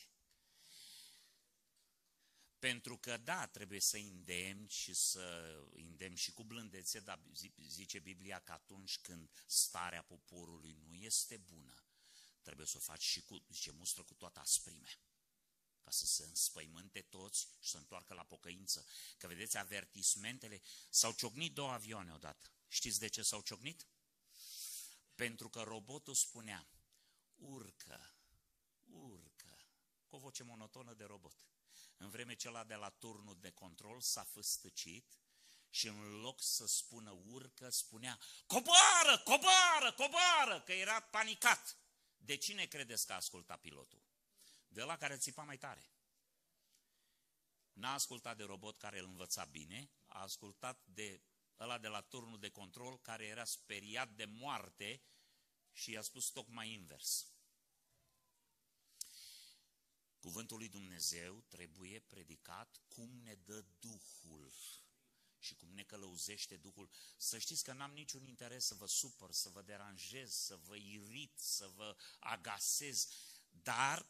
Pentru 2.60 2.98
că, 2.98 3.18
da, 3.18 3.48
trebuie 3.48 3.80
să 3.80 3.98
îndemn 3.98 4.68
și 4.68 4.94
să 4.94 5.56
îndemn 5.72 6.16
și 6.16 6.32
cu 6.32 6.44
blândețe, 6.44 7.00
dar 7.00 7.22
zice 7.58 8.00
Biblia 8.00 8.40
că 8.40 8.52
atunci 8.52 8.98
când 8.98 9.30
starea 9.46 10.02
poporului 10.04 10.78
nu 10.86 10.94
este 10.94 11.38
bună, 11.38 11.84
trebuie 12.42 12.66
să 12.66 12.78
o 12.78 12.80
faci 12.80 13.04
și 13.04 13.22
cu, 13.22 13.46
zice, 13.50 13.72
mustră 13.72 14.04
cu 14.04 14.14
toată 14.14 14.40
asprimea 14.40 15.00
ca 15.90 15.96
să 15.96 16.06
se 16.06 16.24
înspăimânte 16.24 17.02
toți 17.02 17.48
și 17.60 17.70
să 17.70 17.78
întoarcă 17.78 18.14
la 18.14 18.24
pocăință. 18.24 18.86
Că 19.18 19.28
vedeți, 19.28 19.58
avertismentele, 19.58 20.62
s-au 20.90 21.12
ciocnit 21.12 21.54
două 21.54 21.72
avioane 21.72 22.14
odată. 22.14 22.52
Știți 22.68 23.00
de 23.00 23.08
ce 23.08 23.22
s-au 23.22 23.42
ciocnit? 23.42 23.88
Pentru 25.16 25.50
că 25.50 25.62
robotul 25.62 26.14
spunea, 26.14 26.68
urcă, 27.36 28.16
urcă, 28.84 29.58
cu 30.08 30.16
o 30.16 30.20
voce 30.20 30.44
monotonă 30.44 30.94
de 30.94 31.04
robot. 31.04 31.46
În 32.00 32.10
vreme 32.10 32.36
ce 32.36 32.48
ăla 32.48 32.64
de 32.64 32.76
la 32.76 32.90
turnul 32.90 33.38
de 33.40 33.52
control 33.52 34.02
s-a 34.02 34.24
făstăcit 34.24 35.20
și 35.70 35.88
în 35.88 36.20
loc 36.22 36.42
să 36.42 36.68
spună 36.68 37.12
urcă, 37.26 37.70
spunea 37.70 38.20
coboară, 38.46 39.18
coboară, 39.24 39.92
coboară, 39.92 40.62
că 40.62 40.72
era 40.72 41.00
panicat. 41.00 41.78
De 42.18 42.36
cine 42.36 42.66
credeți 42.66 43.06
că 43.06 43.12
a 43.12 43.16
ascultat 43.16 43.60
pilotul? 43.60 44.10
de 44.70 44.84
la 44.84 44.98
care 44.98 45.18
țipa 45.18 45.44
mai 45.44 45.58
tare. 45.58 45.92
N-a 47.74 47.94
ascultat 47.94 48.38
de 48.38 48.44
robot 48.44 48.78
care 48.78 49.00
îl 49.00 49.06
învăța 49.06 49.46
bine, 49.46 49.92
a 50.06 50.22
ascultat 50.22 50.86
de 50.86 51.22
ăla 51.60 51.78
de 51.78 51.88
la 51.88 52.02
turnul 52.02 52.40
de 52.40 52.50
control 52.50 53.00
care 53.00 53.26
era 53.26 53.44
speriat 53.44 54.10
de 54.10 54.26
moarte 54.26 55.02
și 55.72 55.92
i-a 55.92 56.02
spus 56.02 56.30
tocmai 56.30 56.72
invers. 56.72 57.32
Cuvântul 60.20 60.58
lui 60.58 60.70
Dumnezeu 60.70 61.44
trebuie 61.48 62.00
predicat 62.00 62.82
cum 62.88 63.20
ne 63.24 63.34
dă 63.34 63.66
Duhul 63.80 64.54
și 65.40 65.56
cum 65.56 65.70
ne 65.74 65.84
călăuzește 65.84 66.58
Duhul. 66.58 66.90
Să 67.18 67.38
știți 67.38 67.64
că 67.64 67.74
n-am 67.74 67.92
niciun 67.92 68.24
interes 68.24 68.66
să 68.66 68.74
vă 68.74 68.86
supăr, 68.86 69.32
să 69.32 69.50
vă 69.50 69.62
deranjez, 69.62 70.34
să 70.34 70.56
vă 70.56 70.76
irit, 70.76 71.40
să 71.40 71.68
vă 71.68 71.96
agasez, 72.20 73.08
dar 73.50 74.10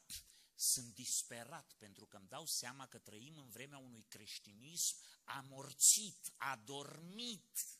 sunt 0.54 0.94
disperat 0.94 1.74
pentru 1.78 2.06
că 2.06 2.16
îmi 2.16 2.28
dau 2.28 2.46
seama 2.46 2.86
că 2.86 2.98
trăim 2.98 3.36
în 3.36 3.48
vremea 3.48 3.78
unui 3.78 4.04
creștinism 4.08 4.96
amorțit, 5.24 6.32
adormit. 6.36 7.78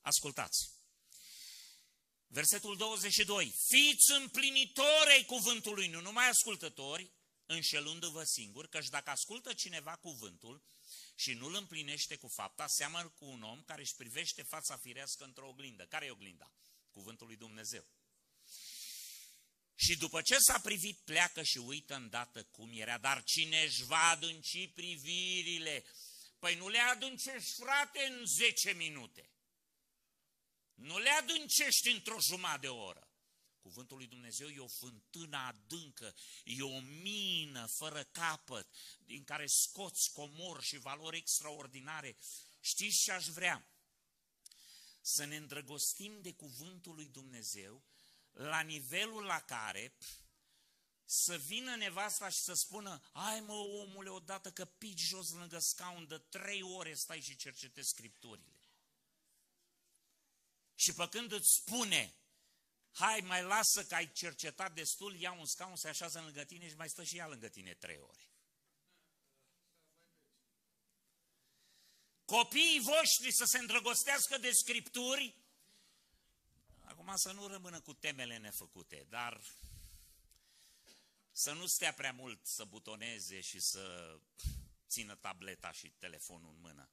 Ascultați! 0.00 0.75
Versetul 2.26 2.76
22. 2.76 3.54
Fiți 3.68 4.12
împlinitori 4.12 5.10
ai 5.10 5.24
cuvântului, 5.24 5.88
nu 5.88 6.00
numai 6.00 6.28
ascultători, 6.28 7.12
înșelându-vă 7.46 8.22
singuri, 8.24 8.68
căci 8.68 8.88
dacă 8.88 9.10
ascultă 9.10 9.52
cineva 9.52 9.96
cuvântul 9.96 10.64
și 11.14 11.32
nu 11.32 11.46
îl 11.46 11.54
împlinește 11.54 12.16
cu 12.16 12.28
fapta, 12.28 12.66
seamănă 12.66 13.08
cu 13.08 13.24
un 13.24 13.42
om 13.42 13.62
care 13.62 13.80
își 13.80 13.94
privește 13.96 14.42
fața 14.42 14.76
firească 14.76 15.24
într-o 15.24 15.48
oglindă. 15.48 15.86
Care 15.86 16.06
e 16.06 16.10
oglinda? 16.10 16.52
Cuvântul 16.90 17.26
lui 17.26 17.36
Dumnezeu. 17.36 17.86
Și 19.74 19.96
după 19.96 20.22
ce 20.22 20.36
s-a 20.38 20.58
privit, 20.58 20.98
pleacă 20.98 21.42
și 21.42 21.58
uită 21.58 21.94
îndată 21.94 22.44
cum 22.44 22.70
era. 22.72 22.98
Dar 22.98 23.22
cine 23.24 23.62
își 23.62 23.84
va 23.84 24.08
adânci 24.08 24.70
privirile? 24.74 25.84
Păi 26.38 26.54
nu 26.54 26.68
le 26.68 26.78
adâncești, 26.78 27.54
frate, 27.62 28.06
în 28.06 28.26
10 28.26 28.72
minute. 28.72 29.30
Nu 30.76 30.98
le 30.98 31.10
adâncești 31.10 31.88
într-o 31.90 32.20
jumătate 32.20 32.58
de 32.58 32.68
oră. 32.68 33.10
Cuvântul 33.60 33.96
lui 33.96 34.06
Dumnezeu 34.06 34.48
e 34.48 34.58
o 34.58 34.68
fântână 34.68 35.36
adâncă, 35.36 36.14
e 36.44 36.62
o 36.62 36.80
mină 36.80 37.66
fără 37.66 38.04
capăt, 38.04 38.68
din 38.98 39.24
care 39.24 39.46
scoți 39.46 40.12
comori 40.12 40.64
și 40.64 40.78
valori 40.78 41.16
extraordinare. 41.16 42.16
Știți 42.60 43.02
ce 43.02 43.12
aș 43.12 43.26
vrea? 43.26 43.70
Să 45.00 45.24
ne 45.24 45.36
îndrăgostim 45.36 46.20
de 46.20 46.32
cuvântul 46.32 46.94
lui 46.94 47.08
Dumnezeu 47.08 47.84
la 48.30 48.60
nivelul 48.60 49.24
la 49.24 49.40
care 49.40 49.96
să 51.04 51.36
vină 51.36 51.76
nevasta 51.76 52.28
și 52.28 52.38
să 52.38 52.54
spună, 52.54 53.00
ai 53.12 53.40
mă 53.40 53.52
omule, 53.52 54.08
odată 54.08 54.52
că 54.52 54.64
pici 54.64 55.00
jos 55.00 55.30
lângă 55.30 55.58
scaun, 55.58 56.06
de 56.06 56.18
trei 56.18 56.62
ore 56.62 56.94
stai 56.94 57.20
și 57.20 57.36
cercetezi 57.36 57.88
scripturile. 57.88 58.55
Și 60.76 60.92
pe 60.92 61.08
când 61.08 61.32
îți 61.32 61.54
spune, 61.60 62.14
hai 62.92 63.20
mai 63.20 63.42
lasă 63.42 63.84
că 63.84 63.94
ai 63.94 64.12
cercetat 64.12 64.74
destul, 64.74 65.16
ia 65.16 65.32
un 65.32 65.46
scaun, 65.46 65.76
se 65.76 65.88
așează 65.88 66.20
lângă 66.20 66.44
tine 66.44 66.68
și 66.68 66.76
mai 66.76 66.88
stă 66.88 67.04
și 67.04 67.16
ea 67.16 67.26
lângă 67.26 67.48
tine 67.48 67.74
trei 67.74 67.98
ore. 67.98 68.30
Copiii 72.24 72.80
voștri 72.80 73.32
să 73.32 73.44
se 73.44 73.58
îndrăgostească 73.58 74.38
de 74.38 74.50
scripturi, 74.50 75.34
acum 76.80 77.16
să 77.16 77.32
nu 77.32 77.46
rămână 77.46 77.80
cu 77.80 77.92
temele 77.94 78.36
nefăcute, 78.36 79.06
dar 79.08 79.40
să 81.32 81.52
nu 81.52 81.66
stea 81.66 81.92
prea 81.92 82.12
mult 82.12 82.46
să 82.46 82.64
butoneze 82.64 83.40
și 83.40 83.60
să 83.60 84.16
țină 84.88 85.14
tableta 85.14 85.72
și 85.72 85.90
telefonul 85.98 86.50
în 86.50 86.60
mână. 86.60 86.90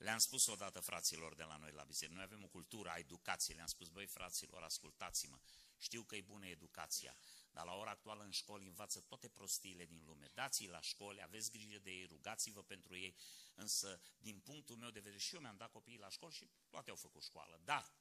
Le-am 0.00 0.18
spus 0.18 0.46
odată 0.46 0.80
fraților 0.80 1.34
de 1.34 1.42
la 1.42 1.56
noi 1.56 1.72
la 1.72 1.84
biserică, 1.84 2.14
noi 2.16 2.24
avem 2.24 2.44
o 2.44 2.48
cultură 2.48 2.88
a 2.90 2.98
educației, 2.98 3.56
le-am 3.56 3.68
spus, 3.68 3.88
băi 3.88 4.06
fraților, 4.06 4.62
ascultați-mă, 4.62 5.40
știu 5.78 6.02
că 6.02 6.16
e 6.16 6.20
bună 6.20 6.46
educația, 6.46 7.16
dar 7.50 7.64
la 7.64 7.74
ora 7.74 7.90
actuală 7.90 8.22
în 8.22 8.30
școli 8.30 8.66
învață 8.66 9.00
toate 9.00 9.28
prostiile 9.28 9.84
din 9.86 10.02
lume. 10.04 10.30
Dați-i 10.34 10.66
la 10.66 10.80
școli, 10.80 11.22
aveți 11.22 11.50
grijă 11.50 11.78
de 11.78 11.90
ei, 11.90 12.06
rugați-vă 12.06 12.62
pentru 12.62 12.96
ei, 12.96 13.16
însă 13.54 14.00
din 14.18 14.40
punctul 14.40 14.76
meu 14.76 14.90
de 14.90 15.00
vedere 15.00 15.20
și 15.20 15.34
eu 15.34 15.40
mi-am 15.40 15.56
dat 15.56 15.70
copiii 15.70 15.98
la 15.98 16.08
școli 16.08 16.34
și 16.34 16.50
toate 16.68 16.90
au 16.90 16.96
făcut 16.96 17.22
școală, 17.22 17.60
dar 17.64 17.94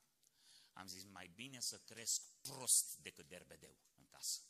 am 0.73 0.87
zis 0.87 1.03
mai 1.03 1.27
bine 1.27 1.59
să 1.59 1.77
cresc 1.77 2.21
prost 2.41 2.95
decât 2.95 3.27
derbedeu 3.27 3.77
în 3.95 4.05
casă. 4.05 4.41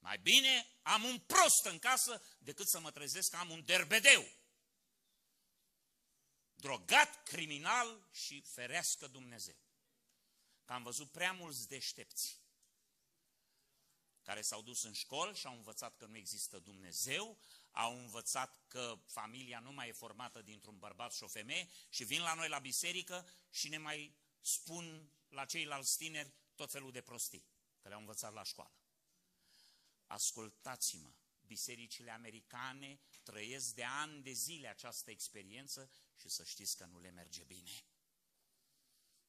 Mai 0.00 0.18
bine 0.18 0.66
am 0.82 1.04
un 1.04 1.18
prost 1.18 1.64
în 1.64 1.78
casă 1.78 2.22
decât 2.38 2.68
să 2.68 2.80
mă 2.80 2.90
trezesc 2.90 3.30
că 3.30 3.36
am 3.36 3.50
un 3.50 3.64
derbedeu. 3.64 4.28
Drogat, 6.54 7.22
criminal 7.22 8.08
și 8.12 8.40
ferească 8.40 9.06
Dumnezeu. 9.06 9.56
Că 10.64 10.72
am 10.72 10.82
văzut 10.82 11.10
prea 11.10 11.32
mulți 11.32 11.68
deștepți 11.68 12.40
care 14.22 14.42
s-au 14.42 14.62
dus 14.62 14.82
în 14.82 14.92
școli 14.92 15.36
și 15.36 15.46
au 15.46 15.54
învățat 15.54 15.96
că 15.96 16.06
nu 16.06 16.16
există 16.16 16.58
Dumnezeu, 16.58 17.38
au 17.70 17.98
învățat 17.98 18.64
că 18.68 18.98
familia 19.06 19.60
nu 19.60 19.72
mai 19.72 19.88
e 19.88 19.92
formată 19.92 20.42
dintr-un 20.42 20.78
bărbat 20.78 21.12
și 21.12 21.22
o 21.22 21.28
femeie 21.28 21.68
și 21.88 22.04
vin 22.04 22.20
la 22.20 22.34
noi 22.34 22.48
la 22.48 22.58
biserică 22.58 23.28
și 23.50 23.68
ne 23.68 23.78
mai 23.78 24.16
spun 24.40 25.12
la 25.28 25.44
ceilalți 25.44 25.96
tineri 25.96 26.34
tot 26.54 26.70
felul 26.70 26.92
de 26.92 27.00
prostii, 27.00 27.46
că 27.80 27.88
le-au 27.88 28.00
învățat 28.00 28.32
la 28.32 28.42
școală. 28.42 28.79
Ascultați-mă, 30.10 31.12
bisericile 31.46 32.10
americane 32.10 33.00
trăiesc 33.22 33.74
de 33.74 33.84
ani 33.84 34.22
de 34.22 34.32
zile 34.32 34.68
această 34.68 35.10
experiență 35.10 35.90
și 36.16 36.28
să 36.28 36.44
știți 36.44 36.76
că 36.76 36.84
nu 36.84 37.00
le 37.00 37.10
merge 37.10 37.44
bine. 37.44 37.84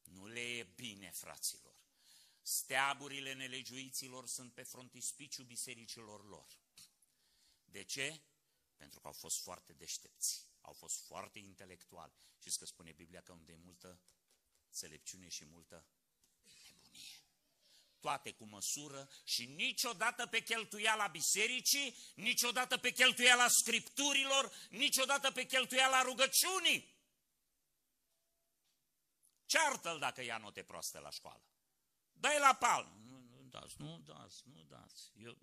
Nu 0.04 0.28
le 0.28 0.40
e 0.40 0.64
bine, 0.64 1.12
fraților. 1.12 1.76
Steaburile 2.42 3.34
nelegiuiților 3.34 4.28
sunt 4.28 4.54
pe 4.54 4.64
frontispiciul 4.64 5.46
bisericilor 5.46 6.28
lor. 6.28 6.60
De 7.64 7.84
ce? 7.84 8.22
Pentru 8.76 9.00
că 9.00 9.08
au 9.08 9.14
fost 9.14 9.40
foarte 9.42 9.74
deștepți, 9.74 10.48
au 10.62 10.74
fost 10.74 11.00
foarte 11.06 11.40
intelectuali. 11.40 12.14
Știți 12.38 12.58
că 12.58 12.66
spune 12.66 12.92
Biblia 12.92 13.22
că 13.22 13.32
unde 13.32 13.52
e 13.52 13.56
multă 13.56 14.02
înțelepciune 14.66 15.28
și 15.28 15.46
multă 15.46 15.86
nebunie 15.86 16.01
toate 18.02 18.32
cu 18.32 18.46
măsură 18.46 19.10
și 19.24 19.46
niciodată 19.46 20.26
pe 20.26 20.42
cheltuiala 20.42 21.08
bisericii, 21.08 21.98
niciodată 22.16 22.78
pe 22.78 22.92
cheltuiala 22.92 23.48
scripturilor, 23.48 24.54
niciodată 24.70 25.32
pe 25.32 25.46
cheltuiala 25.46 26.02
rugăciunii. 26.02 27.00
Ceartă-l 29.46 30.00
dacă 30.00 30.24
ia 30.24 30.38
note 30.38 30.64
proaste 30.64 31.00
la 31.00 31.10
școală. 31.10 31.44
Dă-i 32.12 32.40
la 32.40 32.54
palm. 32.54 33.02
Nu, 33.06 33.20
nu 33.20 33.44
dați, 33.50 33.76
nu 33.78 34.00
dați, 34.00 34.42
nu 34.48 34.64
dați. 34.64 35.12
Eu, 35.16 35.38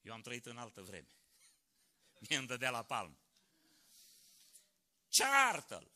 eu 0.00 0.12
am 0.12 0.20
trăit 0.20 0.46
în 0.46 0.58
altă 0.58 0.82
vreme. 0.82 1.08
Mie 2.18 2.38
îmi 2.38 2.46
dădea 2.46 2.70
la 2.70 2.82
palm. 2.82 3.18
Ceartă-l. 5.08 5.94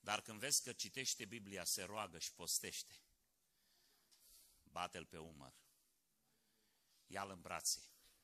Dar 0.00 0.22
când 0.22 0.38
vezi 0.38 0.62
că 0.62 0.72
citește 0.72 1.24
Biblia, 1.24 1.64
se 1.64 1.82
roagă 1.82 2.18
și 2.18 2.32
postește, 2.32 3.00
bate-l 4.72 5.06
pe 5.06 5.18
umăr, 5.18 5.54
ia-l 7.06 7.30
în 7.30 7.40
brațe 7.40 7.82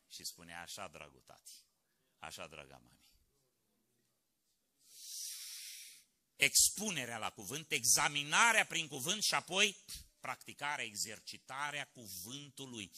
și 0.08 0.24
spune, 0.24 0.54
așa, 0.54 0.88
dragul 0.88 1.22
tati, 1.26 1.52
așa, 2.18 2.46
draga 2.46 2.80
mami. 2.84 3.06
Expunerea 6.36 7.18
la 7.18 7.30
cuvânt, 7.30 7.70
examinarea 7.70 8.66
prin 8.66 8.88
cuvânt 8.88 9.22
și 9.22 9.34
apoi 9.34 9.76
practicarea, 10.20 10.84
exercitarea 10.84 11.86
cuvântului. 11.86 12.92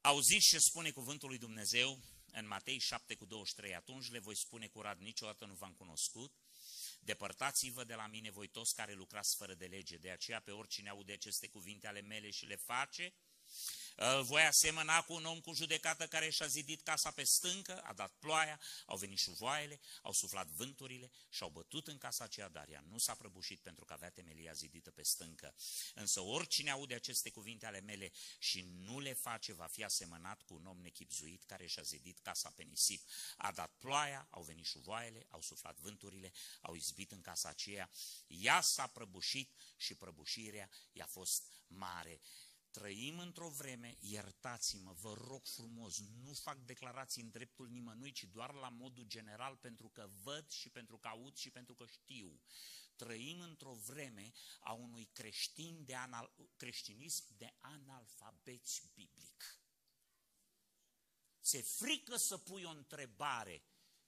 Auziți 0.00 0.48
ce 0.48 0.58
spune 0.58 0.90
cuvântul 0.90 1.28
lui 1.28 1.38
Dumnezeu 1.38 2.02
în 2.32 2.46
Matei 2.46 2.78
7 2.78 3.14
cu 3.14 3.24
23, 3.24 3.74
atunci 3.74 4.10
le 4.10 4.18
voi 4.18 4.36
spune 4.36 4.68
curat, 4.68 4.98
niciodată 4.98 5.44
nu 5.44 5.54
v-am 5.54 5.72
cunoscut, 5.72 6.32
Depărtați-vă 7.04 7.84
de 7.84 7.94
la 7.94 8.06
mine 8.06 8.30
voi 8.30 8.48
toți 8.48 8.74
care 8.74 8.92
lucrați 8.92 9.36
fără 9.36 9.54
de 9.54 9.66
lege. 9.66 9.96
De 9.96 10.10
aceea 10.10 10.40
pe 10.40 10.50
oricine 10.50 10.88
aude 10.88 11.12
aceste 11.12 11.48
cuvinte 11.48 11.86
ale 11.86 12.00
mele 12.00 12.30
și 12.30 12.46
le 12.46 12.56
face, 12.56 13.14
voi 14.22 14.42
asemăna 14.42 15.02
cu 15.02 15.12
un 15.12 15.24
om 15.24 15.40
cu 15.40 15.52
judecată 15.52 16.06
care 16.06 16.30
și-a 16.30 16.46
zidit 16.46 16.82
casa 16.82 17.10
pe 17.10 17.24
stâncă, 17.24 17.80
a 17.80 17.92
dat 17.92 18.12
ploaia, 18.18 18.60
au 18.86 18.96
venit 18.96 19.18
șuvoaiele, 19.18 19.80
au 20.02 20.12
suflat 20.12 20.46
vânturile 20.46 21.10
și 21.28 21.42
au 21.42 21.48
bătut 21.48 21.86
în 21.88 21.98
casa 21.98 22.24
aceea, 22.24 22.48
dar 22.48 22.68
ea 22.68 22.84
nu 22.88 22.98
s-a 22.98 23.14
prăbușit 23.14 23.60
pentru 23.60 23.84
că 23.84 23.92
avea 23.92 24.10
temelia 24.10 24.52
zidită 24.52 24.90
pe 24.90 25.02
stâncă. 25.02 25.54
Însă 25.94 26.20
oricine 26.20 26.70
aude 26.70 26.94
aceste 26.94 27.30
cuvinte 27.30 27.66
ale 27.66 27.80
mele 27.80 28.12
și 28.38 28.60
nu 28.60 29.00
le 29.00 29.12
face, 29.12 29.52
va 29.52 29.66
fi 29.66 29.84
asemănat 29.84 30.42
cu 30.42 30.54
un 30.54 30.66
om 30.66 30.80
nechipzuit 30.80 31.44
care 31.44 31.66
și-a 31.66 31.82
zidit 31.82 32.18
casa 32.18 32.50
pe 32.50 32.62
nisip. 32.62 33.08
A 33.36 33.52
dat 33.52 33.76
ploaia, 33.78 34.26
au 34.30 34.42
venit 34.42 34.66
șuvoaiele, 34.66 35.26
au 35.28 35.40
suflat 35.40 35.78
vânturile, 35.78 36.32
au 36.60 36.74
izbit 36.74 37.12
în 37.12 37.20
casa 37.20 37.48
aceea, 37.48 37.90
ea 38.26 38.60
s-a 38.60 38.86
prăbușit 38.86 39.52
și 39.76 39.94
prăbușirea 39.94 40.70
i-a 40.92 41.06
fost 41.06 41.42
mare. 41.66 42.20
Trăim 42.74 43.18
într-o 43.18 43.48
vreme, 43.48 43.96
iertați-mă, 44.00 44.92
vă 44.92 45.14
rog 45.14 45.46
frumos, 45.46 45.98
nu 46.22 46.32
fac 46.32 46.58
declarații 46.58 47.22
în 47.22 47.30
dreptul 47.30 47.68
nimănui, 47.68 48.12
ci 48.12 48.24
doar 48.24 48.52
la 48.52 48.68
modul 48.68 49.04
general, 49.04 49.56
pentru 49.56 49.88
că 49.88 50.10
văd 50.22 50.50
și 50.50 50.68
pentru 50.68 50.98
că 50.98 51.08
aud 51.08 51.36
și 51.36 51.50
pentru 51.50 51.74
că 51.74 51.86
știu. 51.86 52.40
Trăim 52.96 53.40
într-o 53.40 53.74
vreme 53.74 54.32
a 54.60 54.72
unui 54.72 55.04
creștin 55.12 55.84
de 55.84 55.94
anal, 55.94 56.34
creștinism 56.56 57.24
de 57.36 57.54
analfabeți 57.60 58.82
biblic. 58.94 59.60
ți-e 61.42 61.62
frică 61.62 62.16
să 62.16 62.38
pui 62.38 62.64
o 62.64 62.70
întrebare, 62.70 63.64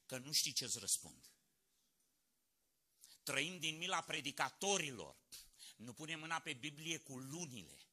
că 0.06 0.18
nu 0.18 0.32
știi 0.32 0.52
ce-ți 0.52 0.78
răspund. 0.78 1.30
Trăim 3.22 3.58
din 3.58 3.76
mila 3.76 4.00
predicatorilor. 4.00 5.16
Nu 5.76 5.92
punem 5.92 6.18
mâna 6.18 6.38
pe 6.38 6.52
Biblie 6.52 6.98
cu 6.98 7.18
lunile. 7.18 7.85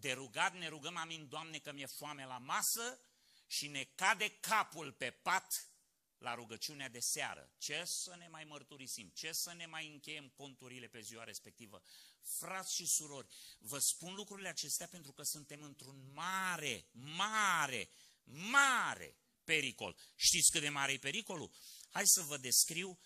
De 0.00 0.12
rugat 0.12 0.54
ne 0.54 0.68
rugăm, 0.68 0.96
amin, 0.96 1.28
Doamne, 1.28 1.58
că 1.58 1.72
mi-e 1.72 1.86
foame 1.86 2.26
la 2.26 2.38
masă 2.38 3.00
și 3.46 3.66
ne 3.66 3.84
cade 3.84 4.28
capul 4.28 4.92
pe 4.92 5.10
pat 5.10 5.70
la 6.18 6.34
rugăciunea 6.34 6.88
de 6.88 7.00
seară. 7.00 7.52
Ce 7.58 7.82
să 7.84 8.16
ne 8.16 8.28
mai 8.28 8.44
mărturisim? 8.44 9.08
Ce 9.08 9.32
să 9.32 9.52
ne 9.52 9.66
mai 9.66 9.88
încheiem 9.92 10.28
conturile 10.28 10.86
pe 10.86 11.00
ziua 11.00 11.24
respectivă? 11.24 11.82
Frați 12.22 12.74
și 12.74 12.86
surori, 12.86 13.28
vă 13.58 13.78
spun 13.78 14.14
lucrurile 14.14 14.48
acestea 14.48 14.86
pentru 14.86 15.12
că 15.12 15.22
suntem 15.22 15.62
într-un 15.62 16.12
mare, 16.12 16.86
mare, 16.92 17.90
mare 18.24 19.16
pericol. 19.44 19.96
Știți 20.16 20.50
cât 20.50 20.60
de 20.60 20.68
mare 20.68 20.92
e 20.92 20.98
pericolul? 20.98 21.50
Hai 21.90 22.06
să 22.06 22.22
vă 22.22 22.36
descriu 22.36 22.98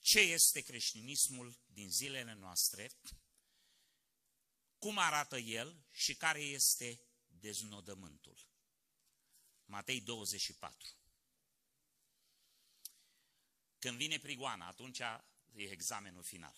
ce 0.00 0.20
este 0.20 0.60
creștinismul 0.60 1.58
din 1.66 1.90
zilele 1.90 2.34
noastre, 2.34 2.90
cum 4.78 4.98
arată 4.98 5.38
el 5.38 5.84
și 5.90 6.16
care 6.16 6.40
este 6.40 7.00
deznodământul. 7.26 8.38
Matei 9.64 10.00
24. 10.00 10.88
Când 13.78 13.96
vine 13.96 14.18
prigoana, 14.18 14.66
atunci 14.66 14.98
e 14.98 15.70
examenul 15.70 16.22
final. 16.22 16.54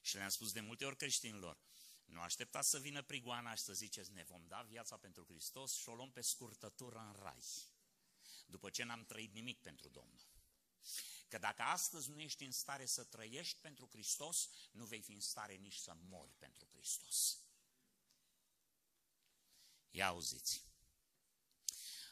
Și 0.00 0.16
le-am 0.16 0.28
spus 0.28 0.52
de 0.52 0.60
multe 0.60 0.84
ori 0.84 0.96
creștinilor, 0.96 1.58
nu 2.04 2.20
așteptați 2.20 2.68
să 2.68 2.78
vină 2.78 3.02
prigoana 3.02 3.54
și 3.54 3.62
să 3.62 3.72
ziceți, 3.72 4.12
ne 4.12 4.22
vom 4.22 4.46
da 4.46 4.62
viața 4.62 4.96
pentru 4.96 5.24
Hristos 5.24 5.74
și 5.74 5.88
o 5.88 5.94
luăm 5.94 6.10
pe 6.10 6.20
scurtătură 6.20 6.98
în 6.98 7.22
rai. 7.22 7.44
După 8.46 8.70
ce 8.70 8.84
n-am 8.84 9.04
trăit 9.04 9.32
nimic 9.32 9.60
pentru 9.60 9.88
Domnul. 9.88 10.26
Că 11.28 11.38
dacă 11.38 11.62
astăzi 11.62 12.10
nu 12.10 12.20
ești 12.20 12.44
în 12.44 12.52
stare 12.52 12.86
să 12.86 13.04
trăiești 13.04 13.58
pentru 13.60 13.88
Hristos, 13.90 14.48
nu 14.70 14.84
vei 14.84 15.00
fi 15.00 15.12
în 15.12 15.20
stare 15.20 15.54
nici 15.54 15.76
să 15.76 15.92
mori 15.94 16.32
pentru 16.38 16.68
Hristos. 16.72 17.38
Ia 19.90 20.06
auziți. 20.06 20.66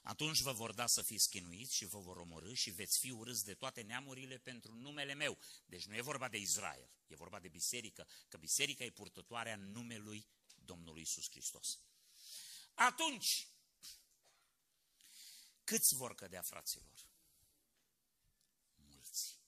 Atunci 0.03 0.41
vă 0.41 0.53
vor 0.53 0.73
da 0.73 0.87
să 0.87 1.03
fiți 1.03 1.29
chinuiți 1.29 1.75
și 1.75 1.85
vă 1.85 1.99
vor 1.99 2.17
omorâ 2.17 2.53
și 2.53 2.71
veți 2.71 2.99
fi 2.99 3.11
urâți 3.11 3.45
de 3.45 3.55
toate 3.55 3.83
neamurile 3.83 4.39
pentru 4.39 4.75
numele 4.75 5.15
meu. 5.15 5.39
Deci 5.65 5.87
nu 5.87 5.97
e 5.97 6.01
vorba 6.01 6.29
de 6.29 6.37
Israel, 6.37 6.91
e 7.07 7.15
vorba 7.15 7.41
de 7.41 7.49
biserică, 7.49 8.09
că 8.29 8.37
biserica 8.37 8.85
e 8.85 8.91
purtătoarea 8.91 9.57
numelui 9.57 10.27
Domnului 10.55 11.03
Isus 11.03 11.31
Hristos. 11.31 11.79
Atunci, 12.75 13.49
câți 15.65 15.95
vor 15.95 16.15
cădea, 16.15 16.43
fraților? 16.43 17.07
Mulți. 18.75 19.39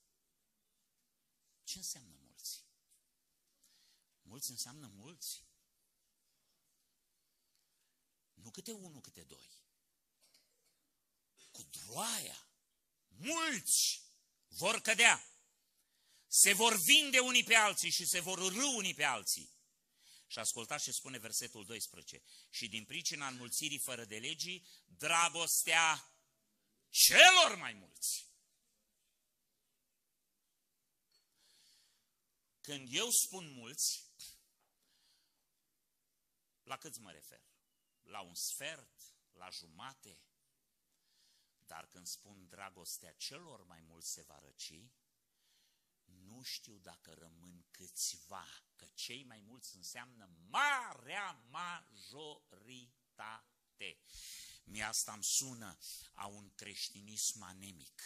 Ce 1.79 1.85
înseamnă 1.85 2.17
mulți? 2.21 2.65
Mulți 4.23 4.51
înseamnă 4.51 4.87
mulți. 4.87 5.45
Nu 8.35 8.51
câte 8.51 8.73
unul, 8.73 9.01
câte 9.01 9.23
doi 9.23 9.59
cu 11.51 11.63
droaia. 11.63 12.49
Mulți 13.09 14.03
vor 14.47 14.81
cădea. 14.81 15.25
Se 16.27 16.53
vor 16.53 16.77
vinde 16.77 17.19
unii 17.19 17.45
pe 17.45 17.55
alții 17.55 17.91
și 17.91 18.07
se 18.07 18.21
vor 18.21 18.39
râ 18.39 18.67
unii 18.77 18.95
pe 18.95 19.05
alții. 19.05 19.57
Și 20.27 20.39
ascultați 20.39 20.85
ce 20.85 20.93
spune 20.93 21.19
versetul 21.19 21.65
12. 21.65 22.23
Și 22.51 22.69
din 22.69 22.85
pricina 22.85 23.29
înmulțirii 23.29 23.79
fără 23.79 24.05
de 24.05 24.19
legii, 24.19 24.69
dragostea 24.85 26.15
celor 26.89 27.57
mai 27.57 27.73
mulți. 27.73 28.28
Când 32.69 32.89
eu 32.91 33.11
spun 33.11 33.53
mulți, 33.53 34.13
la 36.63 36.77
câți 36.77 37.01
mă 37.01 37.11
refer? 37.11 37.43
La 38.03 38.21
un 38.21 38.35
sfert? 38.35 39.15
La 39.33 39.51
jumate? 39.51 40.21
Dar 41.67 41.87
când 41.87 42.07
spun 42.07 42.49
dragostea 42.49 43.13
celor 43.13 43.65
mai 43.65 43.81
mulți 43.81 44.13
se 44.13 44.23
va 44.23 44.39
răci, 44.39 44.91
nu 46.05 46.43
știu 46.43 46.79
dacă 46.79 47.15
rămân 47.15 47.67
câțiva, 47.71 48.47
că 48.77 48.87
cei 48.95 49.25
mai 49.25 49.41
mulți 49.41 49.77
înseamnă 49.77 50.31
marea 50.49 51.33
majoritate. 51.33 52.99
Mi 54.65 54.83
asta 54.83 55.13
îmi 55.13 55.25
sună 55.25 55.79
a 56.13 56.27
un 56.27 56.55
creștinism 56.55 57.43
anemic, 57.43 58.03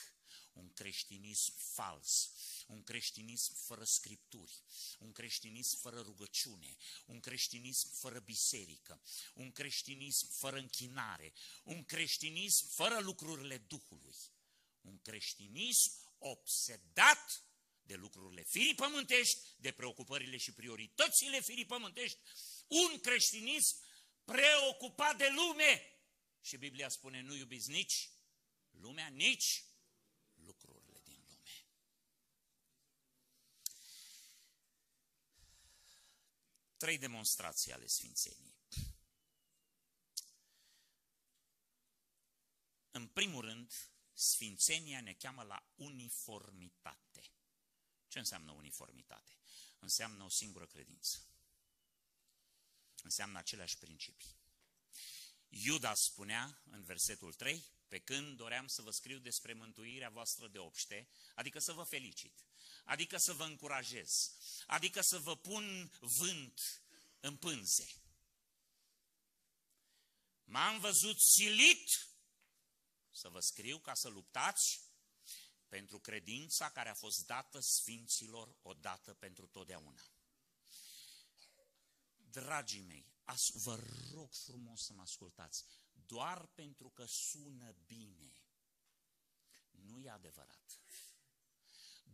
un 0.52 0.72
creștinism 0.72 1.54
fals, 1.56 2.32
un 2.66 2.82
creștinism 2.82 3.54
fără 3.54 3.84
scripturi, 3.84 4.62
un 4.98 5.12
creștinism 5.12 5.76
fără 5.80 6.00
rugăciune, 6.00 6.76
un 7.06 7.20
creștinism 7.20 7.90
fără 7.92 8.18
biserică, 8.18 9.02
un 9.34 9.52
creștinism 9.52 10.28
fără 10.30 10.56
închinare, 10.56 11.32
un 11.64 11.84
creștinism 11.84 12.68
fără 12.68 12.98
lucrurile 12.98 13.58
Duhului, 13.58 14.16
un 14.80 15.00
creștinism 15.00 15.92
obsedat 16.18 17.46
de 17.82 17.94
lucrurile 17.94 18.42
firii 18.42 18.74
pământești, 18.74 19.38
de 19.56 19.72
preocupările 19.72 20.36
și 20.36 20.52
prioritățile 20.52 21.40
firii 21.40 21.66
pământești, 21.66 22.18
un 22.66 23.00
creștinism 23.00 23.76
preocupat 24.24 25.16
de 25.16 25.28
lume. 25.28 25.86
Și 26.40 26.56
Biblia 26.56 26.88
spune, 26.88 27.20
nu 27.20 27.34
iubiți 27.34 27.70
nici 27.70 28.10
lumea, 28.70 29.08
nici 29.08 29.64
trei 36.82 36.98
demonstrații 36.98 37.72
ale 37.72 37.86
Sfințeniei. 37.86 38.56
În 42.90 43.08
primul 43.08 43.44
rând, 43.44 43.72
Sfințenia 44.12 45.00
ne 45.00 45.12
cheamă 45.12 45.42
la 45.42 45.66
uniformitate. 45.74 47.22
Ce 48.08 48.18
înseamnă 48.18 48.50
uniformitate? 48.50 49.38
Înseamnă 49.78 50.24
o 50.24 50.28
singură 50.28 50.66
credință. 50.66 51.26
Înseamnă 53.02 53.38
aceleași 53.38 53.78
principii. 53.78 54.36
Iuda 55.48 55.94
spunea 55.94 56.62
în 56.64 56.82
versetul 56.82 57.34
3, 57.34 57.64
pe 57.88 57.98
când 57.98 58.36
doream 58.36 58.66
să 58.66 58.82
vă 58.82 58.90
scriu 58.90 59.18
despre 59.18 59.52
mântuirea 59.52 60.10
voastră 60.10 60.48
de 60.48 60.58
obște, 60.58 61.08
adică 61.34 61.58
să 61.58 61.72
vă 61.72 61.82
felicit, 61.82 62.44
adică 62.84 63.16
să 63.16 63.32
vă 63.32 63.44
încurajez, 63.44 64.10
adică 64.66 65.00
să 65.00 65.18
vă 65.18 65.36
pun 65.36 65.96
vânt 66.00 66.82
în 67.20 67.36
pânze. 67.36 68.02
M-am 70.44 70.80
văzut 70.80 71.20
silit 71.20 72.06
să 73.10 73.28
vă 73.28 73.40
scriu 73.40 73.78
ca 73.78 73.94
să 73.94 74.08
luptați 74.08 74.90
pentru 75.68 75.98
credința 75.98 76.70
care 76.70 76.88
a 76.88 76.94
fost 76.94 77.26
dată 77.26 77.60
sfinților 77.60 78.56
odată 78.62 79.14
pentru 79.14 79.46
totdeauna. 79.46 80.02
Dragii 82.16 82.80
mei, 82.80 83.12
vă 83.52 83.82
rog 84.12 84.34
frumos 84.34 84.84
să 84.84 84.92
mă 84.92 85.02
ascultați, 85.02 85.64
doar 85.92 86.46
pentru 86.46 86.90
că 86.90 87.04
sună 87.04 87.76
bine, 87.86 88.36
nu 89.70 89.98
e 89.98 90.10
adevărat 90.10 90.81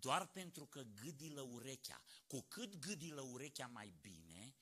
doar 0.01 0.27
pentru 0.27 0.67
că 0.67 0.83
gâdilă 0.83 1.41
urechea. 1.41 2.03
Cu 2.27 2.43
cât 2.43 2.75
gâdilă 2.75 3.21
urechea 3.21 3.67
mai 3.67 3.95
bine, 4.01 4.57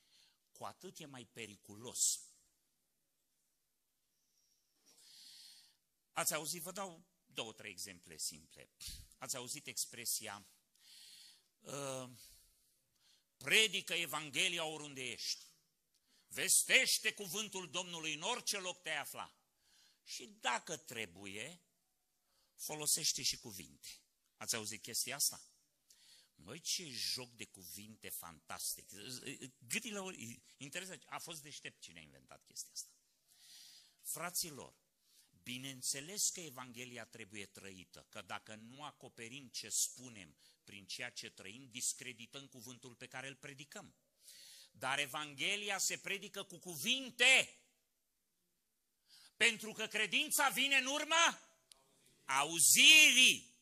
cu 0.53 0.65
atât 0.65 0.99
e 0.99 1.07
mai 1.07 1.25
periculos. 1.25 2.21
Ați 6.13 6.35
auzit, 6.35 6.63
vă 6.63 6.73
dau 6.73 7.05
două, 7.27 7.53
trei 7.53 7.71
exemple 7.71 8.17
simple. 8.17 8.71
Ați 9.19 9.37
auzit 9.37 9.67
expresia 9.67 10.47
uh, 11.61 12.11
predică 13.37 13.95
Evanghelia 13.95 14.65
oriunde 14.65 15.11
ești. 15.11 15.45
Vestește 16.27 17.13
cuvântul 17.13 17.71
Domnului 17.71 18.15
în 18.15 18.23
orice 18.23 18.59
loc 18.59 18.83
te 18.83 18.91
afla. 18.91 19.37
Și 20.05 20.27
dacă 20.27 20.77
trebuie, 20.77 21.61
folosește 22.55 23.23
și 23.23 23.39
cuvinte. 23.39 23.89
Ați 24.37 24.55
auzit 24.55 24.83
chestia 24.83 25.17
asta? 25.17 25.41
Măi, 26.35 26.61
ce 26.61 26.85
joc 26.85 27.31
de 27.31 27.45
cuvinte 27.45 28.09
fantastic. 28.09 28.91
Gâtile 29.59 29.99
ori, 29.99 30.43
interesant, 30.57 31.03
a 31.07 31.19
fost 31.19 31.43
deștept 31.43 31.81
cine 31.81 31.99
a 31.99 32.03
inventat 32.03 32.45
chestia 32.45 32.71
asta. 32.73 32.91
Fraților, 34.03 34.75
bineînțeles 35.43 36.31
că 36.31 36.41
Evanghelia 36.41 37.05
trebuie 37.05 37.47
trăită, 37.47 38.07
că 38.09 38.23
dacă 38.23 38.55
nu 38.55 38.83
acoperim 38.83 39.49
ce 39.49 39.69
spunem 39.69 40.37
prin 40.65 40.87
ceea 40.87 41.11
ce 41.11 41.31
trăim, 41.31 41.69
discredităm 41.71 42.47
cuvântul 42.47 42.95
pe 42.95 43.07
care 43.07 43.29
îl 43.29 43.37
predicăm. 43.37 43.95
Dar 44.71 44.99
Evanghelia 44.99 45.79
se 45.79 45.99
predică 45.99 46.43
cu 46.43 46.59
cuvinte, 46.59 47.61
Pentru 49.37 49.73
că 49.73 49.87
credința 49.87 50.49
vine 50.49 50.77
în 50.77 50.87
urma 50.87 51.41
auzirii. 52.25 53.56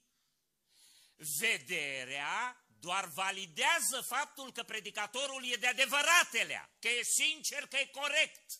Vederea 1.16 2.64
doar 2.84 3.06
validează 3.08 4.00
faptul 4.00 4.52
că 4.52 4.62
predicatorul 4.62 5.44
e 5.44 5.56
de 5.56 5.66
adevăratelea, 5.66 6.76
că 6.78 6.88
e 6.88 7.02
sincer, 7.02 7.66
că 7.66 7.76
e 7.76 7.86
corect. 7.86 8.52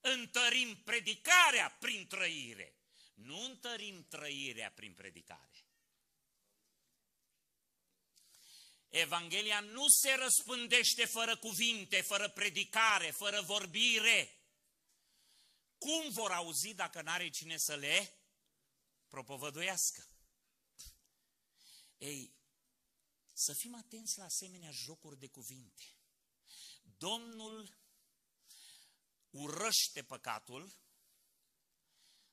Întărim 0.00 0.82
predicarea 0.82 1.76
prin 1.80 2.06
trăire, 2.06 2.76
nu 3.14 3.40
întărim 3.40 4.06
trăirea 4.08 4.70
prin 4.70 4.94
predicare. 4.94 5.68
Evanghelia 8.88 9.60
nu 9.60 9.88
se 9.88 10.14
răspândește 10.14 11.04
fără 11.04 11.36
cuvinte, 11.36 12.00
fără 12.00 12.28
predicare, 12.28 13.10
fără 13.10 13.40
vorbire. 13.40 14.38
Cum 15.78 16.10
vor 16.10 16.30
auzi 16.30 16.74
dacă 16.74 17.02
n-are 17.02 17.28
cine 17.28 17.56
să 17.56 17.74
le 17.74 18.18
propovăduiască? 19.08 20.13
Ei, 21.98 22.34
să 23.32 23.52
fim 23.52 23.74
atenți 23.74 24.18
la 24.18 24.24
asemenea 24.24 24.70
jocuri 24.70 25.18
de 25.18 25.28
cuvinte. 25.28 25.82
Domnul 26.82 27.78
urăște 29.30 30.02
păcatul, 30.02 30.72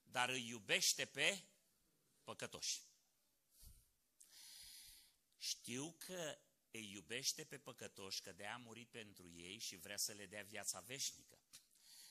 dar 0.04 0.30
îi 0.30 0.48
iubește 0.48 1.06
pe 1.06 1.46
păcătoși. 2.24 2.82
Știu 5.38 5.96
că 5.98 6.40
îi 6.72 6.92
iubește 6.92 7.44
pe 7.44 7.58
păcătoși, 7.58 8.22
că 8.22 8.32
de 8.32 8.46
a 8.46 8.58
murit 8.58 8.90
pentru 8.90 9.30
ei 9.30 9.60
și 9.60 9.76
vrea 9.76 9.98
să 9.98 10.12
le 10.12 10.26
dea 10.26 10.44
viața 10.44 10.80
veșnică. 10.80 11.40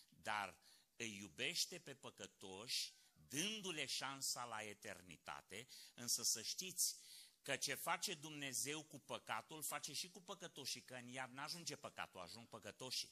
Dar 0.09 0.59
îi 0.96 1.16
iubește 1.16 1.78
pe 1.78 1.94
păcătoși, 1.94 2.92
dându-le 3.28 3.86
șansa 3.86 4.44
la 4.44 4.62
eternitate, 4.62 5.68
însă 5.94 6.22
să 6.22 6.42
știți 6.42 6.96
că 7.43 7.57
ce 7.57 7.74
face 7.74 8.14
Dumnezeu 8.14 8.82
cu 8.82 8.99
păcatul, 8.99 9.62
face 9.62 9.93
și 9.93 10.09
cu 10.09 10.22
păcătoșii, 10.22 10.82
că 10.82 10.95
în 10.95 11.09
iad 11.09 11.32
n-ajunge 11.32 11.76
păcatul, 11.76 12.20
ajung 12.20 12.49
păcătoșii. 12.49 13.11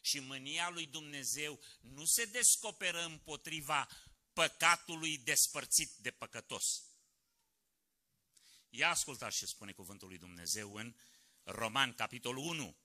Și 0.00 0.18
mânia 0.18 0.68
lui 0.68 0.86
Dumnezeu 0.86 1.60
nu 1.80 2.04
se 2.04 2.24
descoperă 2.24 3.04
împotriva 3.04 3.88
păcatului 4.32 5.18
despărțit 5.18 5.90
de 5.90 6.10
păcătos 6.10 6.64
Ia 8.76 8.90
ascultați 8.90 9.36
ce 9.36 9.46
spune 9.46 9.72
cuvântul 9.72 10.08
lui 10.08 10.18
Dumnezeu 10.18 10.74
în 10.74 10.94
Roman, 11.42 11.92
capitolul 11.92 12.44
1. 12.44 12.76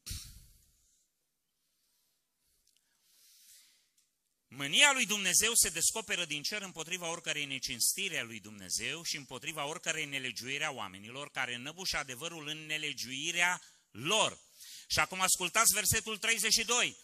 Mânia 4.51 4.91
lui 4.91 5.05
Dumnezeu 5.05 5.53
se 5.53 5.69
descoperă 5.69 6.25
din 6.25 6.41
cer 6.41 6.61
împotriva 6.61 7.09
oricărei 7.09 7.45
necinstire 7.45 8.17
a 8.17 8.23
lui 8.23 8.39
Dumnezeu 8.39 9.03
și 9.03 9.15
împotriva 9.15 9.65
oricărei 9.65 10.05
nelegiuire 10.05 10.63
a 10.63 10.71
oamenilor 10.71 11.31
care 11.31 11.55
năbușă 11.55 11.97
adevărul 11.97 12.47
în 12.47 12.65
nelegiuirea 12.65 13.61
lor. 13.91 14.39
Și 14.87 14.99
acum 14.99 15.21
ascultați 15.21 15.73
versetul 15.73 16.17
32. 16.17 16.97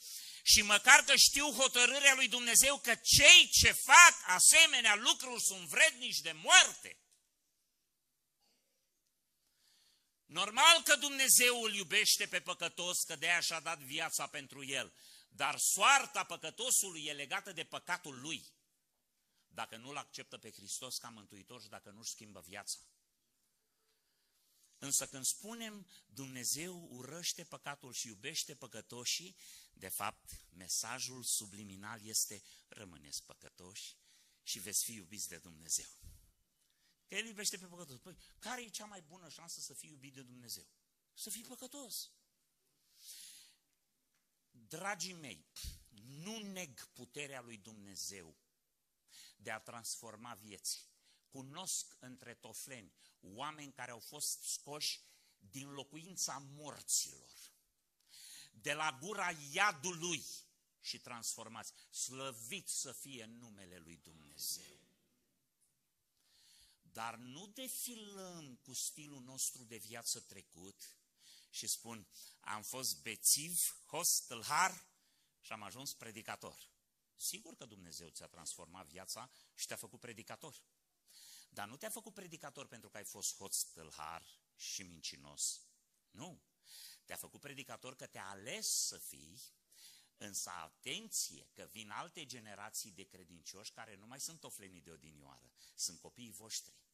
Și 0.43 0.62
măcar 0.62 1.00
că 1.00 1.16
știu 1.16 1.52
hotărârea 1.52 2.14
lui 2.16 2.28
Dumnezeu 2.28 2.80
că 2.80 2.96
cei 3.04 3.50
ce 3.52 3.72
fac 3.72 4.36
asemenea 4.36 4.96
lucruri 4.96 5.41
sunt 5.41 5.68
vrednici 5.68 6.20
de 6.20 6.32
moarte. 6.32 6.98
Normal 10.26 10.82
că 10.84 10.96
Dumnezeu 10.96 11.62
îl 11.62 11.74
iubește 11.74 12.26
pe 12.26 12.39
păcătos, 12.39 12.98
că 13.04 13.16
de 13.16 13.26
aia 13.26 13.39
și-a 13.39 13.60
dat 13.60 13.80
viața 13.80 14.28
pentru 14.28 14.66
el. 14.66 14.93
Dar 15.36 15.58
soarta 15.58 16.24
păcătosului 16.24 17.06
e 17.06 17.14
legată 17.14 17.52
de 17.52 17.64
păcatul 17.64 18.20
lui. 18.20 18.48
Dacă 19.48 19.78
nu-L 19.78 19.98
acceptă 19.98 20.38
pe 20.38 20.52
Hristos 20.52 20.98
ca 20.98 21.10
mântuitor 21.10 21.62
și 21.62 21.70
dacă 21.70 21.90
nu-și 21.90 22.12
schimbă 22.12 22.40
viața. 22.40 22.80
Însă 24.78 25.08
când 25.08 25.26
spunem 25.26 25.88
Dumnezeu 26.06 26.88
urăște 26.92 27.44
păcatul 27.44 27.94
și 27.94 28.08
iubește 28.08 28.56
păcătoșii, 28.56 29.36
de 29.74 29.88
fapt, 29.88 30.46
mesajul 30.50 31.24
subliminal 31.24 32.06
este 32.06 32.44
rămâneți 32.68 33.24
păcătoși 33.24 33.98
și 34.44 34.60
veți 34.60 34.84
fi 34.84 34.94
iubiți 34.94 35.28
de 35.28 35.38
Dumnezeu. 35.38 35.90
Că 37.08 37.16
El 37.16 37.26
iubește 37.26 37.58
pe 37.58 37.66
păcătos. 37.66 38.00
Păi, 38.00 38.18
care 38.40 38.62
e 38.62 38.70
cea 38.70 38.86
mai 38.86 39.02
bună 39.02 39.30
șansă 39.30 39.60
să 39.60 39.74
fii 39.74 39.90
iubit 39.90 40.14
de 40.14 40.22
Dumnezeu? 40.22 40.68
Să 41.14 41.30
fii 41.30 41.44
păcătos. 41.44 42.12
Dragii 44.68 45.13
mei, 45.13 45.45
nu 45.89 46.38
neg 46.38 46.88
puterea 46.88 47.41
lui 47.41 47.57
Dumnezeu 47.57 48.36
de 49.38 49.51
a 49.51 49.59
transforma 49.59 50.34
vieți. 50.34 50.86
Cunosc 51.28 51.95
între 51.99 52.34
tofleni 52.34 52.93
oameni 53.22 53.74
care 53.74 53.91
au 53.91 53.99
fost 53.99 54.43
scoși 54.43 54.99
din 55.39 55.70
locuința 55.70 56.38
morților, 56.38 57.32
de 58.51 58.74
la 58.74 58.97
gura 59.01 59.32
iadului 59.51 60.26
și 60.82 60.99
transformați. 60.99 61.74
Slăviți 61.89 62.80
să 62.80 62.91
fie 62.91 63.26
numele 63.26 63.78
lui 63.78 63.97
Dumnezeu. 63.97 64.80
Dar 66.82 67.16
nu 67.16 67.47
defilăm 67.47 68.55
cu 68.55 68.74
stilul 68.74 69.22
nostru 69.22 69.63
de 69.63 69.78
viață 69.78 70.20
trecut 70.20 70.97
și 71.56 71.68
spun, 71.68 72.08
am 72.39 72.62
fost 72.62 73.01
bețiv, 73.01 73.82
host, 73.86 74.28
tâlhar 74.28 74.86
și 75.41 75.51
am 75.51 75.64
ajuns 75.64 75.93
predicator. 75.93 76.70
Sigur 77.16 77.56
că 77.56 77.66
Dumnezeu 77.66 78.10
ți-a 78.10 78.28
transformat 78.28 78.88
viața 78.88 79.32
și 79.53 79.66
te-a 79.66 79.76
făcut 79.76 79.99
predicator. 79.99 80.64
Dar 81.49 81.68
nu 81.68 81.78
te-a 81.78 81.89
făcut 81.89 82.14
predicator 82.14 82.68
pentru 82.68 82.89
că 82.89 82.97
ai 82.97 83.03
fost 83.03 83.36
host, 83.36 83.74
tâlhar 83.74 84.26
și 84.56 84.84
mincinos. 84.84 85.62
Nu. 86.12 86.41
Te-a 87.06 87.16
făcut 87.16 87.41
predicator 87.41 87.95
că 87.95 88.06
te-a 88.06 88.30
ales 88.30 88.68
să 88.68 88.97
fii, 88.97 89.41
însă 90.18 90.49
atenție 90.49 91.49
că 91.53 91.68
vin 91.72 91.89
alte 91.89 92.26
generații 92.26 92.91
de 92.91 93.03
credincioși 93.03 93.72
care 93.72 93.95
nu 93.95 94.06
mai 94.06 94.20
sunt 94.20 94.43
oflenii 94.43 94.82
de 94.82 94.91
odinioară, 94.91 95.51
sunt 95.76 95.99
copiii 95.99 96.32
voștri. 96.32 96.85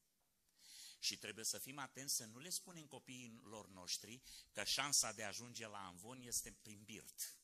Și 1.01 1.17
trebuie 1.17 1.45
să 1.45 1.57
fim 1.57 1.77
atenți 1.77 2.15
să 2.15 2.25
nu 2.25 2.39
le 2.39 2.49
spunem 2.49 2.85
copiilor 2.85 3.67
noștri 3.67 4.21
că 4.51 4.63
șansa 4.63 5.11
de 5.11 5.23
a 5.23 5.27
ajunge 5.27 5.67
la 5.67 5.85
Anvon 5.85 6.21
este 6.21 6.51
prin 6.61 6.83
birt. 6.83 7.35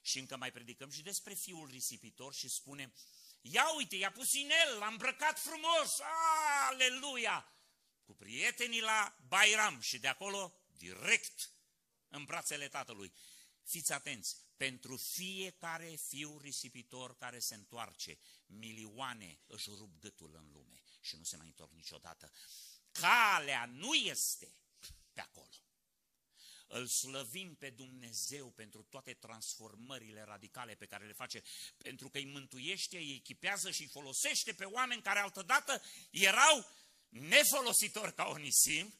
Și 0.00 0.18
încă 0.18 0.36
mai 0.36 0.52
predicăm 0.52 0.90
și 0.90 1.02
despre 1.02 1.34
fiul 1.34 1.68
risipitor 1.70 2.34
și 2.34 2.48
spunem, 2.48 2.94
ia 3.40 3.74
uite, 3.74 3.96
i-a 3.96 4.12
pus 4.12 4.32
inel, 4.32 4.78
l-a 4.78 4.86
îmbrăcat 4.86 5.38
frumos, 5.38 5.98
aleluia! 6.68 7.52
Cu 8.04 8.14
prietenii 8.14 8.80
la 8.80 9.16
Bairam 9.26 9.80
și 9.80 9.98
de 9.98 10.08
acolo 10.08 10.54
direct 10.76 11.52
în 12.08 12.24
brațele 12.24 12.68
tatălui. 12.68 13.12
Fiți 13.62 13.92
atenți, 13.92 14.36
pentru 14.56 14.96
fiecare 14.96 15.94
fiu 15.94 16.38
risipitor 16.38 17.16
care 17.16 17.38
se 17.38 17.54
întoarce, 17.54 18.18
milioane 18.46 19.40
își 19.46 19.68
rup 19.68 19.98
gâtul 19.98 20.34
în 20.34 20.50
lume 20.52 20.82
și 21.02 21.16
nu 21.16 21.24
se 21.24 21.36
mai 21.36 21.46
întorc 21.46 21.72
niciodată. 21.72 22.32
Calea 22.92 23.64
nu 23.66 23.94
este 23.94 24.54
pe 25.12 25.20
acolo. 25.20 25.46
Îl 26.66 26.86
slăvim 26.86 27.54
pe 27.54 27.70
Dumnezeu 27.70 28.50
pentru 28.50 28.82
toate 28.82 29.14
transformările 29.14 30.22
radicale 30.22 30.74
pe 30.74 30.86
care 30.86 31.06
le 31.06 31.12
face, 31.12 31.42
pentru 31.76 32.08
că 32.08 32.18
îi 32.18 32.24
mântuiește, 32.24 32.96
îi 32.96 33.14
echipează 33.14 33.70
și 33.70 33.82
îi 33.82 33.88
folosește 33.88 34.52
pe 34.52 34.64
oameni 34.64 35.02
care 35.02 35.18
altădată 35.18 35.82
erau 36.10 36.66
nefolositori 37.08 38.14
ca 38.14 38.28
Onisim, 38.28 38.94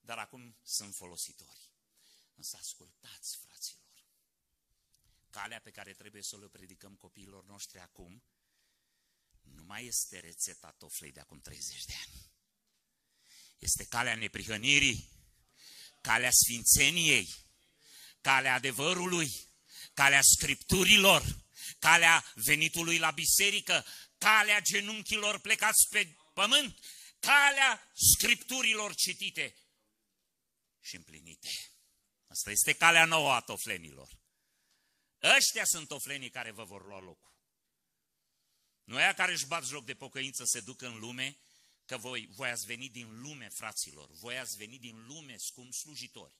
dar 0.00 0.18
acum 0.18 0.56
sunt 0.62 0.94
folositori. 0.94 1.70
Însă 2.34 2.56
ascultați, 2.56 3.36
fraților, 3.36 4.04
calea 5.30 5.60
pe 5.60 5.70
care 5.70 5.94
trebuie 5.94 6.22
să 6.22 6.36
o 6.36 6.48
predicăm 6.48 6.96
copiilor 6.96 7.44
noștri 7.44 7.78
acum 7.78 8.22
nu 9.54 9.62
mai 9.62 9.86
este 9.86 10.18
rețeta 10.18 10.74
toflei 10.78 11.12
de 11.12 11.20
acum 11.20 11.40
30 11.40 11.84
de 11.84 11.92
ani. 12.06 12.30
Este 13.58 13.84
calea 13.84 14.14
neprihănirii, 14.14 15.10
calea 16.00 16.30
sfințeniei, 16.30 17.34
calea 18.20 18.54
adevărului, 18.54 19.32
calea 19.94 20.20
scripturilor, 20.22 21.44
calea 21.78 22.24
venitului 22.34 22.98
la 22.98 23.10
biserică, 23.10 23.84
calea 24.18 24.60
genunchilor 24.60 25.38
plecați 25.38 25.88
pe 25.90 26.16
pământ, 26.34 26.78
calea 27.18 27.90
scripturilor 28.12 28.94
citite 28.94 29.54
și 30.80 30.96
împlinite. 30.96 31.48
Asta 32.26 32.50
este 32.50 32.72
calea 32.72 33.04
nouă 33.04 33.32
a 33.32 33.40
toflenilor. 33.40 34.18
Ăștia 35.22 35.64
sunt 35.64 35.88
toflenii 35.88 36.30
care 36.30 36.50
vă 36.50 36.64
vor 36.64 36.86
lua 36.86 37.00
locul. 37.00 37.29
Nu 38.90 38.96
aia 38.96 39.14
care 39.14 39.32
își 39.32 39.46
bat 39.46 39.64
joc 39.64 39.84
de 39.84 39.94
pocăință 39.94 40.44
se 40.44 40.60
duc 40.60 40.82
în 40.82 40.98
lume, 40.98 41.38
că 41.86 41.96
voi, 41.96 42.28
voi 42.30 42.50
ați 42.50 42.66
venit 42.66 42.92
din 42.92 43.20
lume, 43.20 43.48
fraților, 43.48 44.10
voi 44.10 44.38
ați 44.38 44.56
venit 44.56 44.80
din 44.80 45.06
lume, 45.06 45.36
scump 45.36 45.72
slujitori. 45.72 46.34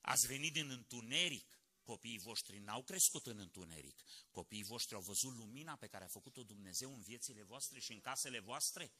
Ați 0.00 0.26
venit 0.26 0.52
din 0.52 0.70
întuneric, 0.70 1.46
Copiii 1.82 2.18
voștri 2.18 2.58
n-au 2.58 2.82
crescut 2.82 3.26
în 3.26 3.38
întuneric. 3.38 4.02
Copiii 4.30 4.62
voștri 4.62 4.94
au 4.94 5.00
văzut 5.00 5.36
lumina 5.36 5.76
pe 5.76 5.86
care 5.86 6.04
a 6.04 6.08
făcut-o 6.08 6.42
Dumnezeu 6.42 6.94
în 6.94 7.00
viețile 7.00 7.42
voastre 7.42 7.80
și 7.80 7.92
în 7.92 8.00
casele 8.00 8.38
voastre. 8.38 8.92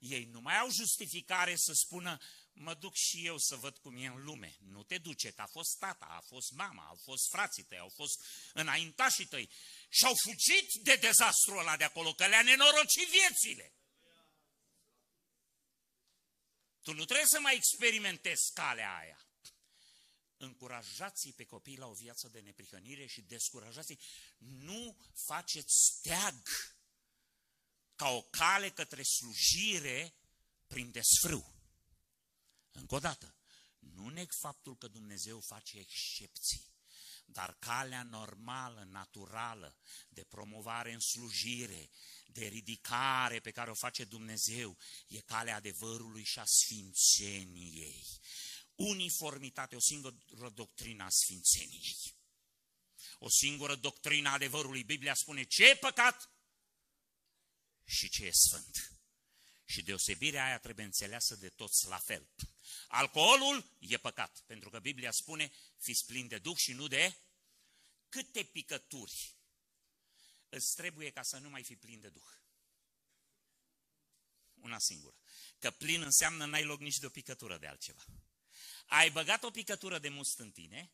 Ei 0.00 0.24
nu 0.24 0.40
mai 0.40 0.58
au 0.58 0.70
justificare 0.70 1.56
să 1.56 1.72
spună, 1.74 2.18
mă 2.52 2.74
duc 2.74 2.94
și 2.94 3.26
eu 3.26 3.38
să 3.38 3.56
văd 3.56 3.76
cum 3.78 3.96
e 3.96 4.06
în 4.06 4.24
lume. 4.24 4.56
Nu 4.58 4.82
te 4.82 4.98
duce, 4.98 5.30
că 5.30 5.42
a 5.42 5.46
fost 5.46 5.78
tata, 5.78 6.04
a 6.04 6.20
fost 6.20 6.50
mama, 6.50 6.86
au 6.86 6.98
fost 7.02 7.28
frații 7.28 7.62
tăi, 7.62 7.78
au 7.78 7.92
fost 7.94 8.24
înaintașii 8.52 9.26
tăi 9.26 9.50
și 9.88 10.04
au 10.04 10.14
fugit 10.24 10.72
de 10.72 10.94
dezastrul 10.96 11.58
ăla 11.58 11.76
de 11.76 11.84
acolo, 11.84 12.14
că 12.14 12.26
le-a 12.26 12.42
nenorocit 12.42 13.08
viețile. 13.08 13.74
Tu 16.82 16.92
nu 16.92 17.04
trebuie 17.04 17.26
să 17.26 17.40
mai 17.40 17.54
experimentezi 17.54 18.52
calea 18.54 18.96
aia. 18.96 19.24
Încurajați-i 20.36 21.32
pe 21.32 21.44
copii 21.44 21.76
la 21.76 21.86
o 21.86 21.92
viață 21.92 22.28
de 22.28 22.40
neprihănire 22.40 23.06
și 23.06 23.20
descurajați-i. 23.20 23.98
Nu 24.38 24.96
faceți 25.26 25.74
steag 25.74 26.42
ca 28.00 28.08
o 28.08 28.22
cale 28.22 28.70
către 28.70 29.02
slujire 29.02 30.14
prin 30.66 30.90
desfrâu. 30.90 31.54
Încă 32.72 32.94
o 32.94 32.98
dată, 32.98 33.36
nu 33.78 34.08
neg 34.08 34.32
faptul 34.32 34.76
că 34.76 34.88
Dumnezeu 34.88 35.40
face 35.40 35.78
excepții, 35.78 36.64
dar 37.24 37.56
calea 37.58 38.02
normală, 38.02 38.82
naturală, 38.90 39.76
de 40.08 40.24
promovare 40.24 40.92
în 40.92 41.00
slujire, 41.00 41.90
de 42.26 42.46
ridicare 42.46 43.40
pe 43.40 43.50
care 43.50 43.70
o 43.70 43.74
face 43.74 44.04
Dumnezeu, 44.04 44.78
e 45.08 45.20
calea 45.20 45.56
adevărului 45.56 46.24
și 46.24 46.38
a 46.38 46.44
sfințeniei. 46.44 48.06
Uniformitate, 48.74 49.76
o 49.76 49.80
singură 49.80 50.50
doctrină 50.54 51.04
a 51.04 51.08
sfințeniei. 51.10 52.16
O 53.18 53.28
singură 53.28 53.76
doctrină 53.76 54.28
a 54.28 54.32
adevărului. 54.32 54.84
Biblia 54.84 55.14
spune 55.14 55.42
ce 55.42 55.68
e 55.68 55.76
păcat 55.76 56.39
și 57.90 58.08
ce 58.08 58.24
e 58.24 58.30
sfânt. 58.30 58.92
Și 59.64 59.82
deosebirea 59.82 60.44
aia 60.44 60.58
trebuie 60.58 60.84
înțeleasă 60.84 61.36
de 61.36 61.48
toți 61.48 61.86
la 61.86 61.98
fel. 61.98 62.28
Alcoolul 62.88 63.76
e 63.78 63.96
păcat, 63.96 64.42
pentru 64.46 64.70
că 64.70 64.78
Biblia 64.78 65.10
spune, 65.10 65.52
fiți 65.76 66.06
plini 66.06 66.28
de 66.28 66.38
Duh 66.38 66.56
și 66.56 66.72
nu 66.72 66.86
de 66.86 67.16
câte 68.08 68.42
picături 68.42 69.36
îți 70.48 70.74
trebuie 70.74 71.10
ca 71.10 71.22
să 71.22 71.38
nu 71.38 71.48
mai 71.48 71.64
fi 71.64 71.76
plin 71.76 72.00
de 72.00 72.08
Duh. 72.08 72.30
Una 74.54 74.78
singură. 74.78 75.16
Că 75.58 75.70
plin 75.70 76.02
înseamnă 76.02 76.44
n-ai 76.44 76.64
loc 76.64 76.80
nici 76.80 76.98
de 76.98 77.06
o 77.06 77.10
picătură 77.10 77.58
de 77.58 77.66
altceva. 77.66 78.04
Ai 78.86 79.10
băgat 79.10 79.42
o 79.42 79.50
picătură 79.50 79.98
de 79.98 80.08
must 80.08 80.38
în 80.38 80.50
tine, 80.50 80.92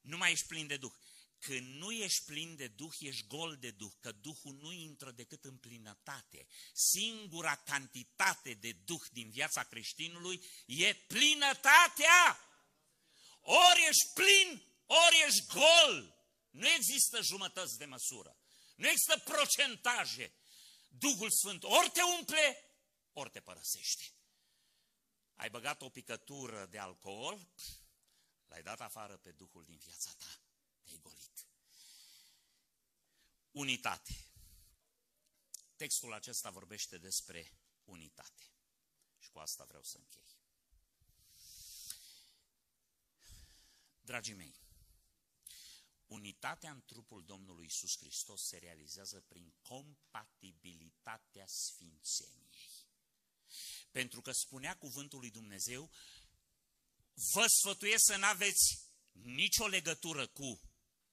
nu 0.00 0.16
mai 0.16 0.32
ești 0.32 0.46
plin 0.46 0.66
de 0.66 0.76
Duh. 0.76 0.94
Când 1.38 1.74
nu 1.74 1.92
ești 1.92 2.24
plin 2.24 2.56
de 2.56 2.66
Duh, 2.66 2.92
ești 2.98 3.26
gol 3.26 3.56
de 3.56 3.70
Duh, 3.70 3.92
că 4.00 4.12
Duhul 4.12 4.54
nu 4.60 4.72
intră 4.72 5.10
decât 5.10 5.44
în 5.44 5.56
plinătate. 5.56 6.46
Singura 6.72 7.56
cantitate 7.56 8.54
de 8.54 8.72
Duh 8.72 9.02
din 9.12 9.30
viața 9.30 9.64
creștinului 9.64 10.44
e 10.66 10.94
plinătatea. 10.94 12.40
Ori 13.40 13.86
ești 13.88 14.12
plin, 14.14 14.62
ori 14.86 15.24
ești 15.26 15.46
gol. 15.46 16.16
Nu 16.50 16.68
există 16.68 17.22
jumătăți 17.22 17.78
de 17.78 17.84
măsură. 17.84 18.36
Nu 18.76 18.88
există 18.88 19.18
procentaje. 19.18 20.32
Duhul 20.88 21.30
Sfânt 21.30 21.64
ori 21.64 21.90
te 21.90 22.02
umple, 22.02 22.64
ori 23.12 23.30
te 23.30 23.40
părăsește. 23.40 24.04
Ai 25.34 25.50
băgat 25.50 25.82
o 25.82 25.88
picătură 25.88 26.66
de 26.66 26.78
alcool, 26.78 27.48
l-ai 28.46 28.62
dat 28.62 28.80
afară 28.80 29.16
pe 29.16 29.30
Duhul 29.30 29.64
din 29.64 29.76
viața 29.76 30.12
ta 30.18 30.47
te-ai 30.88 31.00
golit. 31.02 31.46
Unitate. 33.50 34.28
Textul 35.76 36.12
acesta 36.12 36.50
vorbește 36.50 36.98
despre 36.98 37.52
unitate. 37.84 38.42
Și 39.18 39.30
cu 39.30 39.38
asta 39.38 39.64
vreau 39.64 39.82
să 39.82 39.98
închei. 39.98 40.36
Dragii 44.00 44.34
mei, 44.34 44.54
unitatea 46.06 46.70
în 46.70 46.82
trupul 46.84 47.24
Domnului 47.24 47.66
Isus 47.66 47.96
Hristos 47.96 48.40
se 48.42 48.58
realizează 48.58 49.20
prin 49.20 49.54
compatibilitatea 49.62 51.46
sfințeniei. 51.46 52.86
Pentru 53.90 54.20
că 54.20 54.32
spunea 54.32 54.76
cuvântul 54.76 55.18
lui 55.18 55.30
Dumnezeu, 55.30 55.90
vă 57.32 57.46
sfătuiesc 57.46 58.04
să 58.04 58.16
n-aveți 58.16 58.88
nicio 59.12 59.66
legătură 59.66 60.26
cu 60.26 60.60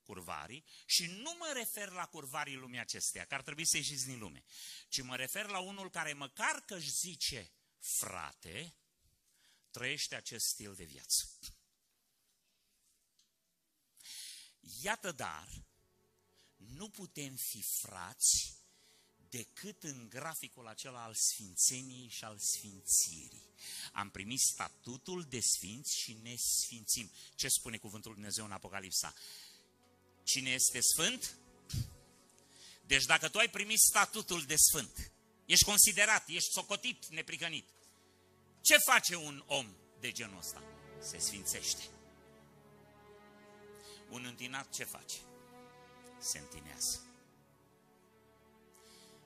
curvarii 0.06 0.66
și 0.86 1.06
nu 1.06 1.36
mă 1.40 1.52
refer 1.54 1.90
la 1.90 2.06
curvarii 2.06 2.56
lumii 2.56 2.80
acesteia, 2.80 3.26
că 3.26 3.34
ar 3.34 3.42
trebui 3.42 3.66
să 3.66 3.78
ieșiți 3.78 4.06
din 4.06 4.20
lume, 4.20 4.44
ci 4.90 5.02
mă 5.02 5.16
refer 5.16 5.46
la 5.46 5.60
unul 5.60 5.90
care 5.90 6.14
măcar 6.14 6.62
că 6.66 6.76
își 6.76 6.90
zice 6.90 7.52
frate, 7.80 8.76
trăiește 9.72 10.16
acest 10.16 10.46
stil 10.46 10.74
de 10.74 10.84
viață. 10.84 11.30
Iată 14.82 15.12
dar, 15.12 15.48
nu 16.56 16.90
putem 16.90 17.36
fi 17.36 17.62
frați 17.62 18.56
decât 19.30 19.84
în 19.84 20.10
graficul 20.10 20.68
acela 20.68 21.04
al 21.04 21.14
sfințeniei 21.14 22.08
și 22.08 22.24
al 22.24 22.38
sfințirii. 22.40 23.54
Am 23.94 24.10
primit 24.10 24.40
statutul 24.40 25.24
de 25.24 25.40
sfinți 25.40 25.98
și 25.98 26.14
ne 26.14 26.36
sfințim. 26.36 27.12
Ce 27.36 27.48
spune 27.48 27.78
cuvântul 27.78 28.14
Dumnezeu 28.14 28.46
în 28.46 28.52
Apocalipsa? 28.52 29.14
Cine 30.26 30.50
este 30.50 30.80
sfânt? 30.82 31.38
Deci 32.82 33.06
dacă 33.06 33.30
tu 33.30 33.38
ai 33.38 33.50
primit 33.50 33.80
statutul 33.80 34.42
de 34.42 34.56
sfânt, 34.56 35.12
ești 35.46 35.66
considerat, 35.66 36.28
ești 36.28 36.52
socotit, 36.52 37.06
neprihănit, 37.08 37.68
ce 38.62 38.78
face 38.78 39.16
un 39.16 39.44
om 39.48 39.76
de 40.00 40.12
genul 40.12 40.38
ăsta? 40.38 40.64
Se 41.00 41.18
sfințește. 41.18 41.84
Un 44.10 44.26
întinat 44.26 44.70
ce 44.70 44.84
face? 44.84 45.18
Se 46.20 46.40
întinează. 46.40 47.00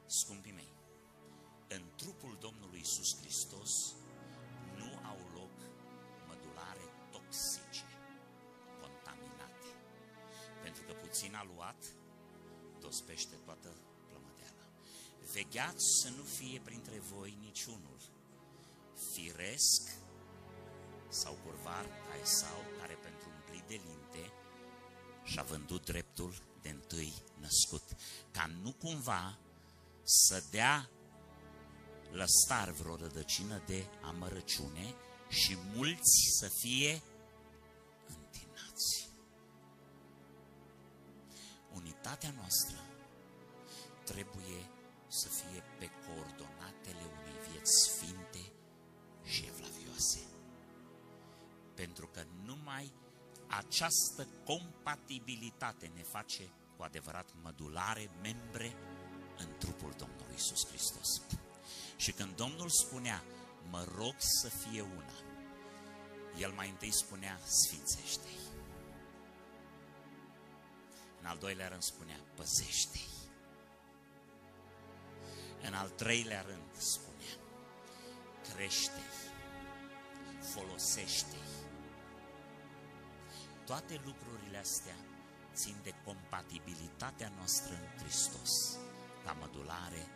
Scumpii 0.05 0.51
mei, 0.51 0.73
în 1.67 1.83
trupul 1.95 2.37
Domnului 2.39 2.79
Isus 2.79 3.17
Hristos 3.19 3.71
nu 4.75 4.99
au 5.07 5.29
loc 5.33 5.51
mădulare 6.27 6.83
toxice 7.11 7.68
puțin 11.19 11.35
a 11.35 11.47
luat, 11.55 11.85
dospește 12.79 13.35
toată 13.45 13.69
plămădeala. 14.07 14.65
Vegheați 15.33 15.85
să 16.01 16.09
nu 16.09 16.23
fie 16.23 16.61
printre 16.63 16.99
voi 16.99 17.37
niciunul, 17.41 17.99
firesc 19.13 19.81
sau 21.09 21.37
curvar 21.43 21.85
ca 21.85 22.23
sau 22.23 22.57
care 22.79 22.93
pentru 22.93 23.27
umpli 23.35 23.63
de 23.67 23.81
linte 23.87 24.31
și-a 25.23 25.43
vândut 25.43 25.85
dreptul 25.85 26.33
de 26.61 26.69
întâi 26.69 27.13
născut, 27.39 27.83
ca 28.31 28.45
nu 28.61 28.71
cumva 28.71 29.37
să 30.03 30.43
dea 30.51 30.89
lăstar 32.11 32.69
vreo 32.71 32.95
rădăcină 32.95 33.61
de 33.65 33.85
amărăciune 34.01 34.95
și 35.29 35.57
mulți 35.75 36.37
să 36.39 36.47
fie 36.47 37.01
unitatea 42.09 42.39
noastră 42.41 42.77
trebuie 44.03 44.69
să 45.07 45.27
fie 45.27 45.63
pe 45.79 45.89
coordonatele 46.05 47.03
unei 47.19 47.51
vieți 47.51 47.71
sfinte 47.87 48.51
și 49.23 49.45
evlavioase. 49.45 50.19
Pentru 51.75 52.07
că 52.07 52.23
numai 52.45 52.93
această 53.47 54.27
compatibilitate 54.45 55.91
ne 55.95 56.03
face 56.03 56.49
cu 56.77 56.83
adevărat 56.83 57.29
mădulare, 57.41 58.11
membre 58.21 58.75
în 59.37 59.57
trupul 59.57 59.93
Domnului 59.97 60.35
Isus 60.35 60.67
Hristos. 60.67 61.21
Și 61.95 62.11
când 62.11 62.35
Domnul 62.35 62.69
spunea, 62.69 63.23
mă 63.69 63.85
rog 63.95 64.15
să 64.17 64.49
fie 64.49 64.81
una, 64.81 65.17
El 66.37 66.51
mai 66.51 66.69
întâi 66.69 66.93
spunea, 66.93 67.39
sfințește-i. 67.45 68.48
În 71.19 71.25
al 71.25 71.37
doilea 71.37 71.67
rând 71.67 71.81
spunea, 71.81 72.19
păzește-i. 72.35 73.07
În 75.61 75.73
al 75.73 75.89
treilea 75.89 76.41
rând 76.41 76.75
spunea, 76.77 77.35
crește-i, 78.53 79.17
folosește-i. 80.41 81.67
Toate 83.65 84.01
lucrurile 84.05 84.57
astea 84.57 84.95
țin 85.53 85.75
de 85.83 85.93
compatibilitatea 86.05 87.31
noastră 87.35 87.73
în 87.73 87.99
Hristos, 87.99 88.77
ca 89.25 89.31
mădulare 89.31 90.07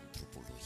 în 0.00 0.10
trupul 0.10 0.44
Lui. 0.48 0.62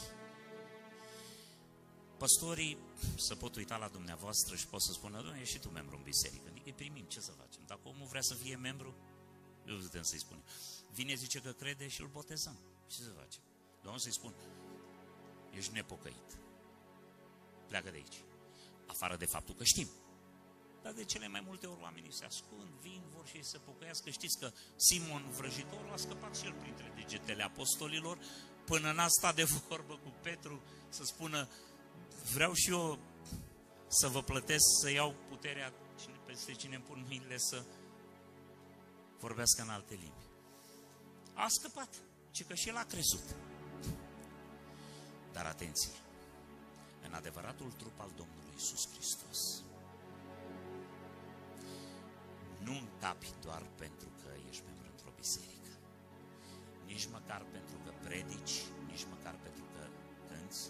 Păstorii 2.16 2.78
să 3.16 3.34
pot 3.34 3.56
uita 3.56 3.76
la 3.76 3.88
dumneavoastră 3.88 4.56
și 4.56 4.66
pot 4.66 4.82
să 4.82 4.92
spună, 4.92 5.16
domnule, 5.16 5.40
ești 5.40 5.54
și 5.54 5.60
tu 5.60 5.68
membru 5.68 5.96
în 5.96 6.02
biserică. 6.02 6.44
Adică 6.48 6.66
îi 6.66 6.72
primim, 6.72 7.04
ce 7.04 7.20
să 7.20 7.32
facem? 7.32 7.62
Dacă 7.66 7.80
omul 7.84 8.06
vrea 8.06 8.20
să 8.20 8.34
fie 8.34 8.56
membru, 8.56 8.94
eu 9.68 9.76
putem 9.76 10.02
să-i 10.02 10.18
spunem. 10.18 10.42
Vine, 10.90 11.14
zice 11.14 11.40
că 11.40 11.50
crede 11.50 11.88
și 11.88 12.00
îl 12.00 12.08
botezăm. 12.08 12.58
Ce 12.86 12.96
să 13.02 13.10
facem? 13.10 13.42
Domnul 13.82 14.00
să-i 14.00 14.12
spun, 14.12 14.34
ești 15.50 15.72
nepocăit. 15.72 16.38
Pleacă 17.68 17.90
de 17.90 17.96
aici. 17.96 18.24
Afară 18.86 19.16
de 19.16 19.24
faptul 19.24 19.54
că 19.54 19.64
știm. 19.64 19.88
Dar 20.82 20.92
de 20.92 21.04
cele 21.04 21.28
mai 21.28 21.42
multe 21.46 21.66
ori 21.66 21.80
oamenii 21.80 22.12
se 22.12 22.24
ascund, 22.24 22.68
vin, 22.80 23.02
vor 23.14 23.26
și 23.26 23.42
să 23.42 23.58
pocăiască. 23.58 24.10
Știți 24.10 24.38
că 24.38 24.52
Simon 24.76 25.30
Vrăjitorul 25.30 25.92
a 25.92 25.96
scăpat 25.96 26.36
și 26.36 26.44
el 26.44 26.52
printre 26.52 26.92
degetele 26.94 27.42
apostolilor 27.42 28.18
până 28.64 28.92
n-a 28.92 29.08
stat 29.08 29.34
de 29.34 29.44
vorbă 29.44 29.94
cu 29.96 30.14
Petru 30.22 30.62
să 30.88 31.04
spună 31.04 31.48
vreau 32.32 32.52
și 32.52 32.70
eu 32.70 32.98
să 33.86 34.08
vă 34.08 34.22
plătesc, 34.22 34.64
să 34.80 34.90
iau 34.90 35.14
puterea 35.28 35.72
peste 36.26 36.52
cine 36.52 36.74
îmi 36.74 36.84
pun 36.84 37.04
mâinile 37.06 37.38
să 37.38 37.64
vorbească 39.20 39.62
în 39.62 39.68
alte 39.68 39.94
limbi. 39.94 40.26
A 41.34 41.46
scăpat, 41.48 41.94
ci 42.30 42.44
că 42.44 42.54
și 42.54 42.68
el 42.68 42.76
a 42.76 42.84
crezut. 42.84 43.36
Dar 45.32 45.46
atenție, 45.46 45.92
în 47.06 47.12
adevăratul 47.12 47.70
trup 47.72 48.00
al 48.00 48.10
Domnului 48.16 48.52
Isus 48.56 48.88
Hristos, 48.92 49.62
nu 52.58 52.72
încapi 52.72 53.30
doar 53.40 53.62
pentru 53.76 54.08
că 54.22 54.28
ești 54.48 54.62
membru 54.64 54.86
într-o 54.90 55.12
biserică, 55.16 55.72
nici 56.84 57.08
măcar 57.16 57.42
pentru 57.56 57.76
că 57.84 57.90
predici, 58.04 58.56
nici 58.90 59.06
măcar 59.12 59.34
pentru 59.46 59.64
că 59.74 59.82
cânți, 60.28 60.62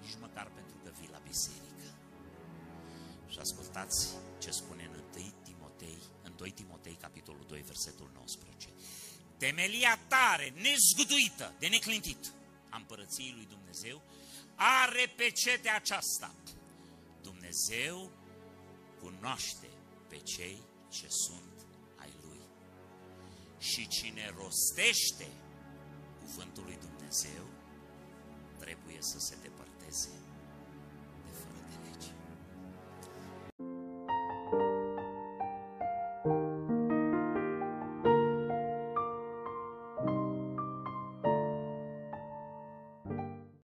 nici 0.00 0.16
măcar 0.20 0.46
pentru 0.58 0.76
că 0.82 0.90
vii 0.98 1.14
la 1.16 1.20
biserică. 1.30 1.86
Și 3.26 3.38
ascultați 3.38 4.16
ce 4.38 4.50
spune 4.50 4.82
în 4.84 4.90
1 4.90 5.00
Timotei, 5.10 5.55
în 6.22 6.32
2 6.36 6.50
Timotei, 6.50 6.94
capitolul 7.00 7.44
2, 7.48 7.60
versetul 7.60 8.10
19. 8.14 8.68
Temelia 9.36 9.98
tare, 10.08 10.54
nezguduită, 10.56 11.54
de 11.58 11.66
neclintit, 11.66 12.32
a 12.68 12.76
împărăției 12.76 13.32
lui 13.36 13.46
Dumnezeu, 13.46 14.02
are 14.54 15.12
pe 15.16 15.30
cetea 15.30 15.74
aceasta. 15.74 16.34
Dumnezeu 17.22 18.10
cunoaște 19.00 19.68
pe 20.08 20.16
cei 20.16 20.62
ce 20.88 21.06
sunt 21.08 21.66
ai 21.96 22.12
Lui. 22.22 22.40
Și 23.58 23.88
cine 23.88 24.34
rostește 24.36 25.26
cuvântul 26.18 26.64
lui 26.64 26.78
Dumnezeu, 26.80 27.46
trebuie 28.58 28.98
să 29.00 29.18
se 29.18 29.36
depărteze 29.42 30.25